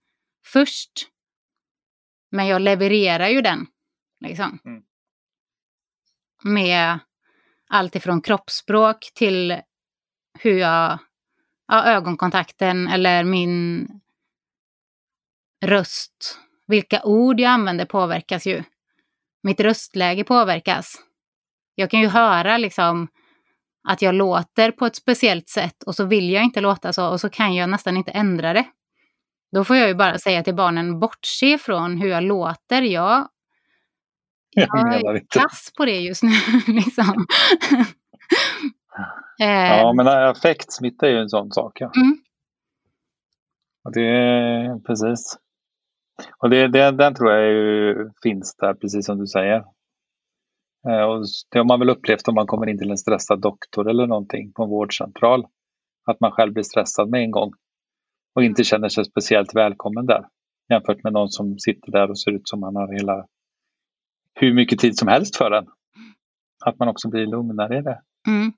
först, 0.46 0.92
men 2.30 2.46
jag 2.46 2.62
levererar 2.62 3.28
ju 3.28 3.40
den. 3.40 3.66
Liksom. 4.20 4.58
Mm. 4.64 4.82
Med 6.44 6.98
allt 7.68 7.96
ifrån 7.96 8.22
kroppsspråk 8.22 8.98
till 9.14 9.60
hur 10.38 10.58
jag, 10.58 10.98
ja, 11.68 11.84
ögonkontakten 11.84 12.88
eller 12.88 13.24
min 13.24 13.88
röst. 15.64 16.38
Vilka 16.66 17.02
ord 17.04 17.40
jag 17.40 17.50
använder 17.50 17.84
påverkas 17.84 18.46
ju. 18.46 18.62
Mitt 19.42 19.60
röstläge 19.60 20.24
påverkas. 20.24 20.96
Jag 21.74 21.90
kan 21.90 22.00
ju 22.00 22.08
höra 22.08 22.58
liksom 22.58 23.08
att 23.86 24.02
jag 24.02 24.14
låter 24.14 24.70
på 24.70 24.86
ett 24.86 24.96
speciellt 24.96 25.48
sätt 25.48 25.82
och 25.86 25.94
så 25.94 26.04
vill 26.04 26.30
jag 26.30 26.44
inte 26.44 26.60
låta 26.60 26.92
så 26.92 27.08
och 27.08 27.20
så 27.20 27.28
kan 27.28 27.54
jag 27.54 27.70
nästan 27.70 27.96
inte 27.96 28.10
ändra 28.10 28.52
det. 28.52 28.64
Då 29.52 29.64
får 29.64 29.76
jag 29.76 29.88
ju 29.88 29.94
bara 29.94 30.18
säga 30.18 30.42
till 30.42 30.54
barnen, 30.54 31.00
bortse 31.00 31.58
från 31.58 31.98
hur 31.98 32.08
jag 32.08 32.22
låter. 32.22 32.82
Jag, 32.82 33.28
jag 34.50 35.16
är 35.16 35.22
kass 35.28 35.72
på 35.76 35.84
det 35.84 36.00
just 36.00 36.22
nu. 36.22 36.30
liksom. 36.66 37.26
ja, 39.38 39.92
men 39.92 40.08
affekt 40.08 40.72
smittar 40.72 41.06
ju 41.06 41.18
en 41.18 41.28
sån 41.28 41.52
sak. 41.52 41.80
Ja. 41.80 41.92
Mm. 41.96 42.18
Och 43.84 43.92
det, 43.92 44.80
precis. 44.86 45.38
Och 46.38 46.50
det, 46.50 46.68
det, 46.68 46.90
den 46.90 47.14
tror 47.14 47.32
jag 47.32 47.52
ju 47.52 48.10
finns 48.22 48.56
där, 48.56 48.74
precis 48.74 49.06
som 49.06 49.18
du 49.18 49.26
säger. 49.26 49.64
Eh, 50.88 51.02
och 51.02 51.24
det 51.50 51.58
har 51.58 51.64
man 51.64 51.78
väl 51.78 51.90
upplevt 51.90 52.28
om 52.28 52.34
man 52.34 52.46
kommer 52.46 52.68
in 52.68 52.78
till 52.78 52.90
en 52.90 52.98
stressad 52.98 53.40
doktor 53.40 53.90
eller 53.90 54.06
någonting 54.06 54.52
på 54.52 54.62
en 54.62 54.70
vårdcentral. 54.70 55.46
Att 56.06 56.20
man 56.20 56.32
själv 56.32 56.52
blir 56.52 56.62
stressad 56.62 57.10
med 57.10 57.22
en 57.22 57.30
gång 57.30 57.52
och 58.34 58.44
inte 58.44 58.64
känner 58.64 58.88
sig 58.88 59.04
speciellt 59.04 59.54
välkommen 59.54 60.06
där. 60.06 60.28
Jämfört 60.68 61.02
med 61.02 61.12
någon 61.12 61.30
som 61.30 61.58
sitter 61.58 61.92
där 61.92 62.10
och 62.10 62.18
ser 62.18 62.30
ut 62.30 62.48
som 62.48 62.62
han 62.62 62.76
har 62.76 62.92
hela 62.92 63.26
hur 64.34 64.54
mycket 64.54 64.78
tid 64.78 64.98
som 64.98 65.08
helst 65.08 65.36
för 65.36 65.50
en. 65.50 65.66
Att 66.64 66.78
man 66.78 66.88
också 66.88 67.08
blir 67.08 67.26
lugnare 67.26 67.78
i 67.78 67.82
det. 67.82 68.00
Mm. 68.28 68.52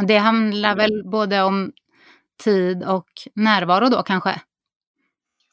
Och 0.00 0.06
det 0.06 0.16
handlar 0.16 0.76
väl 0.76 1.02
både 1.04 1.42
om 1.42 1.72
tid 2.44 2.84
och 2.84 3.08
närvaro 3.34 3.88
då 3.88 4.02
kanske? 4.02 4.40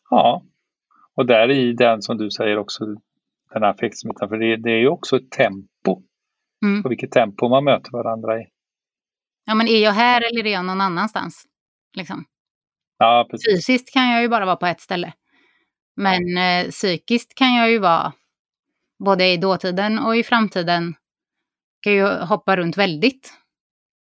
Ja, 0.10 0.44
och 1.16 1.26
där 1.26 1.50
i 1.52 1.74
den 1.74 2.02
som 2.02 2.18
du 2.18 2.32
säger 2.32 2.58
också, 2.58 2.86
den 3.54 3.64
här 3.64 3.70
affektsmittan, 3.70 4.30
för 4.30 4.38
det, 4.38 4.58
det 4.58 4.72
är 4.72 4.80
ju 4.80 4.88
också 4.88 5.16
ett 5.16 5.32
tempo. 5.32 6.02
Mm. 6.66 6.84
På 6.84 6.90
vilket 6.90 7.12
tempo 7.12 7.50
man 7.50 7.64
möter 7.64 7.92
varandra 7.92 8.42
i. 8.42 8.46
Ja, 9.46 9.56
men 9.56 9.68
är 9.68 9.84
jag 9.84 9.92
här 9.92 10.22
eller 10.22 10.48
är 10.48 10.52
jag 10.52 10.66
någon 10.66 10.82
annanstans? 10.82 11.44
Liksom. 11.98 12.26
Ja, 12.98 13.28
precis. 13.32 13.56
Fysiskt 13.56 13.94
kan 13.94 14.10
jag 14.10 14.22
ju 14.22 14.30
bara 14.30 14.46
vara 14.46 14.56
på 14.56 14.66
ett 14.66 14.82
ställe. 14.82 15.14
Men 15.96 16.38
eh, 16.38 16.70
psykiskt 16.70 17.36
kan 17.36 17.54
jag 17.54 17.72
ju 17.72 17.80
vara 17.80 18.14
både 19.06 19.28
i 19.28 19.38
dåtiden 19.38 20.00
och 20.00 20.16
i 20.16 20.24
framtiden. 20.24 20.94
Kan 21.82 21.94
ju 21.94 22.06
hoppa 22.08 22.58
runt 22.58 22.78
väldigt. 22.78 23.34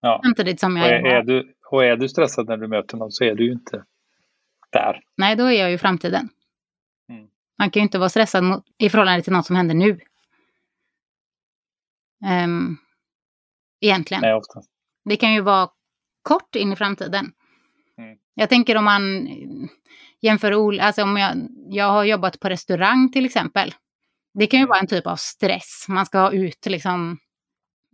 Ja. 0.01 0.21
Samtidigt 0.23 0.59
som 0.59 0.77
jag 0.77 0.85
och 0.85 0.91
är, 0.91 1.15
är, 1.15 1.23
du, 1.23 1.53
och 1.71 1.85
är 1.85 1.95
du 1.97 2.09
stressad 2.09 2.47
när 2.47 2.57
du 2.57 2.67
möter 2.67 2.97
någon 2.97 3.11
så 3.11 3.23
är 3.23 3.35
du 3.35 3.45
ju 3.45 3.51
inte 3.51 3.83
där. 4.71 4.99
Nej, 5.17 5.35
då 5.35 5.43
är 5.43 5.59
jag 5.59 5.69
ju 5.69 5.75
i 5.75 5.77
framtiden. 5.77 6.29
Man 7.59 7.71
kan 7.71 7.79
ju 7.79 7.83
inte 7.83 7.99
vara 7.99 8.09
stressad 8.09 8.43
mot, 8.43 8.65
i 8.77 8.89
förhållande 8.89 9.21
till 9.21 9.33
något 9.33 9.45
som 9.45 9.55
händer 9.55 9.75
nu. 9.75 9.99
Um, 12.43 12.77
egentligen. 13.81 14.21
Nej, 14.21 14.33
oftast. 14.33 14.69
Det 15.05 15.15
kan 15.15 15.33
ju 15.33 15.41
vara 15.41 15.69
kort 16.21 16.55
in 16.55 16.73
i 16.73 16.75
framtiden. 16.75 17.31
Mm. 17.97 18.17
Jag 18.33 18.49
tänker 18.49 18.77
om 18.77 18.85
man 18.85 19.27
jämför, 20.21 20.79
alltså 20.79 21.03
om 21.03 21.17
jag, 21.17 21.47
jag 21.69 21.91
har 21.91 22.03
jobbat 22.03 22.39
på 22.39 22.49
restaurang 22.49 23.11
till 23.11 23.25
exempel. 23.25 23.73
Det 24.33 24.47
kan 24.47 24.59
ju 24.59 24.61
mm. 24.61 24.69
vara 24.69 24.79
en 24.79 24.87
typ 24.87 25.07
av 25.07 25.15
stress. 25.15 25.85
Man 25.87 26.05
ska 26.05 26.19
ha 26.19 26.31
ut 26.31 26.65
liksom 26.65 27.17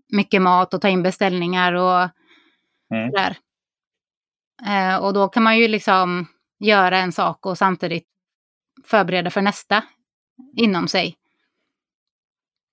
mycket 0.10 0.42
mat 0.42 0.74
och 0.74 0.82
ta 0.82 0.90
in 0.90 1.04
beställningar 1.04 1.74
och 1.74 2.10
mm. 2.94 3.12
sådär. 3.12 3.38
Eh, 4.68 4.96
och 4.96 5.14
då 5.14 5.28
kan 5.28 5.44
man 5.44 5.58
ju 5.58 5.68
liksom 5.68 6.28
göra 6.60 6.98
en 6.98 7.12
sak 7.12 7.46
och 7.46 7.58
samtidigt 7.58 8.13
förbereda 8.86 9.30
för 9.30 9.42
nästa 9.42 9.84
inom 10.56 10.88
sig. 10.88 11.18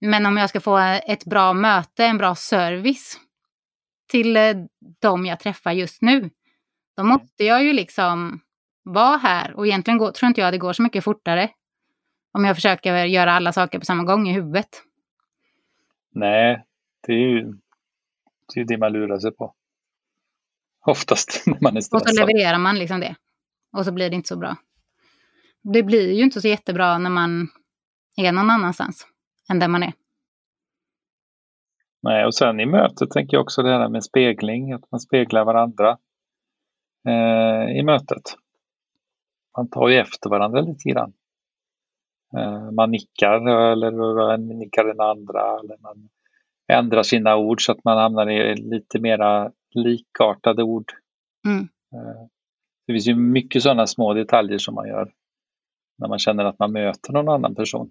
Men 0.01 0.27
om 0.27 0.37
jag 0.37 0.49
ska 0.49 0.61
få 0.61 0.79
ett 1.07 1.25
bra 1.25 1.53
möte, 1.53 2.05
en 2.05 2.19
bra 2.19 2.35
service 2.35 3.21
till 4.09 4.37
eh, 4.37 4.55
de 5.01 5.27
jag 5.27 5.41
träffar 5.41 5.73
just 5.73 6.03
nu, 6.03 6.31
då 6.97 7.03
mm. 7.03 7.13
måste 7.13 7.45
jag 7.45 7.65
ju 7.65 7.73
liksom 7.73 8.41
vara 8.83 9.17
här. 9.17 9.55
Och 9.55 9.67
egentligen 9.67 9.99
går, 9.99 10.11
tror 10.11 10.29
inte 10.29 10.41
jag 10.41 10.53
det 10.53 10.59
går 10.59 10.73
så 10.73 10.83
mycket 10.83 11.05
fortare 11.05 11.51
om 12.33 12.45
jag 12.45 12.57
försöker 12.57 13.05
göra 13.05 13.33
alla 13.33 13.53
saker 13.53 13.79
på 13.79 13.85
samma 13.85 14.05
gång 14.05 14.29
i 14.29 14.33
huvudet. 14.33 14.83
Nej, 16.11 16.65
det 17.07 17.13
är 17.13 17.19
ju 17.19 17.55
det, 18.55 18.61
är 18.61 18.65
det 18.65 18.79
man 18.79 18.93
lurar 18.93 19.19
sig 19.19 19.33
på. 19.33 19.55
Oftast 20.87 21.43
när 21.47 21.59
man 21.61 21.77
är 21.77 21.81
stressad. 21.81 22.03
Och 22.03 22.09
så 22.09 22.27
levererar 22.27 22.59
man 22.59 22.79
liksom 22.79 23.01
det. 23.01 23.15
Och 23.73 23.85
så 23.85 23.93
blir 23.93 24.11
det 24.11 24.17
inte 24.17 24.29
så 24.29 24.37
bra. 24.37 24.57
Det 25.63 25.83
blir 25.83 26.13
ju 26.13 26.23
inte 26.23 26.41
så 26.41 26.49
jättebra 26.49 26.99
när 26.99 27.11
man 27.11 27.49
är 28.17 28.33
någon 28.33 28.51
annanstans 28.51 29.07
än 29.51 29.59
där 29.59 29.69
man 29.69 29.83
är. 29.83 29.93
Nej, 32.03 32.27
och 32.27 32.35
sen 32.35 32.61
i 32.61 32.67
mötet 32.67 33.11
tänker 33.11 33.37
jag 33.37 33.43
också 33.43 33.63
det 33.63 33.71
här 33.71 33.89
med 33.89 34.05
spegling, 34.05 34.73
att 34.73 34.91
man 34.91 35.01
speglar 35.01 35.45
varandra 35.45 35.99
eh, 37.09 37.77
i 37.79 37.83
mötet. 37.83 38.23
Man 39.57 39.71
tar 39.71 39.89
ju 39.89 39.97
efter 39.97 40.31
varandra 40.31 40.61
lite 40.61 40.89
grann. 40.89 41.13
Eh, 42.37 42.71
man 42.71 42.91
nickar 42.91 43.49
eller 43.73 44.37
nickar 44.39 44.85
den 44.85 45.01
andra 45.01 45.59
eller 45.59 45.77
man 45.79 46.09
ändrar 46.73 47.03
sina 47.03 47.37
ord 47.37 47.65
så 47.65 47.73
att 47.73 47.85
man 47.85 47.99
hamnar 47.99 48.31
i 48.31 48.57
lite 48.57 48.99
mera 48.99 49.53
likartade 49.75 50.63
ord. 50.63 50.93
Mm. 51.47 51.69
Eh, 51.95 52.27
det 52.87 52.93
finns 52.93 53.09
ju 53.09 53.15
mycket 53.15 53.63
sådana 53.63 53.87
små 53.87 54.15
detaljer 54.15 54.59
som 54.59 54.75
man 54.75 54.89
gör 54.89 55.13
när 56.01 56.09
man 56.09 56.19
känner 56.19 56.45
att 56.45 56.59
man 56.59 56.73
möter 56.73 57.13
någon 57.13 57.29
annan 57.29 57.55
person. 57.55 57.91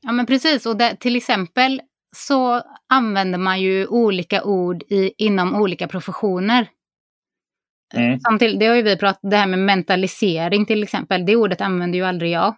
Ja 0.00 0.12
men 0.12 0.26
precis, 0.26 0.66
och 0.66 0.76
det, 0.76 0.96
till 0.96 1.16
exempel 1.16 1.82
så 2.16 2.62
använder 2.88 3.38
man 3.38 3.60
ju 3.60 3.86
olika 3.86 4.44
ord 4.44 4.82
i, 4.82 5.12
inom 5.18 5.54
olika 5.54 5.88
professioner. 5.88 6.68
Mm. 7.94 8.20
Som 8.20 8.38
till, 8.38 8.58
det 8.58 8.66
har 8.66 8.74
ju 8.74 8.82
vi 8.82 8.96
pratat, 8.96 9.20
det 9.22 9.36
här 9.36 9.46
med 9.46 9.58
mentalisering 9.58 10.66
till 10.66 10.82
exempel, 10.82 11.26
det 11.26 11.36
ordet 11.36 11.60
använder 11.60 11.98
ju 11.98 12.04
aldrig 12.04 12.30
jag. 12.30 12.54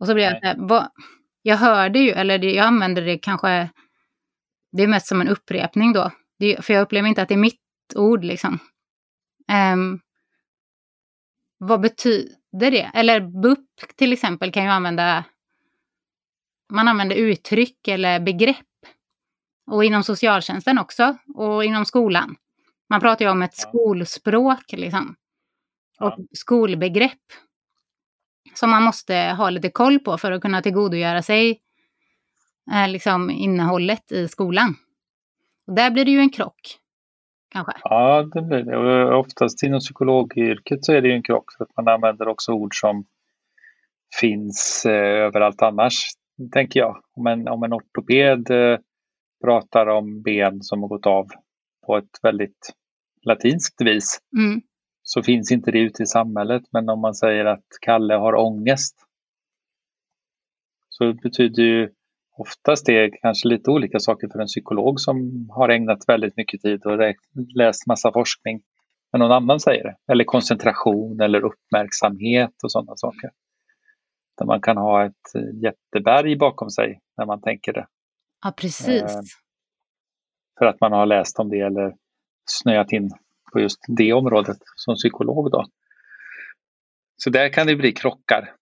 Och 0.00 0.06
så 0.06 0.14
blir 0.14 0.24
jag 0.24 0.40
här, 0.42 0.54
vad, 0.58 0.90
jag 1.42 1.56
hör 1.56 1.88
det 1.88 1.98
ju, 1.98 2.10
eller 2.10 2.38
det, 2.38 2.52
jag 2.52 2.66
använder 2.66 3.02
det 3.02 3.18
kanske, 3.18 3.70
det 4.72 4.82
är 4.82 4.86
mest 4.86 5.06
som 5.06 5.20
en 5.20 5.28
upprepning 5.28 5.92
då. 5.92 6.10
Det, 6.38 6.64
för 6.64 6.74
jag 6.74 6.82
upplever 6.82 7.08
inte 7.08 7.22
att 7.22 7.28
det 7.28 7.34
är 7.34 7.38
mitt 7.38 7.60
ord 7.94 8.24
liksom. 8.24 8.58
Um, 9.72 10.00
vad 11.58 11.80
betyder 11.80 12.70
det? 12.70 12.90
Eller 12.94 13.20
BUP 13.20 13.96
till 13.96 14.12
exempel 14.12 14.52
kan 14.52 14.64
ju 14.64 14.70
använda, 14.70 15.24
man 16.72 16.88
använder 16.88 17.16
uttryck 17.16 17.88
eller 17.88 18.20
begrepp. 18.20 18.56
Och 19.70 19.84
inom 19.84 20.04
socialtjänsten 20.04 20.78
också, 20.78 21.16
och 21.34 21.64
inom 21.64 21.84
skolan. 21.84 22.36
Man 22.90 23.00
pratar 23.00 23.24
ju 23.24 23.30
om 23.30 23.42
ett 23.42 23.54
skolspråk 23.54 24.72
liksom. 24.72 25.16
Och 26.00 26.14
ja. 26.16 26.18
skolbegrepp. 26.32 27.18
Som 28.54 28.70
man 28.70 28.82
måste 28.82 29.14
ha 29.14 29.50
lite 29.50 29.70
koll 29.70 29.98
på 29.98 30.18
för 30.18 30.32
att 30.32 30.42
kunna 30.42 30.62
tillgodogöra 30.62 31.22
sig 31.22 31.60
eh, 32.72 32.88
liksom 32.88 33.30
innehållet 33.30 34.12
i 34.12 34.28
skolan. 34.28 34.76
Och 35.66 35.74
där 35.74 35.90
blir 35.90 36.04
det 36.04 36.10
ju 36.10 36.18
en 36.18 36.30
krock. 36.30 36.78
Kanske. 37.48 37.72
Ja, 37.82 38.22
det 38.32 38.42
blir 38.42 38.62
det. 38.62 38.76
Och 38.76 39.20
oftast 39.20 39.62
inom 39.62 39.80
psykologyrket 39.80 40.84
så 40.84 40.92
är 40.92 41.02
det 41.02 41.08
ju 41.08 41.14
en 41.14 41.22
krock 41.22 41.44
för 41.56 41.64
att 41.64 41.76
man 41.76 41.88
använder 41.88 42.28
också 42.28 42.52
ord 42.52 42.80
som 42.80 43.06
finns 44.20 44.86
eh, 44.86 45.26
överallt 45.26 45.62
annars, 45.62 45.94
tänker 46.52 46.80
jag. 46.80 47.02
Om 47.16 47.26
en, 47.26 47.48
om 47.48 47.62
en 47.62 47.72
ortoped 47.72 48.50
eh, 48.50 48.78
pratar 49.44 49.86
om 49.86 50.22
ben 50.22 50.62
som 50.62 50.82
har 50.82 50.88
gått 50.88 51.06
av 51.06 51.26
på 51.86 51.96
ett 51.96 52.18
väldigt 52.22 52.72
latinskt 53.22 53.80
vis 53.80 54.18
mm. 54.38 54.60
så 55.02 55.22
finns 55.22 55.52
inte 55.52 55.70
det 55.70 55.78
ute 55.78 56.02
i 56.02 56.06
samhället. 56.06 56.62
Men 56.72 56.88
om 56.88 57.00
man 57.00 57.14
säger 57.14 57.44
att 57.44 57.66
Kalle 57.80 58.14
har 58.14 58.34
ångest 58.34 58.94
så 60.88 61.12
betyder 61.12 61.62
ju 61.62 61.90
oftast 62.38 62.86
det 62.86 63.10
kanske 63.22 63.48
lite 63.48 63.70
olika 63.70 63.98
saker 63.98 64.28
för 64.32 64.38
en 64.38 64.46
psykolog 64.46 65.00
som 65.00 65.46
har 65.50 65.68
ägnat 65.68 65.98
väldigt 66.06 66.36
mycket 66.36 66.60
tid 66.60 66.86
och 66.86 67.14
läst 67.56 67.86
massa 67.86 68.12
forskning. 68.12 68.60
Men 69.12 69.18
någon 69.18 69.32
annan 69.32 69.60
säger 69.60 69.84
det. 69.84 70.12
Eller 70.12 70.24
koncentration 70.24 71.20
eller 71.20 71.40
uppmärksamhet 71.40 72.54
och 72.62 72.72
sådana 72.72 72.92
saker. 72.96 73.30
Där 74.38 74.46
man 74.46 74.60
kan 74.60 74.76
ha 74.76 75.06
ett 75.06 75.62
jätteberg 75.62 76.36
bakom 76.36 76.70
sig 76.70 77.00
när 77.16 77.26
man 77.26 77.40
tänker 77.40 77.72
det. 77.72 77.86
Ja, 78.44 78.52
precis. 78.56 79.02
Eh, 79.02 79.20
för 80.58 80.66
att 80.66 80.80
man 80.80 80.92
har 80.92 81.06
läst 81.06 81.38
om 81.38 81.48
det 81.48 81.60
eller 81.60 81.94
snöat 82.50 82.92
in 82.92 83.10
på 83.52 83.60
just 83.60 83.78
det 83.88 84.12
området 84.12 84.58
som 84.76 84.94
psykolog. 84.94 85.50
Då. 85.50 85.64
Så 87.16 87.30
där 87.30 87.48
kan 87.48 87.66
det 87.66 87.76
bli 87.76 87.92
krockar. 87.92 88.54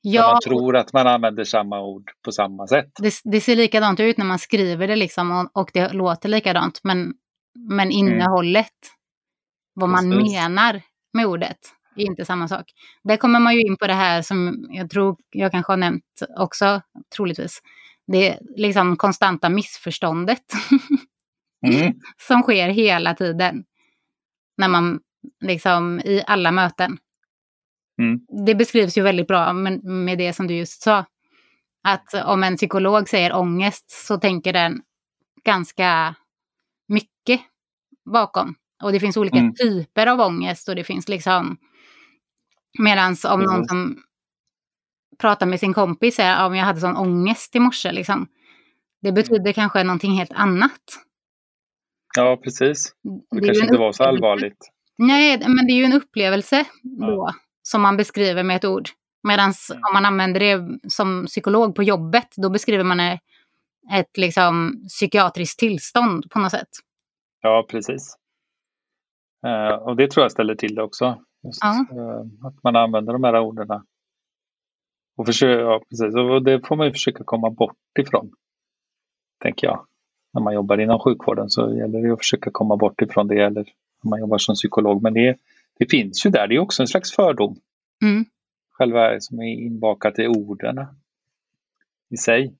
Ja. 0.00 0.32
Man 0.32 0.40
tror 0.40 0.76
att 0.76 0.92
man 0.92 1.06
använder 1.06 1.44
samma 1.44 1.80
ord 1.80 2.10
på 2.24 2.32
samma 2.32 2.66
sätt. 2.66 2.90
Det, 3.00 3.14
det 3.24 3.40
ser 3.40 3.56
likadant 3.56 4.00
ut 4.00 4.18
när 4.18 4.24
man 4.24 4.38
skriver 4.38 4.88
det 4.88 4.96
liksom 4.96 5.30
och, 5.30 5.60
och 5.60 5.70
det 5.74 5.92
låter 5.92 6.28
likadant. 6.28 6.80
Men, 6.82 7.14
men 7.54 7.90
mm. 7.90 7.90
innehållet, 7.90 8.66
mm. 8.66 9.74
vad 9.74 9.88
man 9.88 10.10
Precis. 10.10 10.32
menar 10.32 10.82
med 11.12 11.26
ordet, 11.26 11.58
är 11.96 12.04
inte 12.04 12.24
samma 12.24 12.48
sak. 12.48 12.72
Där 13.04 13.16
kommer 13.16 13.40
man 13.40 13.54
ju 13.54 13.60
in 13.60 13.76
på 13.76 13.86
det 13.86 13.94
här 13.94 14.22
som 14.22 14.66
jag 14.70 14.90
tror 14.90 15.16
jag 15.30 15.52
kanske 15.52 15.72
har 15.72 15.76
nämnt 15.76 16.22
också, 16.36 16.82
troligtvis. 17.16 17.62
Det 18.06 18.38
liksom 18.56 18.96
konstanta 18.96 19.48
missförståndet. 19.48 20.44
Mm. 21.66 21.94
som 22.28 22.42
sker 22.42 22.68
hela 22.68 23.14
tiden. 23.14 23.64
När 24.56 24.68
man 24.68 25.00
liksom 25.40 26.00
i 26.00 26.22
alla 26.26 26.52
möten. 26.52 26.98
Mm. 27.98 28.20
Det 28.46 28.54
beskrivs 28.54 28.98
ju 28.98 29.02
väldigt 29.02 29.26
bra 29.26 29.52
med, 29.52 30.18
det 30.18 30.32
som 30.32 30.46
du 30.46 30.54
just 30.54 30.82
sa. 30.82 31.04
Att 31.84 32.14
om 32.24 32.44
en 32.44 32.56
psykolog 32.56 33.08
säger 33.08 33.36
ångest 33.36 33.90
så 33.90 34.16
tänker 34.16 34.52
den 34.52 34.82
ganska 35.44 36.14
mycket 36.88 37.40
bakom. 38.12 38.54
Och 38.82 38.92
det 38.92 39.00
finns 39.00 39.16
olika 39.16 39.38
mm. 39.38 39.54
typer 39.54 40.06
av 40.06 40.20
ångest 40.20 40.68
och 40.68 40.74
det 40.74 40.84
finns 40.84 41.08
liksom... 41.08 41.56
Medans 42.78 43.24
om 43.24 43.40
mm. 43.40 43.52
någon 43.52 43.68
som 43.68 44.02
pratar 45.18 45.46
med 45.46 45.60
sin 45.60 45.74
kompis 45.74 46.14
säger 46.14 46.36
att 46.36 46.56
jag 46.56 46.64
hade 46.64 46.80
sån 46.80 46.96
ångest 46.96 47.56
i 47.56 47.60
morse, 47.60 47.92
liksom. 47.92 48.26
Det 49.02 49.12
betyder 49.12 49.40
mm. 49.40 49.52
kanske 49.52 49.84
någonting 49.84 50.12
helt 50.12 50.32
annat. 50.32 50.80
Ja, 52.16 52.36
precis. 52.44 52.92
Det, 53.02 53.40
det 53.40 53.46
kanske 53.46 53.64
inte 53.64 53.78
var 53.78 53.92
så 53.92 54.04
allvarligt. 54.04 54.70
Nej, 54.98 55.38
men 55.38 55.66
det 55.66 55.72
är 55.72 55.76
ju 55.76 55.84
en 55.84 55.92
upplevelse 55.92 56.64
då, 56.82 57.06
ja. 57.06 57.34
Som 57.70 57.82
man 57.82 57.96
beskriver 57.96 58.42
med 58.42 58.56
ett 58.56 58.64
ord. 58.64 58.88
Medan 59.22 59.52
mm. 59.70 59.82
om 59.88 59.92
man 59.92 60.04
använder 60.04 60.40
det 60.40 60.78
som 60.90 61.26
psykolog 61.26 61.74
på 61.74 61.82
jobbet, 61.82 62.28
då 62.36 62.50
beskriver 62.50 62.84
man 62.84 63.00
ett 63.92 64.16
liksom, 64.16 64.84
psykiatriskt 64.88 65.58
tillstånd 65.58 66.30
på 66.30 66.38
något 66.38 66.50
sätt. 66.50 66.68
Ja, 67.42 67.66
precis. 67.68 68.16
Uh, 69.46 69.74
och 69.74 69.96
det 69.96 70.10
tror 70.10 70.24
jag 70.24 70.32
ställer 70.32 70.54
till 70.54 70.74
det 70.74 70.82
också. 70.82 71.18
Just, 71.44 71.60
ja. 71.62 71.86
uh, 71.96 72.46
att 72.46 72.62
man 72.62 72.76
använder 72.76 73.12
de 73.12 73.24
här 73.24 73.40
orden. 73.40 73.70
Och, 75.16 75.28
ja, 75.40 75.82
precis. 75.88 76.14
och 76.14 76.42
det 76.42 76.66
får 76.66 76.76
man 76.76 76.86
ju 76.86 76.92
försöka 76.92 77.24
komma 77.24 77.50
bort 77.50 77.98
ifrån. 77.98 78.32
Tänker 79.42 79.66
jag. 79.66 79.86
När 80.32 80.42
man 80.42 80.54
jobbar 80.54 80.80
inom 80.80 81.00
sjukvården 81.00 81.50
så 81.50 81.74
gäller 81.74 82.02
det 82.02 82.12
att 82.12 82.18
försöka 82.18 82.50
komma 82.50 82.76
bort 82.76 83.02
ifrån 83.02 83.28
det. 83.28 83.40
Eller 83.40 83.64
när 84.02 84.10
man 84.10 84.20
jobbar 84.20 84.38
som 84.38 84.54
psykolog. 84.54 85.02
Men 85.02 85.14
det, 85.14 85.36
det 85.78 85.90
finns 85.90 86.26
ju 86.26 86.30
där. 86.30 86.48
Det 86.48 86.54
är 86.54 86.58
också 86.58 86.82
en 86.82 86.88
slags 86.88 87.12
fördom. 87.12 87.60
Mm. 88.02 88.24
Själva 88.70 89.20
som 89.20 89.38
är 89.38 89.44
inbakat 89.44 90.18
i 90.18 90.26
orden 90.26 90.86
i 92.10 92.16
sig. 92.16 92.54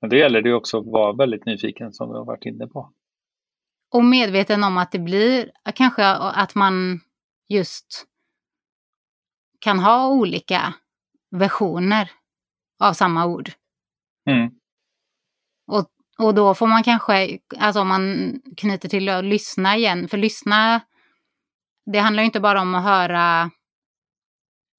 Men 0.00 0.10
då 0.10 0.16
gäller 0.16 0.42
det 0.42 0.54
också 0.54 0.78
att 0.78 0.86
vara 0.86 1.12
väldigt 1.12 1.46
nyfiken 1.46 1.92
som 1.92 2.08
vi 2.08 2.14
har 2.16 2.24
varit 2.24 2.46
inne 2.46 2.66
på. 2.66 2.92
Och 3.90 4.04
medveten 4.04 4.64
om 4.64 4.78
att 4.78 4.92
det 4.92 4.98
blir 4.98 5.50
kanske 5.74 6.06
att 6.06 6.54
man 6.54 7.00
just 7.48 8.06
kan 9.58 9.78
ha 9.78 10.08
olika 10.08 10.74
versioner 11.30 12.10
av 12.78 12.92
samma 12.92 13.26
ord. 13.26 13.50
Mm. 14.30 14.50
Och, 15.66 15.86
och 16.18 16.34
då 16.34 16.54
får 16.54 16.66
man 16.66 16.82
kanske, 16.82 17.38
alltså 17.58 17.80
om 17.80 17.88
man 17.88 18.34
knyter 18.56 18.88
till 18.88 19.08
att 19.08 19.24
lyssna 19.24 19.76
igen, 19.76 20.08
för 20.08 20.18
lyssna, 20.18 20.80
det 21.86 21.98
handlar 21.98 22.22
ju 22.22 22.26
inte 22.26 22.40
bara 22.40 22.60
om 22.60 22.74
att 22.74 22.84
höra, 22.84 23.50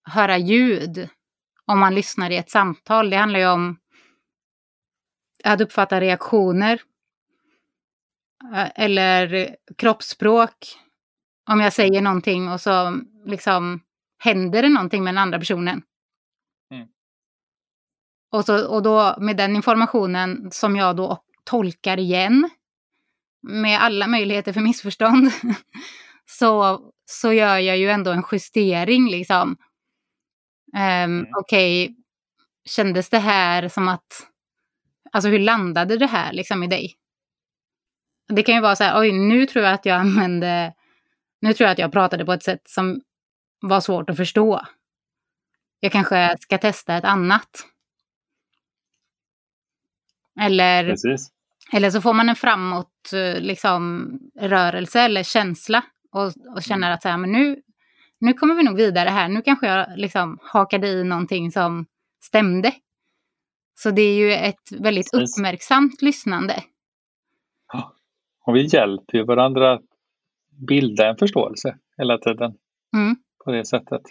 höra 0.09 0.37
ljud 0.37 1.09
om 1.65 1.79
man 1.79 1.95
lyssnar 1.95 2.29
i 2.29 2.37
ett 2.37 2.49
samtal. 2.49 3.09
Det 3.09 3.17
handlar 3.17 3.39
ju 3.39 3.47
om 3.47 3.77
att 5.43 5.61
uppfatta 5.61 6.01
reaktioner. 6.01 6.81
Eh, 8.53 8.69
eller 8.75 9.55
kroppsspråk. 9.77 10.77
Om 11.49 11.59
jag 11.59 11.73
säger 11.73 12.01
någonting 12.01 12.49
och 12.49 12.61
så 12.61 13.01
liksom 13.25 13.81
händer 14.17 14.61
det 14.61 14.69
någonting 14.69 15.03
med 15.03 15.13
den 15.13 15.21
andra 15.21 15.39
personen. 15.39 15.81
Mm. 16.71 16.87
Och, 18.31 18.45
så, 18.45 18.67
och 18.67 18.83
då 18.83 19.15
med 19.19 19.37
den 19.37 19.55
informationen 19.55 20.51
som 20.51 20.75
jag 20.75 20.95
då 20.95 21.23
tolkar 21.43 21.99
igen 21.99 22.49
med 23.41 23.81
alla 23.81 24.07
möjligheter 24.07 24.53
för 24.53 24.61
missförstånd 24.61 25.31
så, 26.31 26.79
så 27.05 27.33
gör 27.33 27.57
jag 27.57 27.77
ju 27.77 27.89
ändå 27.89 28.11
en 28.11 28.23
justering 28.31 29.09
liksom. 29.09 29.57
Um. 31.05 31.27
Okej, 31.37 31.85
okay, 31.85 31.95
kändes 32.65 33.09
det 33.09 33.19
här 33.19 33.67
som 33.67 33.87
att 33.87 34.31
Alltså 35.11 35.29
hur 35.29 35.39
landade 35.39 35.97
det 35.97 36.07
här 36.07 36.33
liksom 36.33 36.63
i 36.63 36.67
dig? 36.67 36.95
Det 38.27 38.43
kan 38.43 38.55
ju 38.55 38.61
vara 38.61 38.75
så 38.75 38.83
här, 38.83 38.99
oj 38.99 39.11
nu 39.11 39.45
tror 39.45 39.65
jag 39.65 39.73
att 39.73 39.85
jag 39.85 39.97
använde, 39.97 40.73
nu 41.41 41.53
tror 41.53 41.65
jag 41.65 41.71
att 41.71 41.79
jag 41.79 41.91
pratade 41.91 42.25
på 42.25 42.33
ett 42.33 42.43
sätt 42.43 42.61
som 42.65 43.01
var 43.61 43.81
svårt 43.81 44.09
att 44.09 44.17
förstå. 44.17 44.61
Jag 45.79 45.91
kanske 45.91 46.37
ska 46.39 46.57
testa 46.57 46.95
ett 46.95 47.03
annat. 47.03 47.49
Eller, 50.39 50.95
eller 51.73 51.89
så 51.89 52.01
får 52.01 52.13
man 52.13 52.29
en 52.29 52.35
framåt 52.35 53.11
liksom, 53.39 54.11
rörelse 54.39 55.01
eller 55.01 55.23
känsla 55.23 55.83
och, 56.11 56.55
och 56.55 56.63
känner 56.63 56.87
mm. 56.87 56.93
att 56.93 57.01
så 57.01 57.09
här, 57.09 57.17
men 57.17 57.31
nu, 57.31 57.61
nu 58.19 58.33
kommer 58.33 58.55
vi 58.55 58.63
nog 58.63 58.77
vidare 58.77 59.09
här. 59.09 59.29
Nu 59.29 59.41
kanske 59.41 59.67
jag 59.67 59.87
liksom 59.95 60.39
hakade 60.41 60.87
i 60.87 61.03
någonting 61.03 61.51
som 61.51 61.85
stämde. 62.21 62.71
Så 63.73 63.91
det 63.91 64.01
är 64.01 64.15
ju 64.15 64.31
ett 64.33 64.71
väldigt 64.79 65.11
Precis. 65.11 65.37
uppmärksamt 65.37 66.01
lyssnande. 66.01 66.63
Ja. 67.73 67.93
Och 68.45 68.55
vi 68.55 68.65
hjälper 68.65 69.17
ju 69.17 69.23
varandra 69.23 69.73
att 69.73 69.85
bilda 70.67 71.09
en 71.09 71.17
förståelse 71.17 71.77
hela 71.97 72.17
tiden. 72.17 72.53
Mm. 72.95 73.15
På 73.45 73.51
det 73.51 73.65
sättet. 73.65 74.01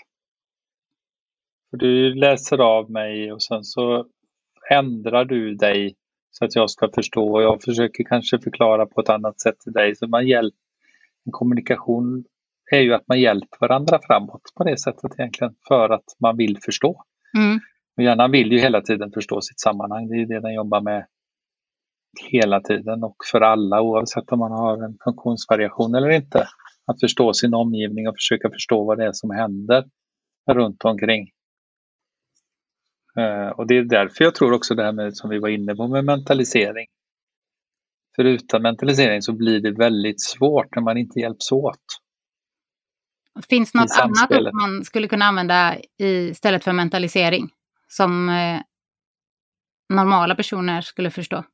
För 1.70 1.76
du 1.76 2.14
läser 2.14 2.59
av 2.59 2.90
mig 2.90 3.32
och 3.32 3.42
sen 3.42 3.64
så 3.64 4.07
ändrar 4.70 5.24
du 5.24 5.55
dig 5.55 5.96
så 6.30 6.44
att 6.44 6.55
jag 6.55 6.70
ska 6.70 6.88
förstå 6.94 7.32
och 7.32 7.42
jag 7.42 7.62
försöker 7.62 8.05
kanske 8.05 8.38
förklara 8.38 8.86
på 8.86 9.01
ett 9.01 9.09
annat 9.09 9.40
sätt 9.40 9.61
till 9.61 9.72
dig. 9.72 9.96
Så 9.96 10.07
man 10.07 10.26
hjälper, 10.26 10.59
kommunikation 11.30 12.24
är 12.72 12.80
ju 12.80 12.94
att 12.94 13.08
man 13.08 13.20
hjälper 13.20 13.58
varandra 13.60 13.98
framåt 14.06 14.42
på 14.56 14.64
det 14.64 14.78
sättet 14.78 15.12
egentligen 15.18 15.54
för 15.68 15.90
att 15.90 16.04
man 16.20 16.36
vill 16.36 16.58
förstå. 16.64 17.04
Mm. 17.38 17.60
Och 17.96 18.02
hjärnan 18.02 18.30
vill 18.30 18.52
ju 18.52 18.58
hela 18.58 18.80
tiden 18.80 19.10
förstå 19.12 19.40
sitt 19.40 19.60
sammanhang. 19.60 20.08
Det 20.08 20.14
är 20.14 20.26
det 20.26 20.40
den 20.40 20.54
jobbar 20.54 20.80
med 20.80 21.06
hela 22.30 22.60
tiden 22.60 23.04
och 23.04 23.16
för 23.32 23.40
alla 23.40 23.82
oavsett 23.82 24.32
om 24.32 24.38
man 24.38 24.52
har 24.52 24.84
en 24.84 24.98
funktionsvariation 25.04 25.94
eller 25.94 26.10
inte. 26.10 26.46
Att 26.86 27.00
förstå 27.00 27.32
sin 27.32 27.54
omgivning 27.54 28.08
och 28.08 28.14
försöka 28.16 28.50
förstå 28.50 28.84
vad 28.84 28.98
det 28.98 29.04
är 29.04 29.12
som 29.12 29.30
händer 29.30 29.84
runt 30.50 30.84
omkring. 30.84 31.30
Uh, 33.18 33.48
och 33.48 33.66
det 33.66 33.76
är 33.76 33.82
därför 33.82 34.24
jag 34.24 34.34
tror 34.34 34.52
också 34.52 34.74
det 34.74 34.82
här 34.82 34.92
med 34.92 35.16
som 35.16 35.30
vi 35.30 35.38
var 35.38 35.48
inne 35.48 35.74
på 35.74 35.88
med 35.88 36.04
mentalisering. 36.04 36.86
För 38.16 38.24
utan 38.24 38.62
mentalisering 38.62 39.22
så 39.22 39.32
blir 39.32 39.61
det 39.61 39.72
väldigt 39.72 40.22
svårt 40.22 40.74
när 40.74 40.82
man 40.82 40.96
inte 40.96 41.20
hjälps 41.20 41.52
åt. 41.52 41.84
Finns 43.48 43.74
något 43.74 43.98
annat 43.98 44.52
man 44.52 44.84
skulle 44.84 45.08
kunna 45.08 45.24
använda 45.24 45.76
istället 45.98 46.64
för 46.64 46.72
mentalisering? 46.72 47.50
som 47.90 48.28
eh, 48.28 48.61
normala 49.88 50.34
personer 50.34 50.80
skulle 50.80 51.11
förstå. 51.11 51.44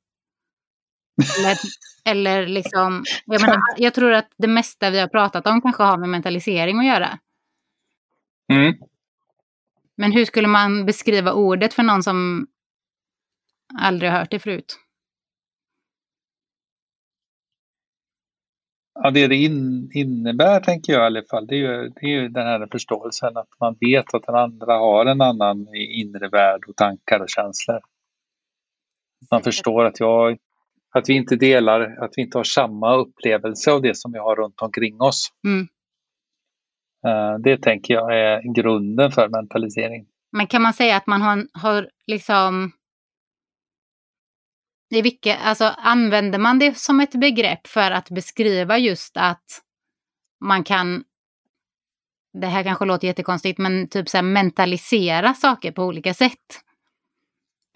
Eller, 1.38 1.56
eller 2.04 2.46
liksom, 2.46 3.04
jag, 3.26 3.40
menar, 3.40 3.60
jag 3.76 3.94
tror 3.94 4.12
att 4.12 4.28
det 4.38 4.48
mesta 4.48 4.90
vi 4.90 4.98
har 4.98 5.08
pratat 5.08 5.46
om 5.46 5.62
kanske 5.62 5.82
har 5.82 5.98
med 5.98 6.08
mentalisering 6.08 6.78
att 6.78 6.86
göra. 6.86 7.18
Mm. 8.52 8.74
Men 9.96 10.12
hur 10.12 10.24
skulle 10.24 10.48
man 10.48 10.86
beskriva 10.86 11.32
ordet 11.32 11.74
för 11.74 11.82
någon 11.82 12.02
som 12.02 12.46
aldrig 13.74 14.10
har 14.10 14.18
hört 14.18 14.30
det 14.30 14.38
förut? 14.38 14.78
Ja, 19.02 19.10
det 19.10 19.26
det 19.26 19.36
in, 19.36 19.90
innebär, 19.94 20.60
tänker 20.60 20.92
jag 20.92 21.02
i 21.02 21.06
alla 21.06 21.22
fall, 21.30 21.46
det 21.46 21.54
är, 21.54 21.58
ju, 21.58 21.88
det 21.88 22.06
är 22.06 22.10
ju 22.10 22.28
den 22.28 22.46
här 22.46 22.68
förståelsen 22.72 23.36
att 23.36 23.48
man 23.60 23.76
vet 23.80 24.14
att 24.14 24.26
den 24.26 24.34
andra 24.34 24.74
har 24.78 25.06
en 25.06 25.20
annan 25.20 25.66
inre 25.74 26.28
värld 26.28 26.64
och 26.68 26.76
tankar 26.76 27.20
och 27.20 27.28
känslor. 27.28 27.80
Man 29.30 29.42
förstår 29.42 29.84
att, 29.84 30.00
jag, 30.00 30.38
att 30.94 31.08
vi 31.08 31.14
inte 31.14 31.36
delar, 31.36 31.80
att 32.04 32.10
vi 32.16 32.22
inte 32.22 32.38
har 32.38 32.44
samma 32.44 32.96
upplevelse 32.96 33.72
av 33.72 33.82
det 33.82 33.96
som 33.96 34.12
vi 34.12 34.18
har 34.18 34.36
runt 34.36 34.62
omkring 34.62 35.00
oss. 35.00 35.28
Mm. 35.46 35.68
Eh, 37.06 37.38
det 37.38 37.62
tänker 37.62 37.94
jag 37.94 38.18
är 38.18 38.54
grunden 38.54 39.12
för 39.12 39.28
mentalisering. 39.28 40.06
Men 40.32 40.46
kan 40.46 40.62
man 40.62 40.72
säga 40.72 40.96
att 40.96 41.06
man 41.06 41.22
har, 41.22 41.46
har 41.52 41.88
liksom 42.06 42.72
i 44.90 45.02
vilka, 45.02 45.36
alltså, 45.36 45.64
använder 45.64 46.38
man 46.38 46.58
det 46.58 46.78
som 46.78 47.00
ett 47.00 47.14
begrepp 47.14 47.66
för 47.66 47.90
att 47.90 48.10
beskriva 48.10 48.78
just 48.78 49.16
att 49.16 49.62
man 50.40 50.64
kan, 50.64 51.04
det 52.32 52.46
här 52.46 52.62
kanske 52.62 52.84
låter 52.84 53.06
jättekonstigt, 53.06 53.58
men 53.58 53.88
typ 53.88 54.08
så 54.08 54.16
här 54.16 54.22
mentalisera 54.22 55.34
saker 55.34 55.72
på 55.72 55.84
olika 55.84 56.14
sätt? 56.14 56.62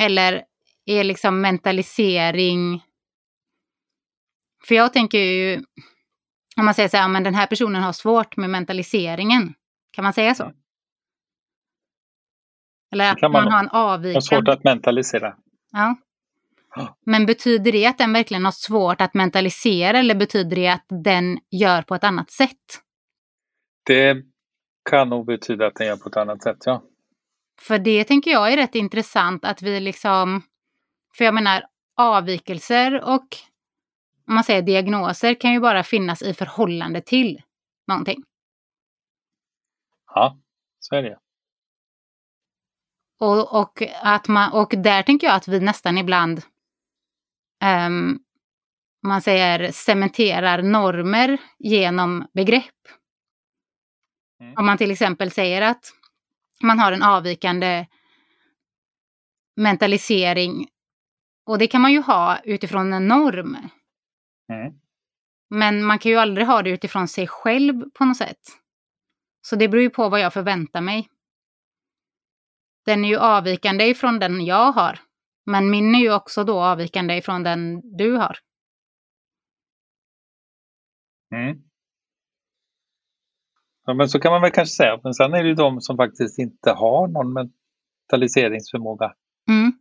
Eller 0.03 0.45
är 0.87 1.05
liksom 1.05 1.41
mentalisering... 1.41 2.85
För 4.65 4.75
jag 4.75 4.93
tänker 4.93 5.19
ju, 5.19 5.65
om 6.57 6.65
man 6.65 6.75
säger 6.75 6.89
så 6.89 6.97
här, 6.97 7.09
men 7.09 7.23
den 7.23 7.35
här 7.35 7.47
personen 7.47 7.83
har 7.83 7.93
svårt 7.93 8.37
med 8.37 8.51
mentaliseringen. 8.51 9.55
Kan 9.91 10.03
man 10.03 10.13
säga 10.13 10.35
så? 10.35 10.53
Eller 12.93 13.13
att 13.13 13.23
man, 13.23 13.33
man 13.33 13.53
har 13.53 13.61
en 13.61 13.69
avvikande... 13.69 14.17
Har 14.17 14.21
svårt 14.21 14.49
att 14.49 14.65
mentalisera. 14.65 15.37
Ja. 15.73 15.97
Men 17.07 17.27
betyder 17.27 17.73
det 17.73 17.87
att 17.87 17.99
den 17.99 18.13
verkligen 18.13 18.45
har 18.45 18.53
svårt 18.53 19.01
att 19.01 19.15
mentalisera 19.15 19.99
eller 19.99 20.15
betyder 20.15 20.57
det 20.57 20.69
att 20.69 20.87
den 21.05 21.39
gör 21.51 21.83
på 21.83 21.95
ett 21.95 22.05
annat 22.05 22.31
sätt? 22.31 22.83
Det 23.87 24.17
kan 24.91 25.09
nog 25.09 25.27
betyda 25.27 25.67
att 25.67 25.75
den 25.75 25.87
gör 25.87 25.97
på 25.97 26.09
ett 26.09 26.17
annat 26.17 26.43
sätt, 26.43 26.57
ja. 26.65 26.83
För 27.61 27.79
det 27.79 28.05
tänker 28.05 28.31
jag 28.31 28.53
är 28.53 28.57
rätt 28.57 28.75
intressant 28.75 29.45
att 29.45 29.63
vi 29.63 29.81
liksom... 29.81 30.43
För 31.17 31.25
jag 31.25 31.35
menar 31.35 31.63
avvikelser 31.97 33.01
och 33.05 33.27
om 34.29 34.35
man 34.35 34.45
säger 34.45 34.63
diagnoser, 34.63 35.35
kan 35.35 35.53
ju 35.53 35.61
bara 35.61 35.83
finnas 35.83 36.23
i 36.23 36.35
förhållande 36.35 37.01
till 37.01 37.43
någonting. 37.87 38.23
Ja, 40.15 40.39
så 40.79 40.97
är 40.97 41.03
det. 41.03 41.19
Och, 43.21 43.61
och, 43.61 43.83
att 44.03 44.29
man, 44.29 44.53
och 44.53 44.75
där 44.77 45.03
tänker 45.03 45.27
jag 45.27 45.37
att 45.37 45.49
vi 45.49 45.61
nästan 45.61 45.99
ibland, 45.99 46.43
um, 47.65 48.19
man 49.03 49.23
säger 49.23 49.73
cementerar 49.73 50.63
normer 50.63 51.39
genom 51.59 52.27
begrepp. 52.33 52.65
Mm. 54.41 54.55
Om 54.57 54.67
man 54.67 54.79
till 54.79 54.91
exempel 54.91 55.31
säger 55.31 55.63
att 55.63 55.93
man 56.63 56.79
har 56.79 56.93
en 56.93 57.03
avvikande 57.03 57.87
mentalisering. 59.57 60.69
Och 61.47 61.59
det 61.59 61.67
kan 61.67 61.81
man 61.81 61.93
ju 61.93 62.01
ha 62.01 62.39
utifrån 62.45 62.93
en 62.93 63.09
norm. 63.09 63.57
Mm. 64.53 64.73
Men 65.51 65.85
man 65.85 65.99
kan 65.99 66.13
ju 66.13 66.19
aldrig 66.19 66.47
ha 66.47 66.63
det 66.63 66.71
utifrån 66.71 67.09
sig 67.09 67.27
själv 67.27 67.91
på 67.91 68.05
något 68.05 68.17
sätt. 68.17 68.41
Så 69.43 69.57
det 69.57 69.69
beror 69.69 69.83
ju 69.83 69.91
på 69.91 70.09
vad 70.09 70.21
jag 70.21 70.33
förväntar 70.33 70.81
mig. 70.81 71.09
Den 72.85 73.05
är 73.05 73.09
ju 73.09 73.17
avvikande 73.17 73.85
ifrån 73.85 74.19
den 74.19 74.45
jag 74.45 74.73
har. 74.73 74.99
Men 75.47 75.71
min 75.71 75.95
är 75.95 75.99
ju 75.99 76.15
också 76.15 76.45
då 76.45 76.61
avvikande 76.61 77.17
ifrån 77.17 77.43
den 77.43 77.81
du 77.97 78.17
har. 78.17 78.37
Mm. 81.35 81.63
Ja, 83.87 83.95
men 83.95 84.09
så 84.09 84.21
kan 84.21 84.33
man 84.33 84.43
väl 84.43 84.51
kanske 84.51 84.75
säga. 84.75 85.01
Men 85.03 85.15
sen 85.15 85.35
är 85.35 85.43
det 85.43 85.49
ju 85.49 85.55
de 85.55 85.81
som 85.81 85.97
faktiskt 85.97 86.39
inte 86.39 86.71
har 86.71 87.09
någon 87.09 87.33
mentaliseringsförmåga 87.33 89.15
mm. 89.49 89.73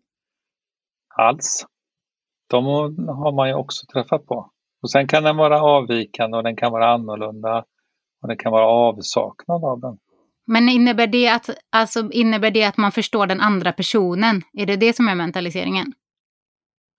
alls. 1.16 1.66
De 2.49 2.66
har 3.07 3.32
man 3.32 3.47
ju 3.47 3.55
också 3.55 3.86
träffat 3.93 4.26
på. 4.26 4.51
Och 4.82 4.91
sen 4.91 5.07
kan 5.07 5.24
den 5.24 5.38
vara 5.38 5.62
avvikande 5.62 6.38
och 6.38 6.43
den 6.43 6.55
kan 6.55 6.72
vara 6.72 6.93
annorlunda 6.93 7.66
och 8.22 8.28
den 8.28 8.38
kan 8.38 8.51
vara 8.51 8.66
avsaknad 8.66 9.64
av 9.66 9.80
den. 9.80 9.97
Men 10.52 10.70
innebär 10.70 11.08
det, 11.08 11.30
att, 11.30 11.50
alltså, 11.70 12.12
innebär 12.12 12.52
det 12.52 12.64
att 12.64 12.78
man 12.78 12.91
förstår 12.91 13.28
den 13.28 13.41
andra 13.41 13.72
personen? 13.72 14.41
Är 14.54 14.66
det 14.66 14.76
det 14.76 14.95
som 14.95 15.08
är 15.08 15.16
mentaliseringen? 15.16 15.93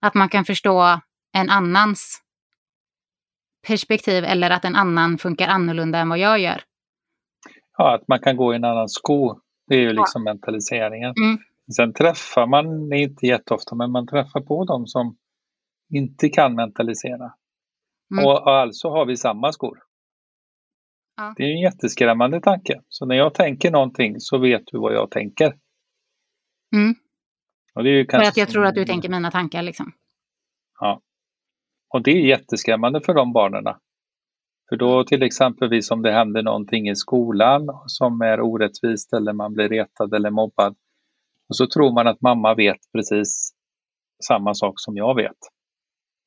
Att 0.03 0.15
man 0.15 0.29
kan 0.29 0.45
förstå 0.45 1.01
en 1.33 1.51
annans 1.51 2.23
perspektiv 3.67 4.25
eller 4.25 4.51
att 4.51 4.65
en 4.65 4.77
annan 4.77 5.19
funkar 5.19 5.49
annorlunda 5.49 5.99
än 5.99 6.09
vad 6.09 6.19
jag 6.19 6.39
gör? 6.39 6.63
Ja, 7.79 7.95
att 7.95 8.09
man 8.09 8.19
kan 8.21 8.37
gå 8.37 8.53
i 8.53 8.57
en 8.57 8.65
annan 8.65 8.89
sko. 8.89 9.41
Det 9.67 9.75
är 9.75 9.81
ju 9.81 9.93
liksom 9.93 10.23
ja. 10.27 10.33
mentaliseringen. 10.33 11.15
Mm. 11.23 11.39
Sen 11.77 11.93
träffar 11.93 12.47
man, 12.47 12.93
inte 12.93 13.27
jätteofta, 13.27 13.75
men 13.75 13.91
man 13.91 14.07
träffar 14.07 14.41
på 14.41 14.65
dem 14.65 14.87
som 14.87 15.17
inte 15.95 16.29
kan 16.29 16.55
mentalisera. 16.55 17.33
Mm. 18.13 18.25
Och 18.27 18.51
alltså 18.51 18.89
har 18.89 19.07
vi 19.07 19.17
samma 19.17 19.53
skor. 19.53 19.79
Ja. 21.17 21.35
Det 21.37 21.43
är 21.43 21.53
en 21.53 21.61
jätteskrämmande 21.61 22.41
tanke. 22.41 22.81
Så 22.89 23.07
när 23.07 23.17
jag 23.17 23.35
tänker 23.35 23.71
någonting 23.71 24.15
så 24.19 24.39
vet 24.39 24.63
du 24.67 24.79
vad 24.79 24.95
jag 24.95 25.11
tänker. 25.11 25.57
Mm. 26.75 26.95
Och 27.75 27.85
det 27.85 27.91
är 27.91 27.95
ju 27.95 28.07
För 28.07 28.19
att 28.19 28.37
jag 28.37 28.49
tror 28.49 28.67
att 28.67 28.75
du 28.75 28.85
tänker 28.85 29.09
mina 29.09 29.31
tankar 29.31 29.63
liksom. 29.63 29.93
Ja. 30.81 31.03
Och 31.89 32.03
det 32.03 32.11
är 32.11 32.27
jätteskrämmande 32.27 33.01
för 33.01 33.15
de 33.15 33.33
barnen. 33.33 33.65
För 34.69 34.77
då 34.77 35.05
till 35.05 35.23
exempel 35.23 35.81
om 35.91 36.03
det 36.03 36.13
händer 36.13 36.43
någonting 36.43 36.89
i 36.89 36.97
skolan 36.97 37.69
som 37.87 38.21
är 38.21 38.41
orättvist 38.41 39.13
eller 39.13 39.33
man 39.33 39.53
blir 39.53 39.69
retad 39.69 40.15
eller 40.15 40.31
mobbad. 40.31 40.77
Och 41.49 41.57
så 41.57 41.67
tror 41.67 41.93
man 41.93 42.07
att 42.07 42.21
mamma 42.21 42.55
vet 42.55 42.79
precis 42.93 43.53
samma 44.29 44.55
sak 44.55 44.75
som 44.77 44.97
jag 44.97 45.15
vet. 45.15 45.39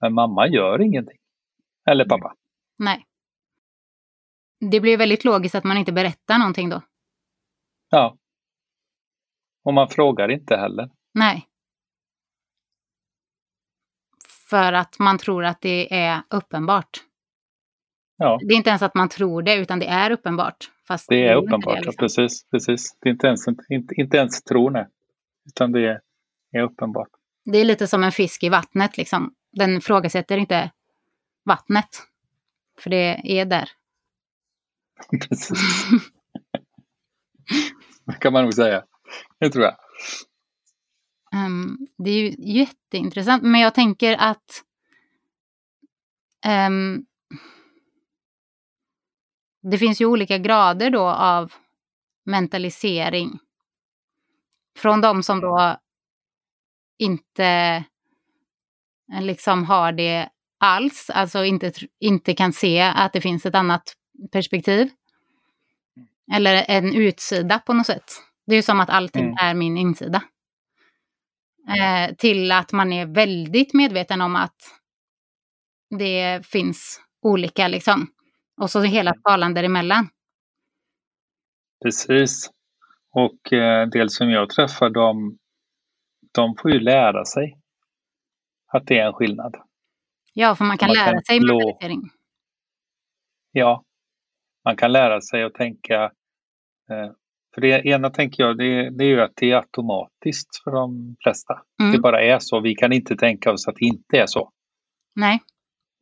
Men 0.02 0.14
mamma 0.14 0.48
gör 0.48 0.82
ingenting. 0.82 1.18
Eller 1.90 2.06
pappa. 2.06 2.34
Nej. 2.80 3.06
Det 4.72 4.80
blir 4.80 4.98
väldigt 4.98 5.26
logiskt 5.26 5.56
att 5.56 5.64
man 5.64 5.78
inte 5.78 5.92
berättar 5.92 6.38
någonting 6.38 6.70
då. 6.70 6.82
Ja. 7.90 8.18
Och 9.64 9.74
man 9.74 9.90
frågar 9.90 10.32
inte 10.32 10.56
heller. 10.56 10.90
Nej. 11.14 11.48
För 14.50 14.74
att 14.74 15.00
man 15.00 15.18
tror 15.18 15.46
att 15.46 15.62
det 15.62 15.94
är 15.94 16.24
uppenbart. 16.30 17.04
Ja. 18.18 18.40
Det 18.42 18.54
är 18.54 18.58
inte 18.58 18.70
ens 18.70 18.82
att 18.82 18.96
man 18.96 19.10
tror 19.10 19.42
det, 19.42 19.56
utan 19.56 19.80
det 19.80 19.88
är 19.88 20.12
uppenbart. 20.12 20.70
Fast 20.88 21.10
det 21.10 21.28
är 21.28 21.36
uppenbart, 21.36 21.76
det, 21.76 21.76
liksom. 21.76 21.94
ja, 21.98 22.00
precis, 22.00 22.50
precis. 22.50 22.98
Det 23.00 23.10
är 23.10 23.14
inte 23.14 23.28
ens, 23.28 23.48
inte, 23.70 23.96
inte 23.96 24.18
ens 24.18 24.44
tro, 24.44 24.70
nej. 24.70 24.88
Utan 25.46 25.72
det 25.72 25.88
är, 25.88 26.02
är 26.52 26.62
uppenbart. 26.62 27.10
Det 27.46 27.58
är 27.58 27.66
lite 27.66 27.88
som 27.88 28.04
en 28.04 28.12
fisk 28.12 28.44
i 28.44 28.50
vattnet, 28.50 28.98
liksom. 28.98 29.34
Den 29.52 29.82
frågasätter 29.82 30.38
inte 30.38 30.72
vattnet. 31.46 31.88
För 32.80 32.90
det 32.90 33.22
är 33.40 33.46
där. 33.46 33.70
precis. 35.30 35.60
det 38.06 38.14
kan 38.20 38.34
man 38.34 38.44
nog 38.44 38.54
säga. 38.54 38.84
Det 39.40 39.50
tror 39.50 39.66
jag. 39.66 39.76
Um, 41.36 41.88
det 41.98 42.10
är 42.10 42.22
ju 42.22 42.36
jätteintressant, 42.38 43.44
men 43.44 43.62
jag 43.62 43.76
tänker 43.76 44.18
att 44.20 44.64
um, 46.68 47.06
det 49.72 49.78
finns 49.78 50.02
ju 50.02 50.06
olika 50.06 50.38
grader 50.38 50.90
då 50.90 51.08
av 51.08 51.54
mentalisering. 52.26 53.40
Från 54.78 55.02
de 55.02 55.24
som 55.24 55.42
då 55.42 55.78
inte 56.98 57.46
eh, 59.14 59.22
liksom 59.22 59.66
har 59.66 59.92
det 59.92 60.30
alls, 60.60 61.10
alltså 61.10 61.46
inte, 61.46 61.72
inte 62.00 62.34
kan 62.34 62.54
se 62.54 62.82
att 62.82 63.14
det 63.14 63.22
finns 63.22 63.46
ett 63.46 63.56
annat 63.56 63.94
perspektiv. 64.32 64.90
Eller 66.34 66.66
en 66.68 66.96
utsida 66.96 67.60
på 67.60 67.74
något 67.74 67.86
sätt. 67.86 68.12
Det 68.46 68.54
är 68.54 68.56
ju 68.56 68.62
som 68.62 68.80
att 68.80 68.90
allting 68.90 69.24
mm. 69.24 69.38
är 69.38 69.54
min 69.54 69.78
insida. 69.78 70.24
Eh, 71.68 72.16
till 72.16 72.52
att 72.52 72.72
man 72.72 72.94
är 72.94 73.06
väldigt 73.06 73.74
medveten 73.74 74.22
om 74.22 74.36
att 74.36 74.56
det 76.00 76.46
finns 76.46 77.02
olika 77.22 77.68
liksom. 77.68 78.08
Och 78.62 78.70
så 78.70 78.82
hela 78.82 79.12
mm. 79.12 79.20
skalan 79.20 79.54
däremellan. 79.54 80.10
Precis. 81.84 82.52
Och 83.12 83.54
eh, 83.54 83.88
del 83.88 84.10
som 84.10 84.30
jag 84.30 84.50
träffar, 84.50 84.90
de, 84.90 85.38
de 86.34 86.56
får 86.56 86.72
ju 86.72 86.80
lära 86.80 87.26
sig 87.26 87.58
att 88.68 88.88
det 88.88 89.00
är 89.00 89.08
en 89.08 89.14
skillnad. 89.14 89.56
Ja, 90.34 90.56
för 90.56 90.66
man 90.66 90.78
kan 90.78 90.88
man 90.88 90.96
lära 90.96 91.12
kan 91.12 91.24
sig 91.24 91.40
mentalisering. 91.40 92.02
Ja, 93.52 93.84
man 94.66 94.76
kan 94.76 94.92
lära 94.92 95.22
sig 95.22 95.44
att 95.44 95.54
tänka. 95.54 96.04
Eh, 96.90 97.12
för 97.54 97.62
det 97.62 97.86
ena 97.86 98.10
tänker 98.10 98.44
jag, 98.44 98.58
det, 98.58 98.90
det 98.90 99.04
är 99.04 99.10
ju 99.10 99.22
att 99.22 99.34
det 99.36 99.52
är 99.52 99.56
automatiskt 99.56 100.64
för 100.64 100.72
de 100.72 101.16
flesta. 101.24 101.54
Mm. 101.82 101.92
Det 101.92 102.00
bara 102.00 102.22
är 102.22 102.40
så. 102.40 102.60
Vi 102.60 102.76
kan 102.76 102.94
inte 102.94 103.16
tänka 103.16 103.52
oss 103.52 103.68
att 103.68 103.76
det 103.76 103.86
inte 103.86 104.18
är 104.18 104.26
så. 104.26 104.50
Nej. 105.16 105.40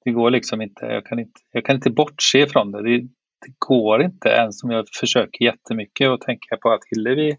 Det 0.06 0.12
går 0.12 0.32
liksom 0.32 0.62
inte. 0.62 0.86
Jag 0.86 1.06
kan 1.06 1.20
inte, 1.20 1.40
jag 1.52 1.66
kan 1.66 1.76
inte 1.76 1.90
bortse 1.90 2.48
från 2.48 2.72
det. 2.72 2.84
det. 2.84 2.98
det. 2.98 3.54
går 3.58 4.04
inte 4.04 4.30
ens 4.30 4.64
om 4.64 4.72
jag 4.72 4.86
försöker 5.00 5.46
jättemycket 5.46 6.10
och 6.10 6.22
tänka 6.22 6.58
på 6.58 6.72
att 6.72 6.82
Hillevi 6.92 7.38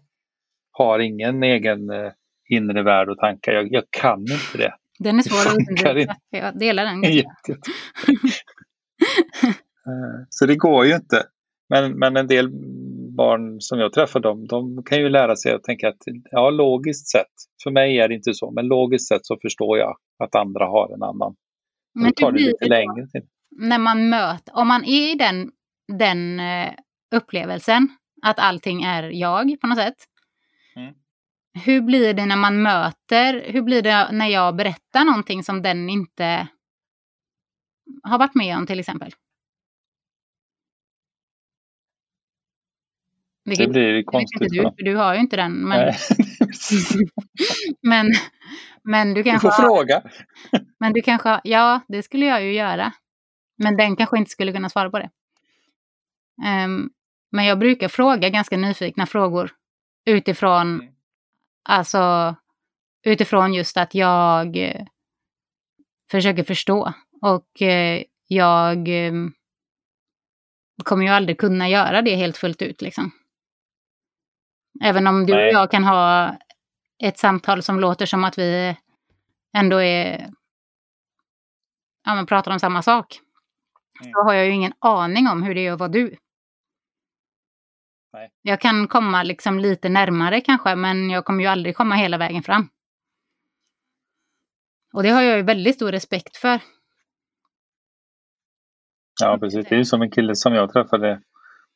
har 0.71 0.99
ingen 0.99 1.43
egen 1.43 1.89
eh, 1.89 2.11
inre 2.49 2.83
värld 2.83 3.09
och 3.09 3.17
tankar. 3.17 3.51
Jag, 3.51 3.71
jag 3.71 3.83
kan 3.89 4.19
inte 4.21 4.57
det. 4.57 4.73
Den 4.99 5.17
är 5.17 5.21
svår 5.21 5.51
att 5.51 5.57
undvika. 5.57 6.15
Jag 6.29 6.59
delar 6.59 6.85
den. 6.85 7.03
så 10.29 10.45
det 10.45 10.55
går 10.55 10.85
ju 10.85 10.95
inte. 10.95 11.23
Men, 11.69 11.99
men 11.99 12.17
en 12.17 12.27
del 12.27 12.49
barn 13.17 13.61
som 13.61 13.79
jag 13.79 13.93
träffar, 13.93 14.19
dem, 14.19 14.47
de 14.47 14.83
kan 14.83 14.99
ju 14.99 15.09
lära 15.09 15.35
sig 15.35 15.53
att 15.53 15.63
tänka 15.63 15.89
att 15.89 16.03
ja, 16.31 16.49
logiskt 16.49 17.07
sett, 17.11 17.33
för 17.63 17.71
mig 17.71 17.99
är 17.99 18.07
det 18.07 18.15
inte 18.15 18.33
så, 18.33 18.51
men 18.51 18.67
logiskt 18.67 19.07
sett 19.07 19.25
så 19.25 19.37
förstår 19.41 19.77
jag 19.77 19.97
att 20.23 20.35
andra 20.35 20.65
har 20.65 20.93
en 20.93 21.03
annan 21.03 21.35
men 21.93 22.03
det 22.03 22.15
tar 22.15 22.31
det 22.31 22.39
lite 22.39 22.65
längre 22.65 23.07
tid. 23.07 23.27
När 23.51 23.77
man 23.77 24.09
möter, 24.09 24.55
om 24.55 24.67
man 24.67 24.83
är 24.83 25.11
i 25.11 25.15
den, 25.15 25.51
den 25.97 26.39
uh, 26.39 26.71
upplevelsen, 27.15 27.89
att 28.21 28.39
allting 28.39 28.83
är 28.83 29.03
jag 29.03 29.61
på 29.61 29.67
något 29.67 29.77
sätt. 29.77 29.97
Mm. 30.75 30.93
Hur 31.65 31.81
blir 31.81 32.13
det 32.13 32.25
när 32.25 32.35
man 32.35 32.61
möter, 32.61 33.51
hur 33.51 33.61
blir 33.61 33.81
det 33.81 34.11
när 34.11 34.27
jag 34.27 34.55
berättar 34.55 35.05
någonting 35.05 35.43
som 35.43 35.61
den 35.61 35.89
inte 35.89 36.47
har 38.03 38.19
varit 38.19 38.35
med 38.35 38.57
om 38.57 38.67
till 38.67 38.79
exempel? 38.79 39.11
Vilket, 43.45 43.67
det 43.67 43.71
blir 43.71 44.03
konstigt. 44.03 44.41
Inte 44.41 44.55
du, 44.55 44.61
för 44.61 44.83
du 44.83 44.95
har 44.95 45.13
ju 45.13 45.19
inte 45.19 45.35
den. 45.35 45.53
Men, 45.53 45.93
men, 47.81 48.11
men 48.83 49.13
du 49.13 49.23
kanske 49.23 49.47
Du 49.47 49.51
får 49.51 49.61
har, 49.63 49.69
fråga. 49.69 50.03
Men 50.79 50.93
du 50.93 51.01
kanske 51.01 51.41
ja, 51.43 51.81
det 51.87 52.03
skulle 52.03 52.25
jag 52.25 52.43
ju 52.43 52.53
göra. 52.53 52.93
Men 53.57 53.77
den 53.77 53.95
kanske 53.95 54.17
inte 54.17 54.31
skulle 54.31 54.51
kunna 54.51 54.69
svara 54.69 54.89
på 54.89 54.99
det. 54.99 55.09
Um, 56.65 56.89
men 57.31 57.45
jag 57.45 57.59
brukar 57.59 57.87
fråga 57.87 58.29
ganska 58.29 58.57
nyfikna 58.57 59.05
frågor 59.05 59.51
utifrån, 60.05 60.73
mm. 60.73 60.93
alltså 61.63 62.35
utifrån 63.03 63.53
just 63.53 63.77
att 63.77 63.95
jag 63.95 64.57
eh, 64.57 64.85
försöker 66.11 66.43
förstå. 66.43 66.93
Och 67.21 67.61
eh, 67.61 68.03
jag 68.27 69.07
eh, 69.07 69.13
kommer 70.83 71.03
ju 71.05 71.09
aldrig 71.09 71.37
kunna 71.37 71.69
göra 71.69 72.01
det 72.01 72.15
helt 72.15 72.37
fullt 72.37 72.61
ut 72.61 72.81
liksom. 72.81 73.11
Även 74.81 75.07
om 75.07 75.25
du 75.25 75.33
Nej. 75.33 75.47
och 75.47 75.53
jag 75.53 75.71
kan 75.71 75.83
ha 75.83 76.35
ett 77.03 77.17
samtal 77.17 77.63
som 77.63 77.79
låter 77.79 78.05
som 78.05 78.23
att 78.23 78.37
vi 78.37 78.77
ändå 79.57 79.81
är, 79.81 80.29
ja, 82.05 82.15
men 82.15 82.25
pratar 82.25 82.51
om 82.51 82.59
samma 82.59 82.81
sak. 82.81 83.19
Mm. 84.01 84.13
Så 84.13 84.23
har 84.23 84.33
jag 84.33 84.45
ju 84.45 84.51
ingen 84.51 84.73
aning 84.79 85.27
om 85.27 85.43
hur 85.43 85.55
det 85.55 85.67
är 85.67 85.71
att 85.71 85.79
vara 85.79 85.89
du. 85.89 86.15
Nej. 88.13 88.31
Jag 88.41 88.61
kan 88.61 88.87
komma 88.87 89.23
liksom 89.23 89.59
lite 89.59 89.89
närmare 89.89 90.41
kanske, 90.41 90.75
men 90.75 91.09
jag 91.09 91.25
kommer 91.25 91.43
ju 91.43 91.49
aldrig 91.49 91.75
komma 91.75 91.95
hela 91.95 92.17
vägen 92.17 92.43
fram. 92.43 92.69
Och 94.93 95.03
det 95.03 95.09
har 95.09 95.21
jag 95.21 95.37
ju 95.37 95.43
väldigt 95.43 95.75
stor 95.75 95.91
respekt 95.91 96.37
för. 96.37 96.59
Ja, 99.21 99.37
precis. 99.37 99.65
Det 99.69 99.75
är 99.75 99.79
ju 99.79 99.85
som 99.85 100.01
en 100.01 100.11
kille 100.11 100.35
som 100.35 100.53
jag 100.53 100.73
träffade 100.73 101.21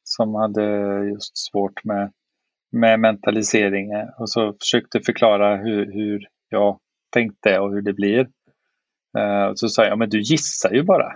som 0.03 0.35
hade 0.35 0.63
just 1.09 1.37
svårt 1.37 1.83
med, 1.83 2.13
med 2.71 2.99
mentalisering 2.99 3.89
och 4.19 4.29
så 4.29 4.53
försökte 4.61 5.01
förklara 5.01 5.57
hur, 5.57 5.93
hur 5.93 6.27
jag 6.49 6.79
tänkte 7.09 7.59
och 7.59 7.71
hur 7.71 7.81
det 7.81 7.93
blir. 7.93 8.27
Uh, 9.17 9.45
och 9.45 9.59
så 9.59 9.69
sa 9.69 9.85
jag, 9.85 9.99
men 9.99 10.09
du 10.09 10.21
gissar 10.21 10.73
ju 10.73 10.83
bara. 10.83 11.13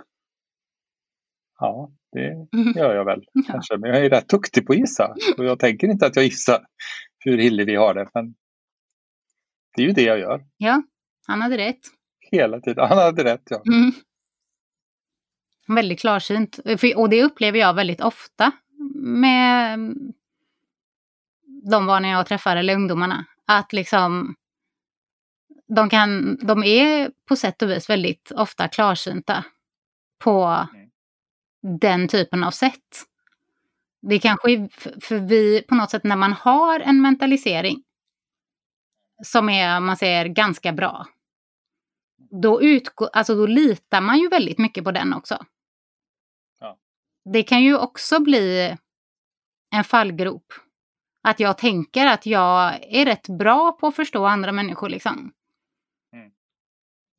Ja, 1.58 1.90
det 2.12 2.26
mm. 2.28 2.72
gör 2.76 2.94
jag 2.94 3.04
väl 3.04 3.24
ja. 3.32 3.42
kanske. 3.46 3.76
Men 3.76 3.90
jag 3.90 4.04
är 4.04 4.10
rätt 4.10 4.28
duktig 4.28 4.66
på 4.66 4.72
att 4.72 4.78
gissa. 4.78 5.14
Och 5.38 5.44
jag 5.44 5.58
tänker 5.58 5.88
inte 5.88 6.06
att 6.06 6.16
jag 6.16 6.24
gissar 6.24 6.66
hur 7.18 7.38
Hillevi 7.38 7.74
har 7.74 7.94
det. 7.94 8.08
Men 8.14 8.34
det 9.76 9.82
är 9.82 9.86
ju 9.86 9.92
det 9.92 10.02
jag 10.02 10.18
gör. 10.18 10.44
Ja, 10.56 10.82
han 11.26 11.42
hade 11.42 11.56
rätt. 11.56 11.80
Hela 12.30 12.60
tiden. 12.60 12.88
Han 12.88 12.98
hade 12.98 13.24
rätt, 13.24 13.42
ja. 13.50 13.62
Mm. 13.66 13.92
Väldigt 15.68 16.00
klarsynt. 16.00 16.58
Och 16.96 17.10
det 17.10 17.24
upplever 17.24 17.58
jag 17.58 17.74
väldigt 17.74 18.00
ofta 18.00 18.52
med 18.94 19.78
de 21.70 21.86
barnen 21.86 22.10
jag 22.10 22.26
träffar, 22.26 22.56
eller 22.56 22.74
ungdomarna. 22.74 23.24
Att 23.46 23.72
liksom 23.72 24.34
de, 25.76 25.90
kan, 25.90 26.36
de 26.36 26.64
är 26.64 27.10
på 27.28 27.36
sätt 27.36 27.62
och 27.62 27.70
vis 27.70 27.90
väldigt 27.90 28.32
ofta 28.34 28.68
klarsynta 28.68 29.44
på 30.18 30.66
mm. 30.74 30.90
den 31.80 32.08
typen 32.08 32.44
av 32.44 32.50
sätt. 32.50 33.04
Det 34.02 34.18
kanske 34.18 34.68
för 35.00 35.18
vi 35.18 35.62
på 35.62 35.74
något 35.74 35.90
sätt 35.90 36.04
när 36.04 36.16
man 36.16 36.32
har 36.32 36.80
en 36.80 37.02
mentalisering 37.02 37.82
som 39.24 39.48
är, 39.48 39.80
man 39.80 39.96
säger, 39.96 40.26
ganska 40.26 40.72
bra. 40.72 41.06
Då, 42.42 42.62
utgår, 42.62 43.08
alltså 43.12 43.34
då 43.34 43.46
litar 43.46 44.00
man 44.00 44.18
ju 44.18 44.28
väldigt 44.28 44.58
mycket 44.58 44.84
på 44.84 44.92
den 44.92 45.14
också. 45.14 45.44
Ja. 46.60 46.78
Det 47.32 47.42
kan 47.42 47.62
ju 47.62 47.78
också 47.78 48.20
bli 48.20 48.76
en 49.70 49.84
fallgrop. 49.84 50.52
Att 51.22 51.40
jag 51.40 51.58
tänker 51.58 52.06
att 52.06 52.26
jag 52.26 52.74
är 52.82 53.04
rätt 53.04 53.28
bra 53.28 53.72
på 53.72 53.86
att 53.86 53.96
förstå 53.96 54.24
andra 54.24 54.52
människor 54.52 54.88
liksom 54.88 55.32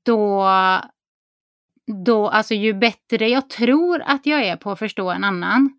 då, 0.05 0.45
då, 2.05 2.27
alltså 2.27 2.53
ju 2.53 2.73
bättre 2.73 3.29
jag 3.29 3.49
tror 3.49 4.01
att 4.01 4.25
jag 4.25 4.45
är 4.45 4.55
på 4.55 4.71
att 4.71 4.79
förstå 4.79 5.09
en 5.09 5.23
annan, 5.23 5.73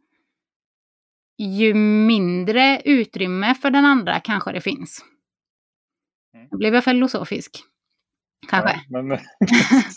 ju 1.39 1.75
mindre 1.75 2.83
utrymme 2.85 3.55
för 3.55 3.71
den 3.71 3.85
andra 3.85 4.21
kanske 4.21 4.53
det 4.53 4.61
finns. 4.61 5.05
Mm. 6.35 6.49
Nu 6.51 6.59
blev 6.59 6.75
jag 6.75 6.85
filosofisk. 6.85 7.51
Kanske. 8.49 8.81
Ja, 8.89 9.03
men, 9.03 9.19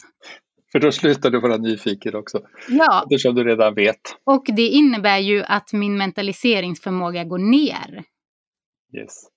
för 0.71 0.79
då 0.79 0.91
slutar 0.91 1.29
du 1.29 1.39
vara 1.39 1.57
nyfiken 1.57 2.15
också. 2.15 2.41
Ja. 2.69 3.03
Eftersom 3.03 3.35
du 3.35 3.43
redan 3.43 3.73
vet. 3.73 4.01
Och 4.23 4.45
det 4.47 4.67
innebär 4.67 5.17
ju 5.17 5.43
att 5.43 5.73
min 5.73 5.97
mentaliseringsförmåga 5.97 7.23
går 7.23 7.37
ner. 7.37 8.03
Yes. 8.93 9.27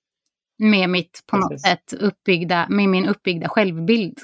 Med 0.59 0.89
mitt 0.89 1.23
på 1.27 1.37
något 1.37 1.61
sätt 1.61 1.93
uppbyggda, 1.93 2.67
med 2.69 2.89
min 2.89 3.05
uppbyggda 3.05 3.49
självbild. 3.49 4.19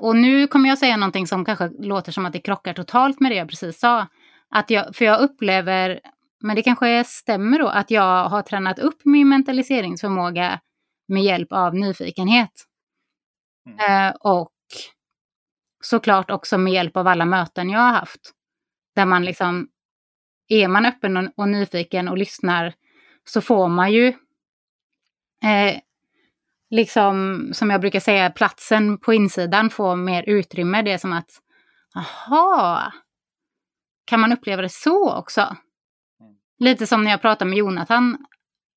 Och 0.00 0.16
nu 0.16 0.46
kommer 0.46 0.68
jag 0.68 0.78
säga 0.78 0.96
någonting 0.96 1.26
som 1.26 1.44
kanske 1.44 1.70
låter 1.78 2.12
som 2.12 2.26
att 2.26 2.32
det 2.32 2.40
krockar 2.40 2.74
totalt 2.74 3.20
med 3.20 3.32
det 3.32 3.36
jag 3.36 3.48
precis 3.48 3.78
sa. 3.78 4.06
Att 4.50 4.70
jag, 4.70 4.96
för 4.96 5.04
jag 5.04 5.20
upplever, 5.20 6.00
men 6.40 6.56
det 6.56 6.62
kanske 6.62 7.04
stämmer 7.04 7.58
då, 7.58 7.68
att 7.68 7.90
jag 7.90 8.28
har 8.28 8.42
tränat 8.42 8.78
upp 8.78 9.04
min 9.04 9.28
mentaliseringsförmåga 9.28 10.60
med 11.08 11.22
hjälp 11.22 11.52
av 11.52 11.74
nyfikenhet. 11.74 12.52
Mm. 13.66 14.08
Eh, 14.08 14.14
och 14.20 14.52
såklart 15.84 16.30
också 16.30 16.58
med 16.58 16.72
hjälp 16.72 16.96
av 16.96 17.06
alla 17.06 17.24
möten 17.24 17.70
jag 17.70 17.80
har 17.80 17.92
haft. 17.92 18.20
Där 18.94 19.06
man 19.06 19.24
liksom, 19.24 19.68
är 20.48 20.68
man 20.68 20.86
öppen 20.86 21.16
och, 21.16 21.32
och 21.36 21.48
nyfiken 21.48 22.08
och 22.08 22.18
lyssnar 22.18 22.74
så 23.24 23.40
får 23.40 23.68
man 23.68 23.92
ju 23.92 24.06
eh, 25.44 25.80
liksom, 26.70 27.48
som 27.52 27.70
jag 27.70 27.80
brukar 27.80 28.00
säga, 28.00 28.30
platsen 28.30 28.98
på 28.98 29.14
insidan 29.14 29.70
får 29.70 29.96
mer 29.96 30.24
utrymme. 30.26 30.82
Det 30.82 30.92
är 30.92 30.98
som 30.98 31.12
att, 31.12 31.30
aha, 31.96 32.92
kan 34.04 34.20
man 34.20 34.32
uppleva 34.32 34.62
det 34.62 34.68
så 34.68 35.14
också? 35.14 35.40
Mm. 35.40 36.34
Lite 36.58 36.86
som 36.86 37.04
när 37.04 37.10
jag 37.10 37.20
pratade 37.20 37.48
med 37.48 37.58
Jonathan 37.58 38.18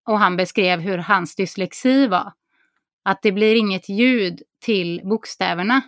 och 0.08 0.20
han 0.20 0.38
beskrev 0.38 0.80
hur 0.80 0.98
hans 0.98 1.36
dyslexi 1.36 2.08
var. 2.08 2.34
Att 3.04 3.22
det 3.22 3.32
blir 3.32 3.56
inget 3.56 3.90
ljud 3.90 4.42
till 4.60 5.02
bokstäverna. 5.04 5.82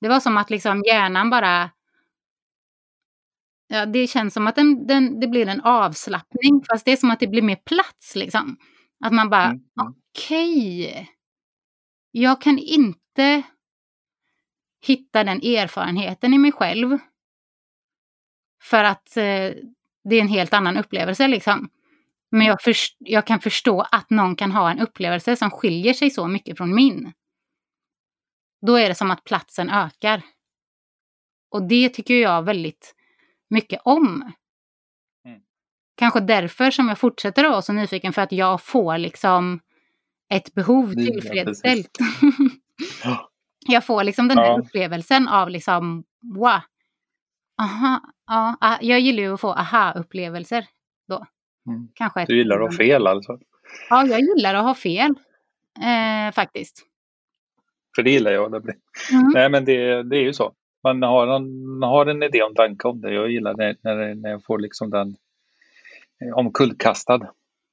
Det 0.00 0.08
var 0.08 0.20
som 0.20 0.36
att 0.36 0.50
liksom 0.50 0.82
hjärnan 0.86 1.30
bara... 1.30 1.70
Ja, 3.74 3.86
det 3.86 4.06
känns 4.06 4.34
som 4.34 4.46
att 4.46 4.56
den, 4.56 4.86
den, 4.86 5.20
det 5.20 5.28
blir 5.28 5.48
en 5.48 5.60
avslappning, 5.60 6.62
fast 6.70 6.84
det 6.84 6.92
är 6.92 6.96
som 6.96 7.10
att 7.10 7.20
det 7.20 7.26
blir 7.26 7.42
mer 7.42 7.56
plats. 7.56 8.14
Liksom. 8.16 8.56
Att 9.04 9.12
man 9.12 9.30
bara, 9.30 9.44
mm. 9.44 9.60
okej. 9.76 10.88
Okay. 10.88 11.06
Jag 12.10 12.42
kan 12.42 12.58
inte 12.58 13.42
hitta 14.86 15.24
den 15.24 15.36
erfarenheten 15.36 16.34
i 16.34 16.38
mig 16.38 16.52
själv. 16.52 16.98
För 18.62 18.84
att 18.84 19.16
eh, 19.16 19.50
det 20.04 20.16
är 20.16 20.20
en 20.20 20.28
helt 20.28 20.54
annan 20.54 20.76
upplevelse 20.76 21.28
liksom. 21.28 21.70
Men 22.30 22.46
jag, 22.46 22.62
först, 22.62 22.96
jag 22.98 23.26
kan 23.26 23.40
förstå 23.40 23.80
att 23.80 24.10
någon 24.10 24.36
kan 24.36 24.52
ha 24.52 24.70
en 24.70 24.80
upplevelse 24.80 25.36
som 25.36 25.50
skiljer 25.50 25.94
sig 25.94 26.10
så 26.10 26.28
mycket 26.28 26.56
från 26.56 26.74
min. 26.74 27.12
Då 28.66 28.76
är 28.76 28.88
det 28.88 28.94
som 28.94 29.10
att 29.10 29.24
platsen 29.24 29.70
ökar. 29.70 30.22
Och 31.50 31.68
det 31.68 31.88
tycker 31.88 32.14
jag 32.14 32.42
väldigt 32.42 32.94
mycket 33.52 33.80
om. 33.84 34.32
Kanske 35.94 36.20
därför 36.20 36.70
som 36.70 36.88
jag 36.88 36.98
fortsätter 36.98 37.44
att 37.44 37.50
vara 37.50 37.62
så 37.62 37.72
nyfiken, 37.72 38.12
för 38.12 38.22
att 38.22 38.32
jag 38.32 38.62
får 38.62 38.98
liksom 38.98 39.60
ett 40.34 40.54
behov 40.54 40.94
tillfredsställt. 40.94 41.98
Ja, 43.04 43.30
jag 43.66 43.86
får 43.86 44.04
liksom 44.04 44.28
den 44.28 44.38
här 44.38 44.46
ja. 44.46 44.58
upplevelsen 44.58 45.28
av 45.28 45.50
liksom, 45.50 46.04
wow. 46.34 46.60
Aha, 47.62 48.00
ja, 48.26 48.56
ah, 48.60 48.78
jag 48.80 49.00
gillar 49.00 49.22
ju 49.22 49.34
att 49.34 49.40
få 49.40 49.52
aha-upplevelser 49.52 50.66
då. 51.08 51.26
Mm. 51.66 51.88
Kanske 51.94 52.24
du 52.24 52.36
gillar 52.36 52.60
att 52.60 52.70
ha 52.70 52.76
fel 52.76 53.06
alltså? 53.06 53.38
Ja, 53.90 54.06
jag 54.06 54.20
gillar 54.20 54.54
att 54.54 54.64
ha 54.64 54.74
fel. 54.74 55.14
Eh, 55.78 56.32
faktiskt. 56.32 56.86
För 57.96 58.02
det 58.02 58.10
gillar 58.10 58.30
jag. 58.30 58.52
Det 58.52 58.60
blir. 58.60 58.74
Mm. 59.12 59.30
Nej, 59.34 59.50
men 59.50 59.64
det, 59.64 60.02
det 60.02 60.16
är 60.16 60.22
ju 60.22 60.32
så. 60.32 60.52
Man 60.84 61.02
har, 61.02 61.26
man 61.80 61.88
har 61.88 62.06
en 62.06 62.22
idé 62.22 62.42
om 62.42 62.54
tanke 62.54 62.88
om 62.88 63.00
det. 63.00 63.14
Jag 63.14 63.30
gillar 63.30 63.54
det 63.54 63.76
när, 63.82 64.14
när 64.14 64.30
jag 64.30 64.44
får 64.44 64.58
liksom 64.58 64.90
den 64.90 65.16
Eh, 66.22 66.38
omkullkastad. 66.38 67.20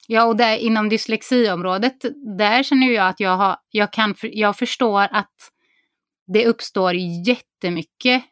Ja, 0.07 0.25
och 0.25 0.35
där, 0.35 0.57
inom 0.57 0.89
dyslexiområdet, 0.89 2.05
där 2.37 2.63
känner 2.63 2.87
jag 2.87 3.07
att 3.07 3.19
jag, 3.19 3.37
har, 3.37 3.57
jag, 3.69 3.93
kan, 3.93 4.15
jag 4.21 4.57
förstår 4.57 5.01
att 5.11 5.51
det 6.27 6.47
uppstår 6.47 6.93
jättemycket 7.27 8.23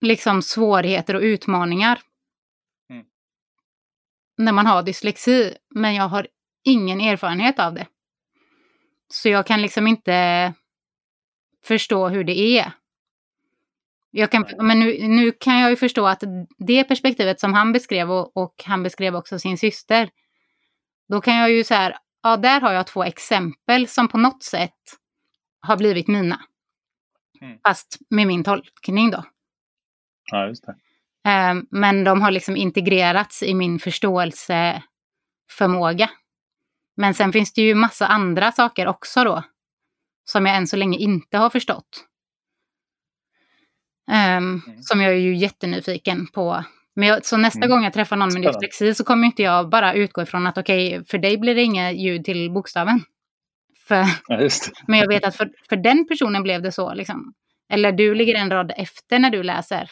liksom 0.00 0.42
svårigheter 0.42 1.16
och 1.16 1.22
utmaningar. 1.22 2.00
Mm. 2.90 3.04
När 4.38 4.52
man 4.52 4.66
har 4.66 4.82
dyslexi, 4.82 5.56
men 5.74 5.94
jag 5.94 6.08
har 6.08 6.28
ingen 6.64 7.00
erfarenhet 7.00 7.58
av 7.58 7.74
det. 7.74 7.86
Så 9.08 9.28
jag 9.28 9.46
kan 9.46 9.62
liksom 9.62 9.86
inte 9.86 10.54
förstå 11.64 12.08
hur 12.08 12.24
det 12.24 12.58
är. 12.58 12.72
Jag 14.16 14.30
kan, 14.30 14.46
men 14.58 14.80
nu, 14.80 15.08
nu 15.08 15.32
kan 15.32 15.58
jag 15.58 15.70
ju 15.70 15.76
förstå 15.76 16.06
att 16.06 16.22
det 16.58 16.84
perspektivet 16.84 17.40
som 17.40 17.54
han 17.54 17.72
beskrev 17.72 18.10
och, 18.10 18.36
och, 18.36 18.62
han 18.66 18.82
beskrev 18.82 19.16
också 19.16 19.38
sin 19.38 19.58
syster. 19.58 20.10
Då 21.08 21.20
kan 21.20 21.36
jag 21.36 21.50
ju 21.50 21.64
så 21.64 21.74
här, 21.74 21.96
ja 22.22 22.36
där 22.36 22.60
har 22.60 22.72
jag 22.72 22.86
två 22.86 23.04
exempel 23.04 23.88
som 23.88 24.08
på 24.08 24.18
något 24.18 24.42
sätt 24.42 24.80
har 25.60 25.76
blivit 25.76 26.08
mina. 26.08 26.40
Mm. 27.40 27.58
Fast 27.64 27.98
med 28.10 28.26
min 28.26 28.44
tolkning 28.44 29.10
då. 29.10 29.24
Ja, 30.32 30.46
just 30.46 30.66
det. 30.66 30.74
Um, 31.50 31.66
men 31.70 32.04
de 32.04 32.22
har 32.22 32.30
liksom 32.30 32.56
integrerats 32.56 33.42
i 33.42 33.54
min 33.54 33.78
förståelseförmåga. 33.78 36.10
Men 36.96 37.14
sen 37.14 37.32
finns 37.32 37.52
det 37.52 37.62
ju 37.62 37.74
massa 37.74 38.06
andra 38.06 38.52
saker 38.52 38.86
också 38.86 39.24
då. 39.24 39.42
som 40.24 40.46
jag 40.46 40.56
än 40.56 40.66
så 40.66 40.76
länge 40.76 40.98
inte 40.98 41.38
har 41.38 41.50
förstått. 41.50 42.06
Um, 44.10 44.16
mm. 44.16 44.62
Som 44.80 45.00
jag 45.00 45.12
är 45.12 45.18
ju 45.18 45.36
jättenyfiken 45.36 46.26
på. 46.26 46.64
Men 46.96 47.08
jag, 47.08 47.24
så 47.24 47.36
nästa 47.36 47.58
mm. 47.58 47.70
gång 47.70 47.84
jag 47.84 47.92
träffar 47.92 48.16
någon 48.16 48.32
med 48.32 48.42
dyslexi 48.42 48.94
så 48.94 49.04
kommer 49.04 49.26
inte 49.26 49.42
jag 49.42 49.68
bara 49.68 49.94
utgå 49.94 50.22
ifrån 50.22 50.46
att 50.46 50.58
okej, 50.58 50.88
okay, 50.88 51.04
för 51.04 51.18
dig 51.18 51.38
blir 51.38 51.54
det 51.54 51.62
inget 51.62 51.96
ljud 51.96 52.24
till 52.24 52.50
bokstaven. 52.50 53.00
För, 53.88 54.04
ja, 54.28 54.48
men 54.86 54.98
jag 54.98 55.08
vet 55.08 55.24
att 55.24 55.36
för, 55.36 55.50
för 55.68 55.76
den 55.76 56.06
personen 56.08 56.42
blev 56.42 56.62
det 56.62 56.72
så. 56.72 56.94
Liksom. 56.94 57.34
Eller 57.68 57.92
du 57.92 58.14
ligger 58.14 58.34
en 58.34 58.50
rad 58.50 58.72
efter 58.76 59.18
när 59.18 59.30
du 59.30 59.42
läser. 59.42 59.90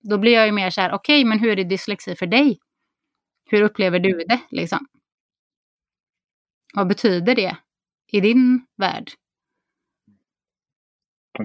Då 0.00 0.18
blir 0.18 0.32
jag 0.32 0.46
ju 0.46 0.52
mer 0.52 0.70
så 0.70 0.80
här, 0.80 0.92
okej, 0.92 1.20
okay, 1.20 1.28
men 1.28 1.38
hur 1.38 1.58
är 1.58 1.64
dyslexi 1.64 2.16
för 2.16 2.26
dig? 2.26 2.58
Hur 3.50 3.62
upplever 3.62 3.98
du 3.98 4.24
det? 4.28 4.40
Liksom? 4.50 4.86
Vad 6.74 6.88
betyder 6.88 7.34
det 7.34 7.56
i 8.12 8.20
din 8.20 8.66
värld? 8.76 9.10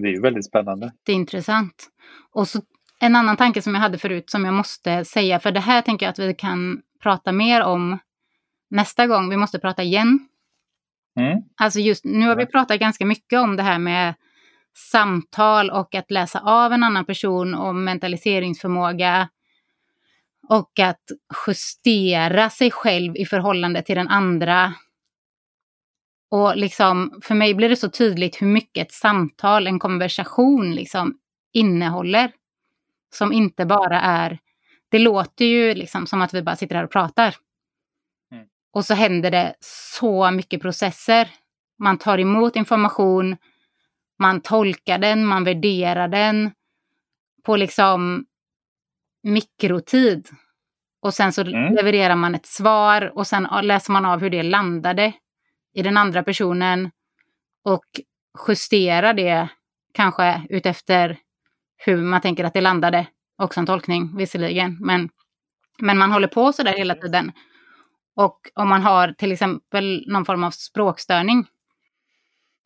Det 0.02 0.08
är 0.08 0.12
ju 0.12 0.22
väldigt 0.22 0.46
spännande. 0.46 0.92
Det 1.04 1.12
är 1.12 1.16
intressant. 1.16 1.90
Och 2.32 2.48
så 2.48 2.62
en 3.00 3.16
annan 3.16 3.38
tanke 3.38 3.62
som 3.62 3.76
jag 3.76 3.82
hade 3.82 3.98
förut 3.98 4.30
som 4.30 4.46
jag 4.46 4.54
måste 4.54 5.06
säga, 5.06 5.40
för 5.40 5.52
det 5.52 5.60
här 5.60 5.82
tänker 5.82 6.06
jag 6.06 6.12
att 6.12 6.20
vi 6.20 6.34
kan 6.34 6.82
prata 7.04 7.32
mer 7.32 7.64
om 7.64 7.98
nästa 8.70 9.08
gång. 9.08 9.30
Vi 9.30 9.38
måste 9.38 9.60
prata 9.60 9.84
igen. 9.84 10.28
Mm. 11.20 11.42
Alltså 11.56 11.80
just 11.80 12.06
nu 12.06 12.28
har 12.28 12.36
vi 12.36 12.46
pratat 12.46 12.80
ganska 12.80 13.06
mycket 13.06 13.40
om 13.40 13.56
det 13.56 13.64
här 13.64 13.80
med 13.80 14.14
samtal 14.92 15.70
och 15.70 15.96
att 15.96 16.12
läsa 16.12 16.40
av 16.40 16.74
en 16.74 16.84
annan 16.84 17.06
person 17.06 17.56
och 17.56 17.76
mentaliseringsförmåga. 17.76 19.30
Och 20.50 20.80
att 20.80 21.04
justera 21.48 22.50
sig 22.50 22.72
själv 22.72 23.16
i 23.16 23.26
förhållande 23.26 23.82
till 23.82 23.96
den 23.96 24.08
andra. 24.08 24.74
Och 26.34 26.58
liksom, 26.58 27.20
för 27.24 27.36
mig 27.36 27.54
blir 27.54 27.70
det 27.70 27.76
så 27.76 27.90
tydligt 27.90 28.42
hur 28.42 28.48
mycket 28.48 28.88
ett 28.88 28.94
samtal, 28.94 29.68
en 29.68 29.80
konversation 29.80 30.76
liksom 30.76 31.18
innehåller. 31.52 32.32
Som 33.16 33.34
inte 33.34 33.66
bara 33.66 34.02
är, 34.02 34.40
det 34.92 35.00
låter 35.00 35.46
ju 35.46 35.74
liksom 35.74 36.08
som 36.08 36.22
att 36.22 36.34
vi 36.34 36.42
bara 36.42 36.56
sitter 36.56 36.76
här 36.76 36.84
och 36.84 36.92
pratar. 36.92 37.36
Mm. 38.32 38.46
Och 38.72 38.86
så 38.86 38.94
händer 38.94 39.32
det 39.32 39.56
så 39.96 40.32
mycket 40.32 40.62
processer. 40.62 41.30
Man 41.80 41.98
tar 41.98 42.18
emot 42.18 42.56
information, 42.56 43.38
man 44.20 44.42
tolkar 44.42 44.98
den, 44.98 45.26
man 45.26 45.44
värderar 45.44 46.08
den 46.08 46.52
på 47.44 47.56
liksom 47.56 48.26
mikrotid. 49.24 50.30
Och 51.02 51.14
sen 51.14 51.34
så 51.34 51.42
mm. 51.42 51.74
levererar 51.74 52.16
man 52.16 52.36
ett 52.36 52.46
svar 52.46 53.12
och 53.16 53.28
sen 53.28 53.48
läser 53.62 53.92
man 53.92 54.06
av 54.06 54.20
hur 54.20 54.30
det 54.30 54.44
landade 54.44 55.14
i 55.74 55.82
den 55.82 55.98
andra 55.98 56.24
personen 56.24 56.92
och 57.64 57.86
justerar 58.48 59.14
det 59.14 59.48
kanske 59.94 60.42
utefter 60.50 61.18
hur 61.78 61.98
man 61.98 62.22
tänker 62.22 62.44
att 62.44 62.54
det 62.54 62.62
landade. 62.62 63.08
Också 63.38 63.60
en 63.60 63.66
tolkning 63.66 64.18
visserligen, 64.18 64.78
men, 64.80 65.10
men 65.80 65.98
man 65.98 66.12
håller 66.12 66.28
på 66.28 66.54
så 66.54 66.64
där 66.64 66.78
hela 66.78 66.96
tiden. 66.96 67.32
Och 68.16 68.40
om 68.56 68.70
man 68.70 68.82
har 68.82 69.14
till 69.14 69.32
exempel 69.32 70.04
någon 70.08 70.26
form 70.26 70.44
av 70.44 70.52
språkstörning, 70.52 71.46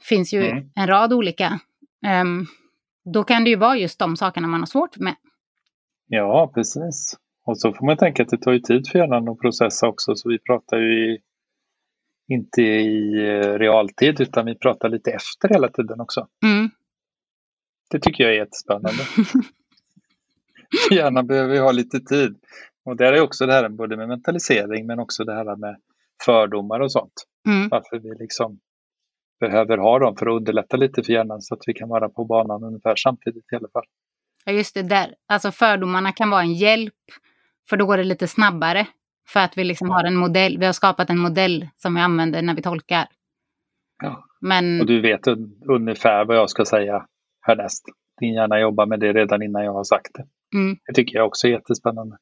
finns 0.03 0.34
ju 0.34 0.45
mm. 0.45 0.70
en 0.76 0.88
rad 0.88 1.14
olika, 1.14 1.60
um, 2.22 2.47
då 3.14 3.24
kan 3.24 3.43
det 3.43 3.49
ju 3.49 3.55
vara 3.55 3.78
just 3.78 3.99
de 3.99 4.18
sakerna 4.18 4.47
man 4.47 4.60
har 4.60 4.68
svårt 4.68 4.97
med. 4.97 5.16
Ja, 6.08 6.51
precis. 6.53 7.18
Och 7.45 7.60
så 7.60 7.74
får 7.74 7.86
man 7.86 7.97
tänka 7.97 8.24
att 8.24 8.30
det 8.30 8.38
tar 8.38 8.51
ju 8.51 8.60
tid 8.60 8.88
för 8.91 8.99
hjärnan 8.99 9.30
att 9.30 9.39
processa 9.39 9.88
också, 9.88 10.16
så 10.16 10.30
vi 10.30 10.39
pratar 10.39 10.78
ju 10.78 11.14
i, 11.14 11.20
inte 12.28 12.61
i 12.61 13.13
eh, 13.13 13.53
realtid 13.53 14.21
utan 14.21 14.45
vi 14.45 14.55
pratar 14.55 14.89
lite 14.89 15.11
efter 15.11 15.49
hela 15.49 15.67
tiden 15.67 15.99
också. 15.99 16.28
Mm. 16.43 16.69
Det 17.89 17.99
tycker 17.99 18.23
jag 18.23 18.34
är 18.34 18.38
jättespännande. 18.38 19.03
Hjärnan 20.91 21.28
behöver 21.28 21.59
ha 21.59 21.71
lite 21.71 21.99
tid. 21.99 22.38
Och 22.86 22.97
där 22.97 23.13
är 23.13 23.21
också 23.21 23.45
det 23.45 23.53
här 23.53 23.69
både 23.69 23.97
med 23.97 24.07
mentalisering 24.07 24.86
men 24.88 24.99
också 24.99 25.23
det 25.23 25.34
här 25.34 25.55
med 25.55 25.78
fördomar 26.25 26.80
och 26.80 26.91
sånt. 26.91 27.13
Mm. 27.47 27.69
Varför 27.69 27.99
vi 27.99 28.15
liksom 28.19 28.59
behöver 29.39 29.78
ha 29.78 29.99
dem 29.99 30.15
för 30.15 30.25
att 30.25 30.38
underlätta 30.38 30.78
lite 30.78 31.03
för 31.03 31.13
hjärnan 31.13 31.41
så 31.41 31.53
att 31.53 31.61
vi 31.65 31.73
kan 31.73 31.89
vara 31.89 32.09
på 32.09 32.25
banan 32.25 32.63
ungefär 32.63 32.95
samtidigt 32.95 33.53
i 33.53 33.55
alla 33.55 33.69
fall. 33.73 33.86
Ja, 34.45 34.51
just 34.51 34.73
det 34.73 34.84
där. 34.84 35.15
Alltså 35.28 35.51
fördomarna 35.51 36.11
kan 36.11 36.30
vara 36.30 36.41
en 36.41 36.53
hjälp 36.53 36.93
för 37.69 37.78
då 37.78 37.86
går 37.86 37.97
det 37.97 38.03
lite 38.03 38.28
snabbare. 38.28 38.88
För 39.30 39.39
att 39.39 39.57
vi 39.57 39.63
liksom 39.63 39.89
har 39.89 40.03
en 40.03 40.15
modell, 40.15 40.57
vi 40.57 40.65
har 40.65 40.73
skapat 40.73 41.09
en 41.09 41.19
modell 41.19 41.67
som 41.78 41.95
vi 41.95 42.01
använder 42.01 42.41
när 42.41 42.55
vi 42.55 42.61
tolkar. 42.61 43.07
Ja. 44.03 44.23
Men... 44.41 44.82
Och 44.82 44.88
du 44.88 45.01
vet 45.01 45.28
ungefär 45.69 46.25
vad 46.25 46.38
jag 46.38 46.49
ska 46.49 46.65
säga 46.65 47.05
härnäst. 47.41 47.86
Din 48.19 48.34
hjärna 48.34 48.59
jobbar 48.59 48.86
med 48.86 48.99
det 48.99 49.13
redan 49.13 49.41
innan 49.41 49.65
jag 49.65 49.73
har 49.73 49.84
sagt 49.84 50.11
det. 50.13 50.57
Mm. 50.57 50.78
Det 50.86 50.93
tycker 50.93 51.17
jag 51.17 51.28
också 51.28 51.47
är 51.47 51.51
jättespännande. 51.51 52.17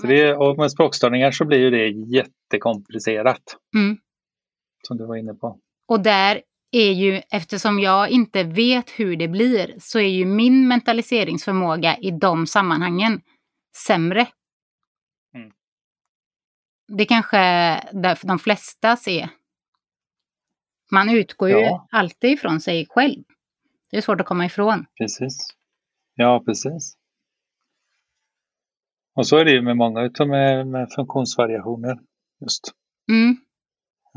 Så 0.00 0.06
det, 0.06 0.34
och 0.34 0.58
med 0.58 0.70
språkstörningar 0.70 1.30
så 1.30 1.44
blir 1.44 1.58
ju 1.58 1.70
det 1.70 1.88
jättekomplicerat. 1.88 3.56
Mm. 3.74 3.96
Som 4.88 4.96
du 4.96 5.06
var 5.06 5.16
inne 5.16 5.34
på. 5.34 5.58
Och 5.88 6.00
där 6.00 6.42
är 6.72 6.92
ju, 6.92 7.20
eftersom 7.30 7.78
jag 7.80 8.10
inte 8.10 8.42
vet 8.42 8.90
hur 8.90 9.16
det 9.16 9.28
blir, 9.28 9.74
så 9.78 9.98
är 9.98 10.08
ju 10.08 10.24
min 10.24 10.68
mentaliseringsförmåga 10.68 11.96
i 11.96 12.10
de 12.10 12.46
sammanhangen 12.46 13.20
sämre. 13.86 14.26
Det 16.88 17.04
kanske 17.04 17.38
därför 17.92 18.28
de 18.28 18.38
flesta 18.38 18.96
ser. 18.96 19.28
Man 20.92 21.10
utgår 21.10 21.48
ju 21.48 21.58
ja. 21.58 21.88
alltid 21.90 22.30
ifrån 22.30 22.60
sig 22.60 22.86
själv. 22.90 23.22
Det 23.90 23.96
är 23.96 24.00
svårt 24.00 24.20
att 24.20 24.26
komma 24.26 24.46
ifrån. 24.46 24.86
Precis. 24.98 25.38
Ja, 26.14 26.42
precis. 26.46 26.96
Och 29.14 29.26
så 29.26 29.36
är 29.36 29.44
det 29.44 29.50
ju 29.50 29.62
med 29.62 29.76
många 29.76 30.02
utav 30.02 30.28
med, 30.28 30.66
med 30.66 30.88
funktionsvariationer. 30.96 31.98
Just. 32.40 32.72
Mm. 33.10 33.36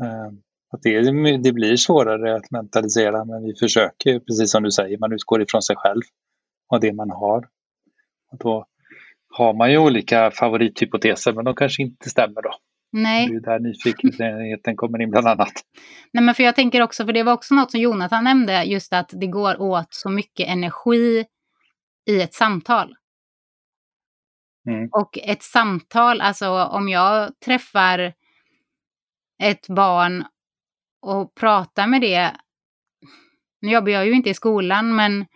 Um, 0.02 0.42
att 0.70 0.82
det, 0.82 1.00
det 1.38 1.52
blir 1.52 1.76
svårare 1.76 2.36
att 2.36 2.50
mentalisera 2.50 3.24
men 3.24 3.42
vi 3.42 3.54
försöker, 3.54 4.20
precis 4.20 4.50
som 4.50 4.62
du 4.62 4.70
säger, 4.70 4.98
man 4.98 5.12
utgår 5.12 5.42
ifrån 5.42 5.62
sig 5.62 5.76
själv 5.76 6.02
och 6.68 6.80
det 6.80 6.92
man 6.92 7.10
har. 7.10 7.48
Och 8.30 8.38
då 8.38 8.66
har 9.38 9.54
man 9.54 9.70
ju 9.70 9.78
olika 9.78 10.30
favorithypoteser 10.30 11.32
men 11.32 11.44
de 11.44 11.54
kanske 11.54 11.82
inte 11.82 12.10
stämmer 12.10 12.42
då. 12.42 12.54
Nej. 12.92 13.28
Det 13.28 13.34
är 13.34 13.40
där 13.40 13.60
nyfikenheten 13.60 14.76
kommer 14.76 15.02
in 15.02 15.10
bland 15.10 15.26
annat. 15.26 15.52
Nej, 16.12 16.24
men 16.24 16.34
för 16.34 16.42
jag 16.42 16.54
tänker 16.54 16.82
också, 16.82 17.06
för 17.06 17.12
det 17.12 17.22
var 17.22 17.32
också 17.32 17.54
något 17.54 17.70
som 17.70 17.80
Jonathan 17.80 18.24
nämnde, 18.24 18.64
just 18.64 18.92
att 18.92 19.10
det 19.12 19.26
går 19.26 19.60
åt 19.60 19.88
så 19.90 20.10
mycket 20.10 20.48
energi 20.48 21.24
i 22.10 22.22
ett 22.22 22.34
samtal. 22.34 22.94
Mm. 24.68 24.88
Och 24.92 25.18
ett 25.18 25.42
samtal, 25.42 26.20
alltså 26.20 26.64
om 26.64 26.88
jag 26.88 27.40
träffar 27.44 28.12
ett 29.42 29.68
barn 29.68 30.24
och 31.02 31.34
pratar 31.34 31.86
med 31.86 32.00
det, 32.00 32.32
nu 33.60 33.72
jobbar 33.72 33.90
jag 33.90 34.06
ju 34.06 34.12
inte 34.12 34.30
i 34.30 34.34
skolan, 34.34 34.96
men 34.96 35.26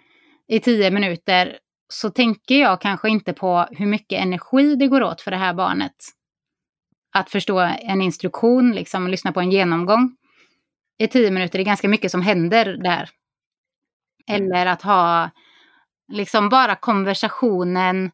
i 0.49 0.61
tio 0.61 0.91
minuter 0.91 1.59
så 1.93 2.11
tänker 2.11 2.61
jag 2.61 2.81
kanske 2.81 3.09
inte 3.09 3.33
på 3.33 3.67
hur 3.71 3.87
mycket 3.87 4.23
energi 4.23 4.77
det 4.77 4.87
går 4.87 5.03
åt 5.03 5.21
för 5.21 5.31
det 5.31 5.37
här 5.37 5.55
barnet 5.55 5.97
att 7.13 7.31
förstå 7.31 7.59
en 7.79 8.03
instruktion, 8.03 8.73
liksom 8.73 9.09
lyssna 9.09 9.33
på 9.33 9.41
en 9.41 9.51
genomgång 9.51 10.17
i 10.99 11.09
tio 11.09 11.31
minuter. 11.31 11.59
Det 11.59 11.63
är 11.63 11.65
ganska 11.65 11.89
mycket 11.89 12.11
som 12.11 12.23
händer 12.23 12.65
där. 12.65 13.09
Eller 14.27 14.67
att 14.67 14.83
ha 14.83 15.31
liksom 16.13 16.49
bara 16.49 16.77
konversationen 16.77 18.11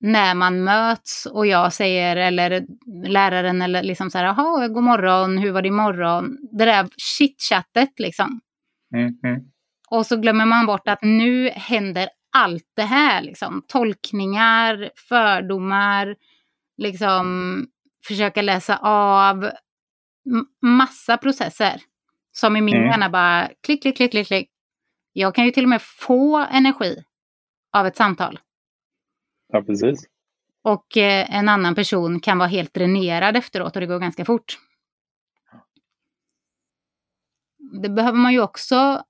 när 0.00 0.34
man 0.34 0.64
möts 0.64 1.26
och 1.26 1.46
jag 1.46 1.72
säger, 1.72 2.16
eller 2.16 2.66
läraren, 3.08 3.62
eller 3.62 3.82
liksom 3.82 4.10
så 4.10 4.18
här, 4.18 4.24
jaha, 4.24 4.68
god 4.68 4.82
morgon, 4.82 5.38
hur 5.38 5.52
var 5.52 5.62
det 5.62 5.68
imorgon? 5.68 6.36
Det 6.52 6.64
där 6.64 6.88
chitchattet 6.96 7.98
liksom. 7.98 8.40
Mm, 8.94 9.18
mm. 9.24 9.40
Och 9.90 10.06
så 10.06 10.16
glömmer 10.16 10.46
man 10.46 10.66
bort 10.66 10.88
att 10.88 11.02
nu 11.02 11.50
händer 11.50 12.08
allt 12.32 12.70
det 12.76 12.82
här, 12.82 13.22
liksom. 13.22 13.62
Tolkningar, 13.68 14.90
fördomar, 15.08 16.16
liksom 16.76 17.66
försöka 18.06 18.42
läsa 18.42 18.76
av 18.82 19.50
massa 20.62 21.16
processer. 21.16 21.82
Som 22.32 22.56
i 22.56 22.60
min 22.60 22.76
mm. 22.76 22.88
hjärna 22.88 23.10
bara 23.10 23.50
klick, 23.62 23.82
klick, 23.82 23.96
klick, 23.96 24.10
klick, 24.10 24.26
klick. 24.26 24.50
Jag 25.12 25.34
kan 25.34 25.44
ju 25.44 25.50
till 25.50 25.64
och 25.64 25.68
med 25.68 25.82
få 25.82 26.36
energi 26.36 27.04
av 27.72 27.86
ett 27.86 27.96
samtal. 27.96 28.38
Ja, 29.52 29.62
precis. 29.62 30.06
Och 30.62 30.96
eh, 30.96 31.36
en 31.36 31.48
annan 31.48 31.74
person 31.74 32.20
kan 32.20 32.38
vara 32.38 32.48
helt 32.48 32.74
dränerad 32.74 33.36
efteråt 33.36 33.76
och 33.76 33.80
det 33.80 33.86
går 33.86 33.98
ganska 33.98 34.24
fort. 34.24 34.58
Det 37.82 37.88
behöver 37.88 38.18
man 38.18 38.32
ju 38.32 38.40
också... 38.40 39.02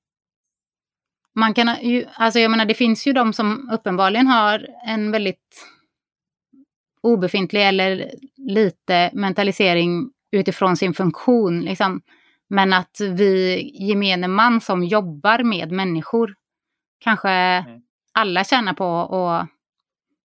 Man 1.39 1.55
kan 1.55 1.77
ju, 1.83 2.07
alltså 2.15 2.39
jag 2.39 2.51
menar 2.51 2.65
det 2.65 2.75
finns 2.75 3.07
ju 3.07 3.13
de 3.13 3.33
som 3.33 3.71
uppenbarligen 3.73 4.27
har 4.27 4.69
en 4.87 5.11
väldigt 5.11 5.67
obefintlig 7.01 7.69
eller 7.69 8.11
lite 8.37 9.11
mentalisering 9.13 10.11
utifrån 10.31 10.77
sin 10.77 10.95
funktion. 10.95 11.61
Liksom. 11.61 12.03
Men 12.49 12.73
att 12.73 13.01
vi 13.01 13.63
gemene 13.75 14.29
man 14.29 14.61
som 14.61 14.85
jobbar 14.85 15.43
med 15.43 15.73
människor 15.73 16.35
kanske 16.99 17.31
mm. 17.31 17.83
alla 18.13 18.45
tjänar 18.45 18.73
på 18.73 19.17
att 19.17 19.49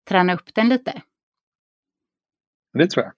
träna 0.08 0.34
upp 0.34 0.54
den 0.54 0.68
lite. 0.68 1.02
Det 2.72 2.86
tror 2.90 3.04
jag. 3.04 3.12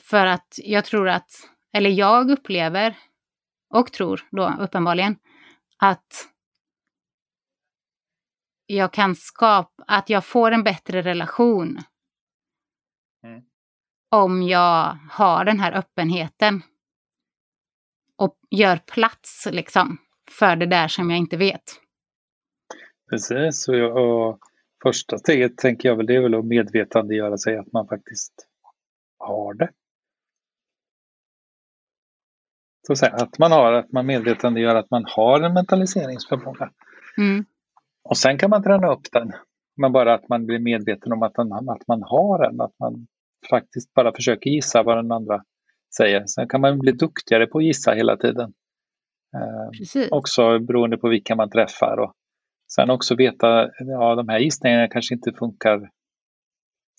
För 0.00 0.26
att 0.26 0.58
jag 0.64 0.84
tror 0.84 1.08
att, 1.08 1.30
eller 1.72 1.90
jag 1.90 2.30
upplever 2.30 2.96
och 3.70 3.92
tror 3.92 4.20
då 4.30 4.56
uppenbarligen 4.60 5.16
att 5.76 6.28
jag 8.66 8.92
kan 8.92 9.14
skapa, 9.14 9.84
att 9.86 10.10
jag 10.10 10.24
får 10.24 10.50
en 10.50 10.62
bättre 10.62 11.02
relation. 11.02 11.78
Mm. 13.24 13.42
Om 14.10 14.42
jag 14.42 14.98
har 15.10 15.44
den 15.44 15.60
här 15.60 15.72
öppenheten. 15.72 16.62
Och 18.16 18.38
gör 18.50 18.76
plats 18.76 19.48
liksom 19.50 19.98
för 20.30 20.56
det 20.56 20.66
där 20.66 20.88
som 20.88 21.10
jag 21.10 21.18
inte 21.18 21.36
vet. 21.36 21.62
Precis, 23.10 23.68
och, 23.68 23.76
jag, 23.76 23.96
och 23.96 24.38
första 24.82 25.18
steget 25.18 25.56
tänker 25.56 25.88
jag 25.88 25.96
väl 25.96 26.06
det 26.06 26.14
är 26.14 26.20
väl 26.20 26.34
att 26.34 26.44
medvetandegöra 26.44 27.36
sig 27.36 27.58
att 27.58 27.72
man 27.72 27.88
faktiskt 27.88 28.48
har 29.18 29.54
det. 29.54 29.70
Så 32.88 32.92
att, 32.92 32.98
säga, 32.98 33.12
att 33.12 33.38
man 33.38 33.52
har, 33.52 33.72
att 33.72 33.92
man 33.92 34.06
medvetandegör 34.06 34.74
att 34.74 34.90
man 34.90 35.04
har 35.06 35.40
en 35.40 35.54
mentaliseringsförmåga. 35.54 36.70
Mm. 37.18 37.44
Och 38.04 38.16
sen 38.16 38.38
kan 38.38 38.50
man 38.50 38.62
träna 38.62 38.92
upp 38.92 39.12
den. 39.12 39.32
Men 39.76 39.92
bara 39.92 40.14
att 40.14 40.28
man 40.28 40.46
blir 40.46 40.58
medveten 40.58 41.12
om 41.12 41.22
att, 41.22 41.34
den, 41.34 41.52
att 41.52 41.88
man 41.88 42.02
har 42.02 42.38
den, 42.42 42.60
att 42.60 42.78
man 42.78 43.06
faktiskt 43.50 43.94
bara 43.94 44.12
försöker 44.14 44.50
gissa 44.50 44.82
vad 44.82 44.96
den 44.96 45.12
andra 45.12 45.42
säger. 45.96 46.26
Sen 46.26 46.48
kan 46.48 46.60
man 46.60 46.78
bli 46.78 46.92
duktigare 46.92 47.46
på 47.46 47.58
att 47.58 47.64
gissa 47.64 47.92
hela 47.92 48.16
tiden. 48.16 48.52
Eh, 49.34 50.06
också 50.10 50.58
beroende 50.58 50.96
på 50.96 51.08
vilka 51.08 51.36
man 51.36 51.50
träffar. 51.50 51.96
Och 52.00 52.12
sen 52.74 52.90
också 52.90 53.14
veta, 53.14 53.70
ja 53.78 54.14
de 54.14 54.28
här 54.28 54.38
gissningarna 54.38 54.88
kanske 54.88 55.14
inte 55.14 55.32
funkar. 55.32 55.90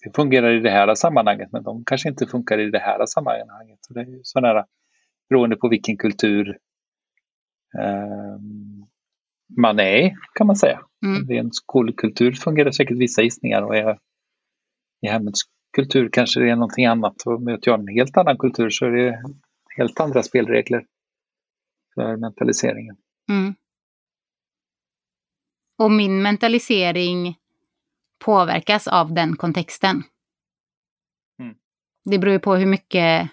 Det 0.04 0.16
fungerar 0.16 0.52
i 0.52 0.60
det 0.60 0.70
här 0.70 0.96
sammanhanget 0.96 1.52
men 1.52 1.64
de 1.64 1.84
kanske 1.86 2.10
inte 2.10 2.26
funkar 2.26 2.60
i 2.60 2.72
det 2.72 2.80
här 2.80 3.06
sammanhanget. 3.06 3.80
Så 3.82 3.94
det 3.94 4.02
är 4.02 4.20
sådana 4.24 4.66
beroende 5.30 5.56
på 5.56 5.70
vilken 5.70 5.98
kultur 5.98 6.58
eh, 7.80 8.40
man 9.58 9.80
är 9.80 10.16
kan 10.34 10.48
man 10.48 10.56
säga. 10.56 10.82
Mm. 11.06 11.28
Ren 11.28 11.52
skolkultur 11.52 12.32
fungerar 12.32 12.72
säkert 12.72 12.98
vissa 12.98 13.22
gissningar 13.22 13.62
och 13.62 13.76
är, 13.76 14.00
i 15.02 15.08
hemmets 15.08 15.40
kultur 15.76 16.10
kanske 16.12 16.40
det 16.40 16.50
är 16.50 16.56
någonting 16.56 16.86
annat. 16.86 17.22
Och 17.26 17.42
möter 17.42 17.72
jag 17.72 17.80
en 17.80 17.88
helt 17.88 18.18
annan 18.18 18.38
kultur 18.38 18.70
så 18.70 18.86
är 18.86 18.92
det 18.92 19.24
helt 19.78 20.00
andra 20.00 20.24
spelregler 20.24 20.86
för 21.96 22.18
mentaliseringen. 22.18 22.98
Mm. 23.30 23.56
Och 25.78 25.92
min 25.92 26.22
mentalisering 26.22 27.36
påverkas 28.26 28.88
av 28.88 29.14
den 29.14 29.36
kontexten. 29.36 30.04
Mm. 31.40 31.56
Det 32.06 32.20
beror 32.20 32.40
på 32.40 32.56
hur 32.56 32.66
mycket 32.66 33.30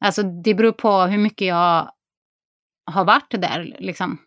Alltså 0.00 0.22
det 0.22 0.54
beror 0.54 0.72
på 0.72 1.02
hur 1.02 1.18
mycket 1.18 1.46
jag 1.46 1.92
har 2.84 3.04
varit 3.04 3.30
där 3.30 3.76
liksom. 3.78 4.18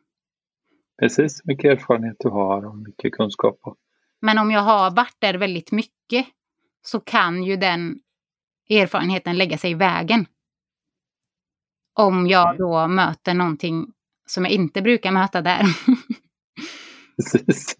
Precis, 1.00 1.46
mycket 1.46 1.66
erfarenhet 1.66 2.16
du 2.20 2.30
har 2.30 2.66
och 2.66 2.78
mycket 2.78 3.12
kunskap. 3.12 3.60
Men 4.22 4.38
om 4.38 4.52
jag 4.52 4.62
har 4.62 4.92
varit 4.92 5.16
där 5.20 5.34
väldigt 5.34 5.72
mycket 5.72 6.26
så 6.82 7.00
kan 7.00 7.44
ju 7.44 7.56
den 7.56 8.00
erfarenheten 8.70 9.38
lägga 9.38 9.58
sig 9.58 9.72
i 9.72 9.74
vägen. 9.74 10.26
Om 11.94 12.28
jag 12.28 12.50
mm. 12.50 12.58
då 12.58 12.88
möter 12.88 13.34
någonting 13.34 13.94
som 14.26 14.44
jag 14.44 14.54
inte 14.54 14.82
brukar 14.82 15.12
möta 15.12 15.42
där. 15.42 15.66
Precis. 17.16 17.76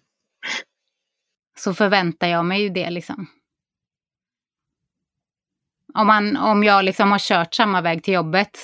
Så 1.56 1.74
förväntar 1.74 2.28
jag 2.28 2.44
mig 2.44 2.62
ju 2.62 2.68
det 2.68 2.90
liksom. 2.90 3.26
Om, 5.98 6.06
man, 6.06 6.36
om 6.36 6.64
jag 6.64 6.84
liksom 6.84 7.10
har 7.10 7.18
kört 7.18 7.54
samma 7.54 7.80
väg 7.80 8.02
till 8.02 8.14
jobbet. 8.14 8.58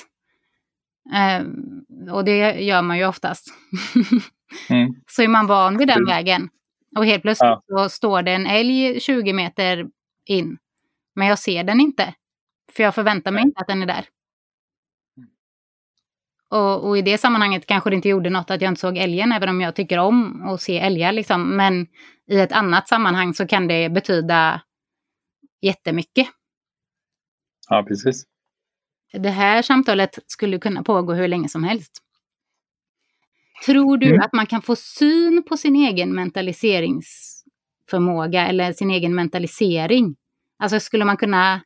Eh, 1.14 1.46
och 2.12 2.24
det 2.24 2.60
gör 2.60 2.82
man 2.82 2.98
ju 2.98 3.06
oftast. 3.06 3.48
mm. 4.68 4.94
Så 5.06 5.22
är 5.22 5.28
man 5.28 5.46
van 5.46 5.78
vid 5.78 5.88
den 5.88 6.04
vägen. 6.04 6.48
Och 6.96 7.06
helt 7.06 7.22
plötsligt 7.22 7.48
ja. 7.48 7.62
så 7.68 7.88
står 7.88 8.22
det 8.22 8.32
en 8.32 8.46
älg 8.46 9.00
20 9.00 9.32
meter 9.32 9.86
in. 10.26 10.58
Men 11.14 11.26
jag 11.26 11.38
ser 11.38 11.64
den 11.64 11.80
inte. 11.80 12.14
För 12.72 12.82
jag 12.82 12.94
förväntar 12.94 13.30
mig 13.30 13.42
Nej. 13.42 13.48
inte 13.48 13.60
att 13.60 13.68
den 13.68 13.82
är 13.82 13.86
där. 13.86 14.04
Och, 16.50 16.88
och, 16.88 16.98
i 16.98 17.02
det 17.02 17.18
sammanhanget 17.18 17.66
kanske 17.66 17.90
det 17.90 17.96
inte 17.96 18.08
gjorde 18.08 18.30
något 18.30 18.50
att 18.50 18.62
jag 18.62 18.70
inte 18.70 18.80
såg 18.80 18.96
älgen, 18.96 19.32
även 19.32 19.48
om 19.48 19.60
jag 19.60 19.74
tycker 19.76 19.98
om 19.98 20.42
att 20.48 20.62
se 20.62 20.78
älgar. 20.78 21.12
Liksom. 21.12 21.56
Men 21.56 21.86
i 22.26 22.40
ett 22.40 22.52
annat 22.52 22.88
sammanhang 22.88 23.34
så 23.34 23.46
kan 23.46 23.68
det 23.68 23.88
betyda 23.88 24.60
jättemycket. 25.62 26.28
Ja, 27.70 27.84
precis. 27.88 28.24
Det 29.12 29.30
här 29.30 29.62
samtalet 29.62 30.18
skulle 30.26 30.58
kunna 30.58 30.82
pågå 30.82 31.12
hur 31.12 31.28
länge 31.28 31.48
som 31.48 31.64
helst. 31.64 32.02
Tror 33.66 33.96
du 33.96 34.08
mm. 34.08 34.20
att 34.20 34.32
man 34.32 34.46
kan 34.46 34.62
få 34.62 34.76
syn 34.76 35.42
på 35.48 35.56
sin 35.56 35.76
egen 35.76 36.14
mentaliseringsförmåga 36.14 38.46
eller 38.46 38.72
sin 38.72 38.90
egen 38.90 39.14
mentalisering? 39.14 40.16
Alltså 40.58 40.80
skulle 40.80 41.04
man 41.04 41.16
kunna 41.16 41.60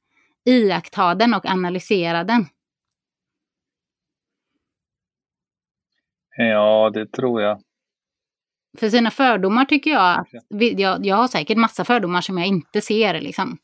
iaktta 0.45 1.15
den 1.15 1.35
och 1.35 1.47
analysera 1.47 2.25
den? 2.25 2.47
Ja, 6.37 6.91
det 6.95 7.07
tror 7.07 7.43
jag. 7.43 7.61
För 8.79 8.91
sina 8.91 9.11
fördomar 9.11 9.65
tycker 9.65 9.91
jag 9.91 10.21
att 10.21 10.29
jag, 10.79 11.07
jag 11.07 11.17
har 11.17 11.29
säkert 11.29 11.57
massa 11.57 11.85
fördomar 11.85 12.21
som 12.21 12.39
jag 12.39 12.47
inte 12.47 12.81
ser 12.81 13.21
liksom. 13.21 13.59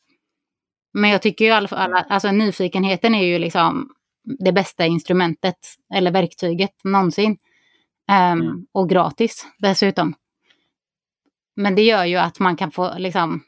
Men 0.92 1.10
jag 1.10 1.22
tycker 1.22 1.44
ju 1.44 1.50
i 1.50 1.54
alla 1.54 1.68
fall, 1.68 1.92
alltså 2.08 2.32
nyfikenheten 2.32 3.14
är 3.14 3.24
ju 3.24 3.38
liksom 3.38 3.90
det 4.38 4.52
bästa 4.52 4.86
instrumentet 4.86 5.58
eller 5.94 6.10
verktyget 6.10 6.84
någonsin. 6.84 7.38
Um, 8.10 8.40
mm. 8.40 8.66
Och 8.72 8.88
gratis 8.88 9.46
dessutom. 9.58 10.14
Men 11.56 11.74
det 11.74 11.82
gör 11.82 12.04
ju 12.04 12.16
att 12.16 12.38
man 12.38 12.56
kan 12.56 12.70
få 12.70 12.98
liksom 12.98 13.42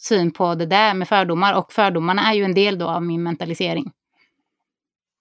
syn 0.00 0.30
på 0.30 0.54
det 0.54 0.66
där 0.66 0.94
med 0.94 1.08
fördomar 1.08 1.58
och 1.58 1.72
fördomarna 1.72 2.22
är 2.22 2.34
ju 2.34 2.44
en 2.44 2.54
del 2.54 2.78
då 2.78 2.88
av 2.88 3.02
min 3.02 3.22
mentalisering. 3.22 3.92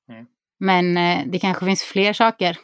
Mm. 0.09 0.25
Men 0.59 0.97
eh, 0.97 1.25
det 1.27 1.39
kanske 1.39 1.65
finns 1.65 1.83
fler 1.83 2.13
saker. 2.13 2.57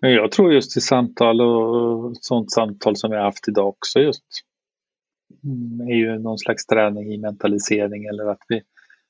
Jag 0.00 0.32
tror 0.32 0.52
just 0.52 0.76
i 0.76 0.80
samtal 0.80 1.40
och 1.40 2.16
sånt 2.16 2.52
samtal 2.52 2.96
som 2.96 3.10
vi 3.10 3.16
har 3.16 3.24
haft 3.24 3.48
idag 3.48 3.68
också 3.68 4.00
just 4.00 4.24
Mm, 4.30 4.53
är 5.88 5.94
ju 5.94 6.18
någon 6.18 6.38
slags 6.38 6.66
träning 6.66 7.12
i 7.12 7.18
mentalisering 7.18 8.04
eller 8.04 8.26
att 8.26 8.42
vi, 8.48 8.62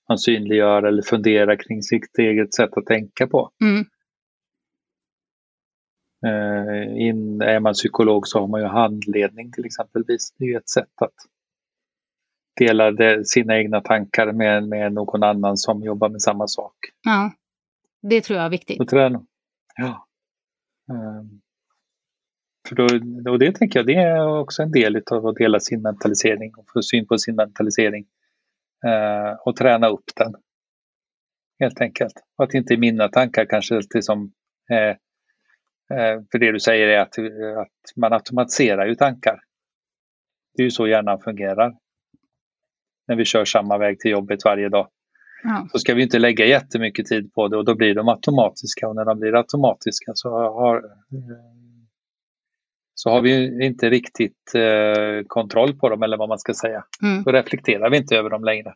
man 0.09 0.19
synliggör 0.19 0.83
eller 0.83 1.03
funderar 1.03 1.57
kring 1.57 1.83
sitt 1.83 2.19
eget 2.19 2.55
sätt 2.55 2.71
att 2.77 2.87
tänka 2.87 3.27
på. 3.27 3.51
Mm. 3.63 3.85
Uh, 6.27 7.01
in, 7.01 7.43
är 7.43 7.61
man 7.61 7.75
psykolog 7.75 8.27
så 8.27 8.41
har 8.41 8.47
man 8.47 8.61
ju 8.61 8.67
handledning 8.67 9.53
till 9.53 9.65
exempelvis. 9.65 10.35
Det 10.39 10.45
är 10.45 10.49
ju 10.49 10.57
ett 10.57 10.69
sätt 10.69 11.03
att 11.03 11.15
dela 12.57 12.91
det, 12.91 13.27
sina 13.27 13.57
egna 13.57 13.81
tankar 13.81 14.33
med, 14.33 14.69
med 14.69 14.93
någon 14.93 15.23
annan 15.23 15.57
som 15.57 15.83
jobbar 15.83 16.09
med 16.09 16.23
samma 16.23 16.47
sak. 16.47 16.77
Ja, 17.03 17.33
det 18.03 18.21
tror 18.21 18.37
jag 18.37 18.47
är 18.47 18.51
viktigt. 18.51 18.81
Och 18.81 18.89
träna. 18.89 19.27
Ja. 19.77 20.07
Um, 20.91 21.41
för 22.69 22.75
då, 22.75 22.85
och 23.31 23.39
det 23.39 23.53
tänker 23.53 23.79
jag, 23.79 23.87
det 23.87 23.95
är 23.95 24.39
också 24.39 24.63
en 24.63 24.71
del 24.71 25.03
av 25.11 25.27
att 25.27 25.37
dela 25.37 25.61
sin 25.61 25.83
mentalisering 25.83 26.55
och 26.57 26.67
få 26.73 26.83
syn 26.83 27.07
på 27.07 27.19
sin 27.19 27.37
mentalisering. 27.37 28.07
Eh, 28.87 29.39
och 29.45 29.57
träna 29.57 29.89
upp 29.89 30.05
den. 30.17 30.35
Helt 31.61 31.81
enkelt. 31.81 32.13
Och 32.39 32.45
att 32.45 32.55
inte 32.55 32.77
mina 32.77 33.09
tankar 33.09 33.45
kanske 33.45 33.77
alltid 33.77 34.05
som 34.05 34.33
eh, 34.71 34.97
för 36.33 36.39
det 36.39 36.53
du 36.53 36.61
säger 36.61 36.89
är 36.89 36.99
att, 36.99 37.19
att 37.59 37.97
man 37.97 38.13
automatiserar 38.13 38.87
ju 38.87 38.95
tankar. 38.95 39.41
Det 40.57 40.63
är 40.63 40.65
ju 40.65 40.71
så 40.71 40.87
hjärnan 40.87 41.21
fungerar. 41.21 41.75
När 43.09 43.17
vi 43.17 43.25
kör 43.25 43.45
samma 43.45 43.79
väg 43.79 44.01
till 44.01 44.11
jobbet 44.11 44.45
varje 44.45 44.69
dag. 44.69 44.89
Ja. 45.43 45.69
Så 45.73 45.79
ska 45.79 45.95
vi 45.95 46.03
inte 46.03 46.19
lägga 46.19 46.47
jättemycket 46.47 47.07
tid 47.07 47.33
på 47.33 47.49
det 47.49 47.57
och 47.57 47.65
då 47.65 47.75
blir 47.75 47.95
de 47.95 48.09
automatiska 48.09 48.89
och 48.89 48.97
när 48.97 49.05
de 49.05 49.21
blir 49.21 49.35
automatiska 49.35 50.13
så 50.15 50.31
har 50.31 50.83
så 52.95 53.11
har 53.11 53.21
vi 53.21 53.65
inte 53.67 53.91
riktigt 53.91 54.55
eh, 54.55 55.25
kontroll 55.27 55.75
på 55.75 55.89
dem 55.89 56.03
eller 56.03 56.17
vad 56.17 56.29
man 56.29 56.39
ska 56.39 56.55
säga. 56.55 56.85
Mm. 57.03 57.23
Då 57.23 57.33
reflekterar 57.33 57.91
vi 57.91 57.97
inte 57.97 58.17
över 58.17 58.31
dem 58.31 58.45
längre. 58.45 58.75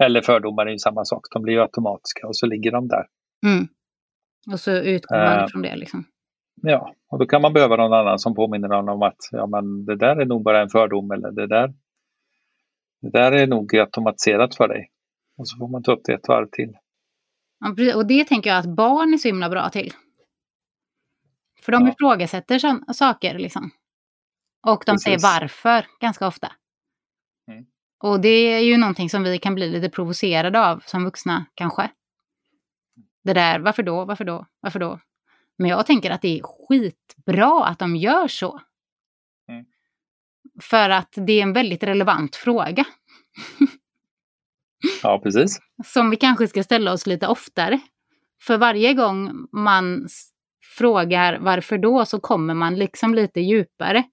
Eller 0.00 0.22
fördomar 0.22 0.66
är 0.66 0.70
ju 0.70 0.78
samma 0.78 1.04
sak, 1.04 1.26
de 1.32 1.42
blir 1.42 1.58
automatiska 1.58 2.26
och 2.26 2.36
så 2.36 2.46
ligger 2.46 2.72
de 2.72 2.88
där. 2.88 3.06
Mm. 3.46 3.68
Och 4.52 4.60
så 4.60 4.70
utgår 4.70 5.16
man 5.16 5.40
uh, 5.40 5.46
från 5.46 5.62
det 5.62 5.76
liksom. 5.76 6.04
Ja, 6.62 6.94
och 7.10 7.18
då 7.18 7.26
kan 7.26 7.42
man 7.42 7.52
behöva 7.52 7.76
någon 7.76 7.92
annan 7.92 8.18
som 8.18 8.34
påminner 8.34 8.72
om 8.72 9.02
att 9.02 9.18
ja, 9.30 9.46
men 9.46 9.84
det 9.84 9.96
där 9.96 10.16
är 10.16 10.26
nog 10.26 10.42
bara 10.42 10.62
en 10.62 10.68
fördom 10.68 11.10
eller 11.10 11.30
det 11.30 11.46
där, 11.46 11.74
det 13.02 13.10
där 13.10 13.32
är 13.32 13.46
nog 13.46 13.76
automatiserat 13.76 14.54
för 14.54 14.68
dig. 14.68 14.90
Och 15.38 15.48
så 15.48 15.58
får 15.58 15.68
man 15.68 15.82
ta 15.82 15.92
upp 15.92 16.00
det 16.04 16.12
ett 16.12 16.28
varv 16.28 16.46
till. 16.52 16.72
Ja, 17.60 17.96
och 17.96 18.06
det 18.06 18.24
tänker 18.24 18.50
jag 18.50 18.58
att 18.58 18.76
barn 18.76 19.14
är 19.14 19.18
så 19.18 19.28
himla 19.28 19.50
bra 19.50 19.68
till. 19.68 19.92
För 21.64 21.72
de 21.72 21.86
ja. 21.86 21.92
ifrågasätter 21.92 22.92
saker 22.92 23.38
liksom. 23.38 23.70
Och 24.66 24.82
de 24.86 24.92
Precis. 24.92 25.04
säger 25.04 25.18
varför 25.18 25.86
ganska 26.00 26.26
ofta. 26.26 26.52
Mm. 27.48 27.64
Och 27.98 28.20
det 28.20 28.28
är 28.28 28.60
ju 28.60 28.76
någonting 28.76 29.10
som 29.10 29.22
vi 29.22 29.38
kan 29.38 29.54
bli 29.54 29.70
lite 29.70 29.88
provocerade 29.90 30.66
av 30.66 30.82
som 30.86 31.04
vuxna 31.04 31.46
kanske. 31.54 31.90
Det 33.24 33.32
där, 33.32 33.58
varför 33.58 33.82
då, 33.82 34.04
varför 34.04 34.24
då, 34.24 34.46
varför 34.60 34.78
då? 34.78 35.00
Men 35.58 35.70
jag 35.70 35.86
tänker 35.86 36.10
att 36.10 36.22
det 36.22 36.38
är 36.38 36.42
skitbra 36.42 37.64
att 37.64 37.78
de 37.78 37.96
gör 37.96 38.28
så. 38.28 38.60
Mm. 39.48 39.64
För 40.60 40.90
att 40.90 41.12
det 41.16 41.32
är 41.32 41.42
en 41.42 41.52
väldigt 41.52 41.82
relevant 41.82 42.36
fråga. 42.36 42.84
ja, 45.02 45.20
precis. 45.22 45.60
Som 45.84 46.10
vi 46.10 46.16
kanske 46.16 46.48
ska 46.48 46.62
ställa 46.62 46.92
oss 46.92 47.06
lite 47.06 47.26
oftare. 47.26 47.80
För 48.42 48.58
varje 48.58 48.94
gång 48.94 49.48
man 49.52 50.08
frågar 50.74 51.38
varför 51.38 51.78
då 51.78 52.04
så 52.04 52.20
kommer 52.20 52.54
man 52.54 52.74
liksom 52.74 53.14
lite 53.14 53.40
djupare. 53.40 54.04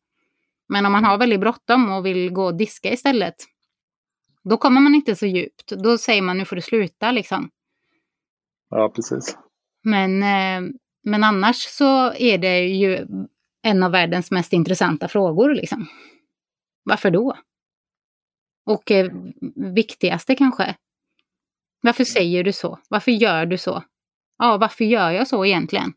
Men 0.69 0.85
om 0.85 0.91
man 0.91 1.05
har 1.05 1.17
väldigt 1.17 1.39
bråttom 1.39 1.91
och 1.91 2.05
vill 2.05 2.33
gå 2.33 2.45
och 2.45 2.55
diska 2.55 2.93
istället, 2.93 3.35
då 4.43 4.57
kommer 4.57 4.81
man 4.81 4.95
inte 4.95 5.15
så 5.15 5.25
djupt. 5.25 5.71
Då 5.83 5.97
säger 5.97 6.21
man 6.21 6.37
nu 6.37 6.45
får 6.45 6.55
du 6.55 6.61
sluta 6.61 7.11
liksom. 7.11 7.49
Ja, 8.69 8.91
precis. 8.95 9.37
Men, 9.83 10.23
eh, 10.23 10.71
men 11.03 11.23
annars 11.23 11.55
så 11.55 12.13
är 12.13 12.37
det 12.37 12.59
ju 12.59 13.07
en 13.61 13.83
av 13.83 13.91
världens 13.91 14.31
mest 14.31 14.53
intressanta 14.53 15.07
frågor 15.07 15.49
liksom. 15.49 15.87
Varför 16.83 17.11
då? 17.11 17.37
Och 18.65 18.91
eh, 18.91 19.11
viktigaste 19.75 20.35
kanske. 20.35 20.75
Varför 21.81 22.03
säger 22.03 22.43
du 22.43 22.53
så? 22.53 22.79
Varför 22.89 23.11
gör 23.11 23.45
du 23.45 23.57
så? 23.57 23.83
Ja, 24.37 24.57
varför 24.57 24.85
gör 24.85 25.11
jag 25.11 25.27
så 25.27 25.45
egentligen? 25.45 25.93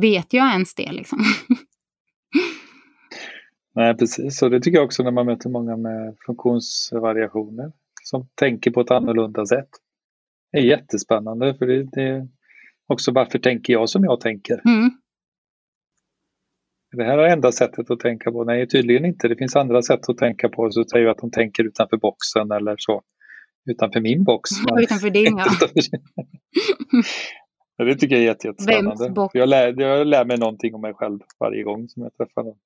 Vet 0.00 0.32
jag 0.32 0.52
ens 0.52 0.74
det 0.74 0.92
liksom? 0.92 1.18
Nej, 3.74 3.96
precis. 3.96 4.42
Och 4.42 4.50
det 4.50 4.60
tycker 4.60 4.78
jag 4.78 4.84
också 4.84 5.02
när 5.02 5.10
man 5.10 5.26
möter 5.26 5.50
många 5.50 5.76
med 5.76 6.16
funktionsvariationer 6.26 7.72
som 8.02 8.28
tänker 8.34 8.70
på 8.70 8.80
ett 8.80 8.90
annorlunda 8.90 9.46
sätt. 9.46 9.68
Det 10.52 10.58
är 10.58 10.62
jättespännande 10.62 11.54
för 11.54 11.66
det, 11.66 11.82
det 11.92 12.02
är 12.02 12.28
också 12.86 13.12
varför 13.12 13.38
tänker 13.38 13.72
jag 13.72 13.88
som 13.88 14.04
jag 14.04 14.20
tänker? 14.20 14.60
Mm. 14.64 14.90
Det 16.96 17.04
här 17.04 17.18
är 17.18 17.32
enda 17.32 17.52
sättet 17.52 17.90
att 17.90 18.00
tänka 18.00 18.30
på. 18.30 18.44
Nej, 18.44 18.68
tydligen 18.68 19.04
inte. 19.04 19.28
Det 19.28 19.36
finns 19.36 19.56
andra 19.56 19.82
sätt 19.82 20.08
att 20.08 20.18
tänka 20.18 20.48
på. 20.48 20.70
Så 20.70 20.84
säger 20.84 21.04
jag 21.04 21.12
att 21.12 21.20
de 21.20 21.30
tänker 21.30 21.64
utanför 21.64 21.96
boxen 21.96 22.50
eller 22.50 22.74
så. 22.78 23.02
Utanför 23.70 24.00
min 24.00 24.24
box. 24.24 24.50
Ja, 24.66 24.80
utanför 24.82 25.10
din, 25.10 25.36
ja. 25.38 25.44
det 27.84 27.94
tycker 27.94 28.16
jag 28.16 28.22
är 28.22 28.26
jättespännande. 28.26 29.28
Jag 29.32 29.48
lär, 29.48 29.80
jag 29.80 30.06
lär 30.06 30.24
mig 30.24 30.38
någonting 30.38 30.74
om 30.74 30.80
mig 30.80 30.94
själv 30.94 31.18
varje 31.38 31.62
gång 31.62 31.88
som 31.88 32.02
jag 32.02 32.16
träffar 32.16 32.42
någon. 32.42 32.58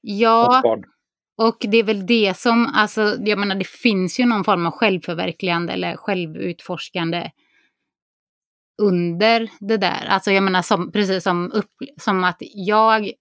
Ja, 0.00 0.62
och 1.36 1.56
det 1.60 1.76
är 1.76 1.84
väl 1.84 2.06
det 2.06 2.36
som, 2.36 2.66
alltså, 2.74 3.16
jag 3.20 3.38
menar 3.38 3.54
det 3.54 3.68
finns 3.68 4.20
ju 4.20 4.26
någon 4.26 4.44
form 4.44 4.66
av 4.66 4.72
självförverkligande 4.72 5.72
eller 5.72 5.96
självutforskande 5.96 7.30
under 8.82 9.50
det 9.60 9.76
där. 9.76 10.06
Alltså 10.08 10.30
jag 10.30 10.42
menar 10.42 10.62
som, 10.62 10.92
precis 10.92 11.24
som, 11.24 11.52
upp, 11.52 11.70
som 12.00 12.24
att 12.24 12.38
jag 12.40 13.12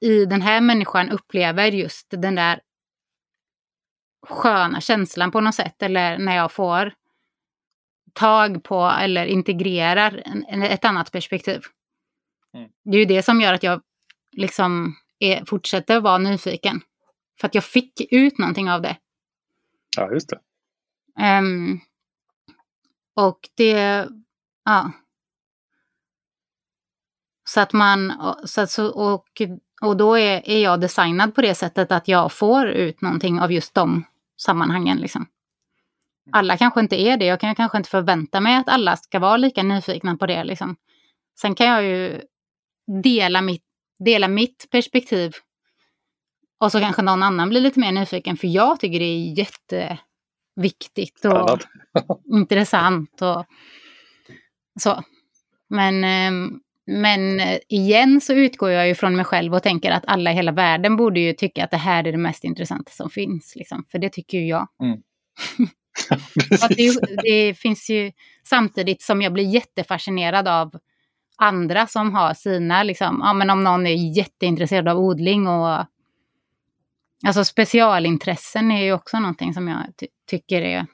i 0.00 0.24
den 0.24 0.42
här 0.42 0.60
människan 0.60 1.10
upplever 1.10 1.66
just 1.66 2.10
den 2.10 2.34
där 2.34 2.60
sköna 4.26 4.80
känslan 4.80 5.30
på 5.30 5.40
något 5.40 5.54
sätt. 5.54 5.82
Eller 5.82 6.18
när 6.18 6.36
jag 6.36 6.52
får 6.52 6.92
tag 8.12 8.64
på 8.64 8.84
eller 9.00 9.26
integrerar 9.26 10.22
en, 10.24 10.62
ett 10.62 10.84
annat 10.84 11.12
perspektiv. 11.12 11.60
Mm. 12.54 12.70
Det 12.84 12.96
är 12.96 12.98
ju 12.98 13.04
det 13.04 13.22
som 13.22 13.40
gör 13.40 13.54
att 13.54 13.62
jag 13.62 13.80
liksom 14.32 14.96
är, 15.18 15.44
fortsätter 15.44 16.00
vara 16.00 16.18
nyfiken. 16.18 16.80
För 17.40 17.46
att 17.46 17.54
jag 17.54 17.64
fick 17.64 18.12
ut 18.12 18.38
någonting 18.38 18.70
av 18.70 18.82
det. 18.82 18.96
Ja, 19.96 20.12
just 20.12 20.28
det. 20.28 20.38
Um, 21.38 21.80
och 23.14 23.38
det, 23.54 24.08
ja. 24.64 24.92
Så 27.44 27.60
att 27.60 27.72
man, 27.72 28.12
så 28.44 28.60
att, 28.60 28.78
och, 28.78 29.42
och 29.82 29.96
då 29.96 30.18
är, 30.18 30.48
är 30.48 30.58
jag 30.58 30.80
designad 30.80 31.34
på 31.34 31.42
det 31.42 31.54
sättet 31.54 31.92
att 31.92 32.08
jag 32.08 32.32
får 32.32 32.68
ut 32.68 33.00
någonting 33.00 33.40
av 33.40 33.52
just 33.52 33.74
de 33.74 34.04
sammanhangen. 34.36 34.98
Liksom. 34.98 35.26
Alla 36.30 36.56
kanske 36.56 36.80
inte 36.80 37.00
är 37.00 37.16
det. 37.16 37.24
Jag 37.24 37.40
kan 37.40 37.54
kanske 37.54 37.78
inte 37.78 37.90
förvänta 37.90 38.40
mig 38.40 38.56
att 38.56 38.68
alla 38.68 38.96
ska 38.96 39.18
vara 39.18 39.36
lika 39.36 39.62
nyfikna 39.62 40.16
på 40.16 40.26
det. 40.26 40.44
Liksom. 40.44 40.76
Sen 41.40 41.54
kan 41.54 41.66
jag 41.66 41.84
ju 41.84 42.20
dela 43.02 43.42
mitt 43.42 43.64
dela 44.04 44.28
mitt 44.28 44.68
perspektiv. 44.70 45.32
Och 46.60 46.72
så 46.72 46.80
kanske 46.80 47.02
någon 47.02 47.22
annan 47.22 47.48
blir 47.48 47.60
lite 47.60 47.80
mer 47.80 47.92
nyfiken, 47.92 48.36
för 48.36 48.48
jag 48.48 48.80
tycker 48.80 48.98
det 48.98 49.04
är 49.04 49.38
jätteviktigt 49.38 51.24
och 51.24 51.58
intressant 52.36 53.22
och 53.22 53.44
så. 54.80 55.02
Men, 55.68 56.04
ehm, 56.04 56.60
men 56.86 57.40
igen 57.68 58.20
så 58.20 58.32
utgår 58.32 58.70
jag 58.70 58.88
ju 58.88 58.94
från 58.94 59.16
mig 59.16 59.24
själv 59.24 59.54
och 59.54 59.62
tänker 59.62 59.90
att 59.90 60.04
alla 60.06 60.32
i 60.32 60.34
hela 60.34 60.52
världen 60.52 60.96
borde 60.96 61.20
ju 61.20 61.32
tycka 61.32 61.64
att 61.64 61.70
det 61.70 61.76
här 61.76 62.06
är 62.06 62.12
det 62.12 62.18
mest 62.18 62.44
intressanta 62.44 62.90
som 62.90 63.10
finns. 63.10 63.52
Liksom. 63.56 63.84
För 63.90 63.98
det 63.98 64.12
tycker 64.12 64.38
ju 64.38 64.46
jag. 64.46 64.68
Mm. 64.82 65.02
det, 66.68 67.22
det, 67.22 67.54
finns 67.54 67.90
ju 67.90 68.12
samtidigt 68.44 69.02
som 69.02 69.22
jag 69.22 69.32
blir 69.32 69.44
jättefascinerad 69.44 70.48
av 70.48 70.78
andra 71.36 71.86
som 71.86 72.14
har 72.14 72.34
sina, 72.34 72.82
liksom, 72.82 73.20
ja 73.24 73.32
men 73.32 73.50
om 73.50 73.64
någon 73.64 73.86
är 73.86 74.16
jätteintresserad 74.16 74.88
av 74.88 74.98
odling 74.98 75.46
och 75.46 75.86
Alltså 77.26 77.44
specialintressen 77.44 78.70
är 78.70 78.84
ju 78.84 78.92
också 78.92 79.18
någonting 79.18 79.54
som 79.54 79.68
jag 79.68 79.78
ty 79.96 80.06
tycker 80.26 80.62
är... 80.62 80.86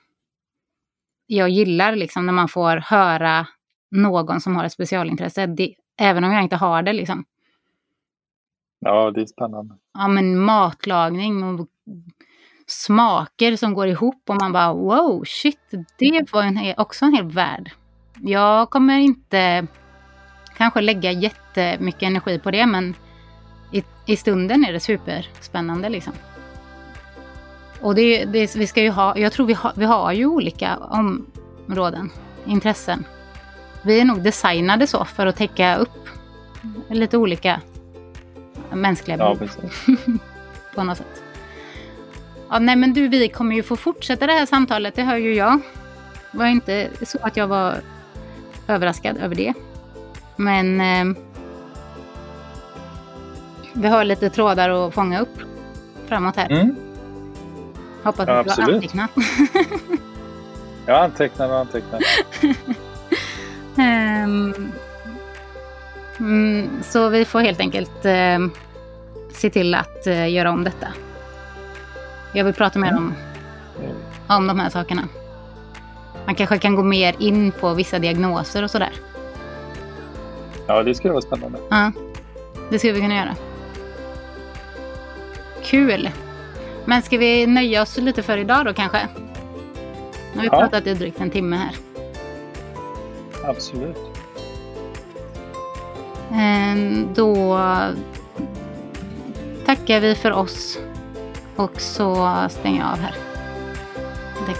Jag 1.27 1.49
gillar 1.49 1.97
liksom 1.97 2.27
när 2.27 2.33
man 2.33 2.49
får 2.49 2.77
höra 2.77 3.47
någon 3.91 4.41
som 4.41 4.57
har 4.57 4.65
ett 4.65 4.73
specialintresse, 4.73 5.47
det, 5.47 5.75
även 6.01 6.25
om 6.25 6.33
jag 6.33 6.43
inte 6.43 6.57
har 6.57 6.83
det 6.83 6.93
liksom. 6.93 7.25
Ja, 8.79 9.11
det 9.11 9.21
är 9.21 9.27
spännande. 9.27 9.75
Ja, 9.95 10.09
men 10.09 10.39
matlagning 10.39 11.43
och 11.43 11.69
smaker 12.69 13.57
som 13.57 13.75
går 13.75 13.87
ihop 13.87 14.23
och 14.27 14.37
man 14.41 14.53
bara 14.53 14.73
wow, 14.73 15.25
shit, 15.27 15.59
det 15.99 16.33
var 16.33 16.43
en, 16.43 16.75
också 16.77 17.05
en 17.05 17.15
hel 17.15 17.31
värld. 17.31 17.71
Jag 18.21 18.71
kommer 18.71 18.99
inte 18.99 19.67
kanske 20.57 20.81
lägga 20.81 21.13
jättemycket 21.13 22.03
energi 22.03 22.39
på 22.39 22.51
det 22.51 22.67
men 22.67 22.95
i, 23.73 23.85
i 24.07 24.17
stunden 24.17 24.65
är 24.65 24.73
det 24.73 24.81
superspännande 24.81 25.89
liksom. 25.89 26.13
Och 27.81 27.95
det, 27.95 28.25
det, 28.25 28.57
vi 28.57 28.67
ska 28.67 28.83
ju 28.83 28.91
ha, 28.91 29.19
jag 29.19 29.33
tror 29.33 29.47
vi, 29.47 29.55
ha, 29.55 29.73
vi 29.77 29.85
har 29.85 30.13
ju 30.13 30.27
olika 30.27 30.77
områden, 30.77 32.11
intressen. 32.47 33.05
Vi 33.83 34.01
är 34.01 34.05
nog 34.05 34.23
designade 34.23 34.87
så 34.87 35.05
för 35.05 35.27
att 35.27 35.37
täcka 35.37 35.77
upp 35.77 36.09
lite 36.89 37.17
olika 37.17 37.61
mänskliga 38.73 39.17
behov. 39.17 39.51
Ja, 39.87 39.95
på 40.75 40.85
något 40.85 40.99
sätt. 40.99 41.28
Ja, 42.51 42.59
nej 42.59 42.77
men 42.77 42.93
du, 42.93 43.09
vi 43.09 43.29
kommer 43.29 43.57
ju 43.57 43.63
få 43.63 43.77
fortsätta 43.77 44.27
det 44.27 44.33
här 44.33 44.47
samtalet, 44.47 44.95
det 44.95 45.03
hör 45.03 45.17
ju 45.17 45.35
jag. 45.35 45.61
Det 46.33 46.39
var 46.39 46.47
inte 46.47 46.89
så 47.03 47.19
att 47.23 47.37
jag 47.37 47.47
var 47.47 47.75
överraskad 48.69 49.17
över 49.17 49.35
det. 49.35 49.55
Men 50.37 50.81
eh, 50.81 51.19
vi 53.73 53.89
har 53.89 54.05
lite 54.05 54.31
trådar 54.31 54.71
att 54.71 54.95
fånga 54.95 55.21
upp 55.21 55.39
framåt 56.07 56.37
här. 56.37 56.51
Mm. 56.51 56.77
Hoppas 58.03 58.29
att 58.29 58.57
du 58.57 58.63
har 58.63 58.73
antecknat. 58.75 59.11
jag 60.87 61.05
antecknar 61.05 61.49
och 61.49 61.59
antecknar. 61.59 62.01
um, 63.77 64.73
mm, 66.19 66.71
så 66.83 67.09
vi 67.09 67.25
får 67.25 67.41
helt 67.41 67.61
enkelt 67.61 68.05
uh, 68.05 68.49
se 69.33 69.51
till 69.51 69.75
att 69.75 70.07
uh, 70.07 70.31
göra 70.31 70.51
om 70.51 70.65
detta. 70.65 70.89
Jag 72.33 72.45
vill 72.45 72.55
prata 72.55 72.79
mer 72.79 72.97
om, 72.97 73.15
om 74.27 74.47
de 74.47 74.61
här 74.61 74.71
sakerna. 74.71 75.03
Man 76.27 76.35
kanske 76.35 76.59
kan 76.59 76.75
gå 76.75 76.83
mer 76.83 77.15
in 77.19 77.53
på 77.53 77.75
vissa 77.75 77.99
diagnoser 77.99 78.63
och 78.63 78.71
sådär. 78.71 78.93
Ja, 80.67 80.83
det 80.83 80.95
skulle 80.95 81.13
vara 81.13 81.23
spännande. 81.23 81.59
Ja, 81.71 81.93
det 82.71 82.79
skulle 82.79 82.93
vi 82.93 83.01
kunna 83.01 83.17
göra. 83.17 83.37
Kul! 85.63 86.11
Men 86.85 87.03
ska 87.03 87.19
vi 87.19 87.47
nöja 87.47 87.83
oss 87.83 87.97
lite 87.97 88.23
för 88.23 88.39
idag 88.39 88.65
då 88.65 88.75
kanske? 88.75 89.09
Nu 90.33 90.39
har 90.39 90.43
vi 90.43 90.47
ja. 90.47 90.59
pratat 90.59 90.87
i 90.87 90.95
drygt 90.95 91.21
en 91.21 91.31
timme 91.31 91.57
här. 91.57 91.77
Absolut. 93.45 93.97
Ehm, 96.33 97.09
då 97.15 97.59
tackar 99.67 100.01
vi 100.01 100.15
för 100.15 100.33
oss 100.33 100.79
och 101.59 101.81
så 101.81 102.35
stänger 102.51 102.81
jag 102.81 102.93
av 102.93 102.99
här. 102.99 103.15
Det, 104.47 104.55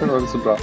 Det 0.00 0.06
var 0.06 0.26
så 0.26 0.38
bra. 0.38 0.56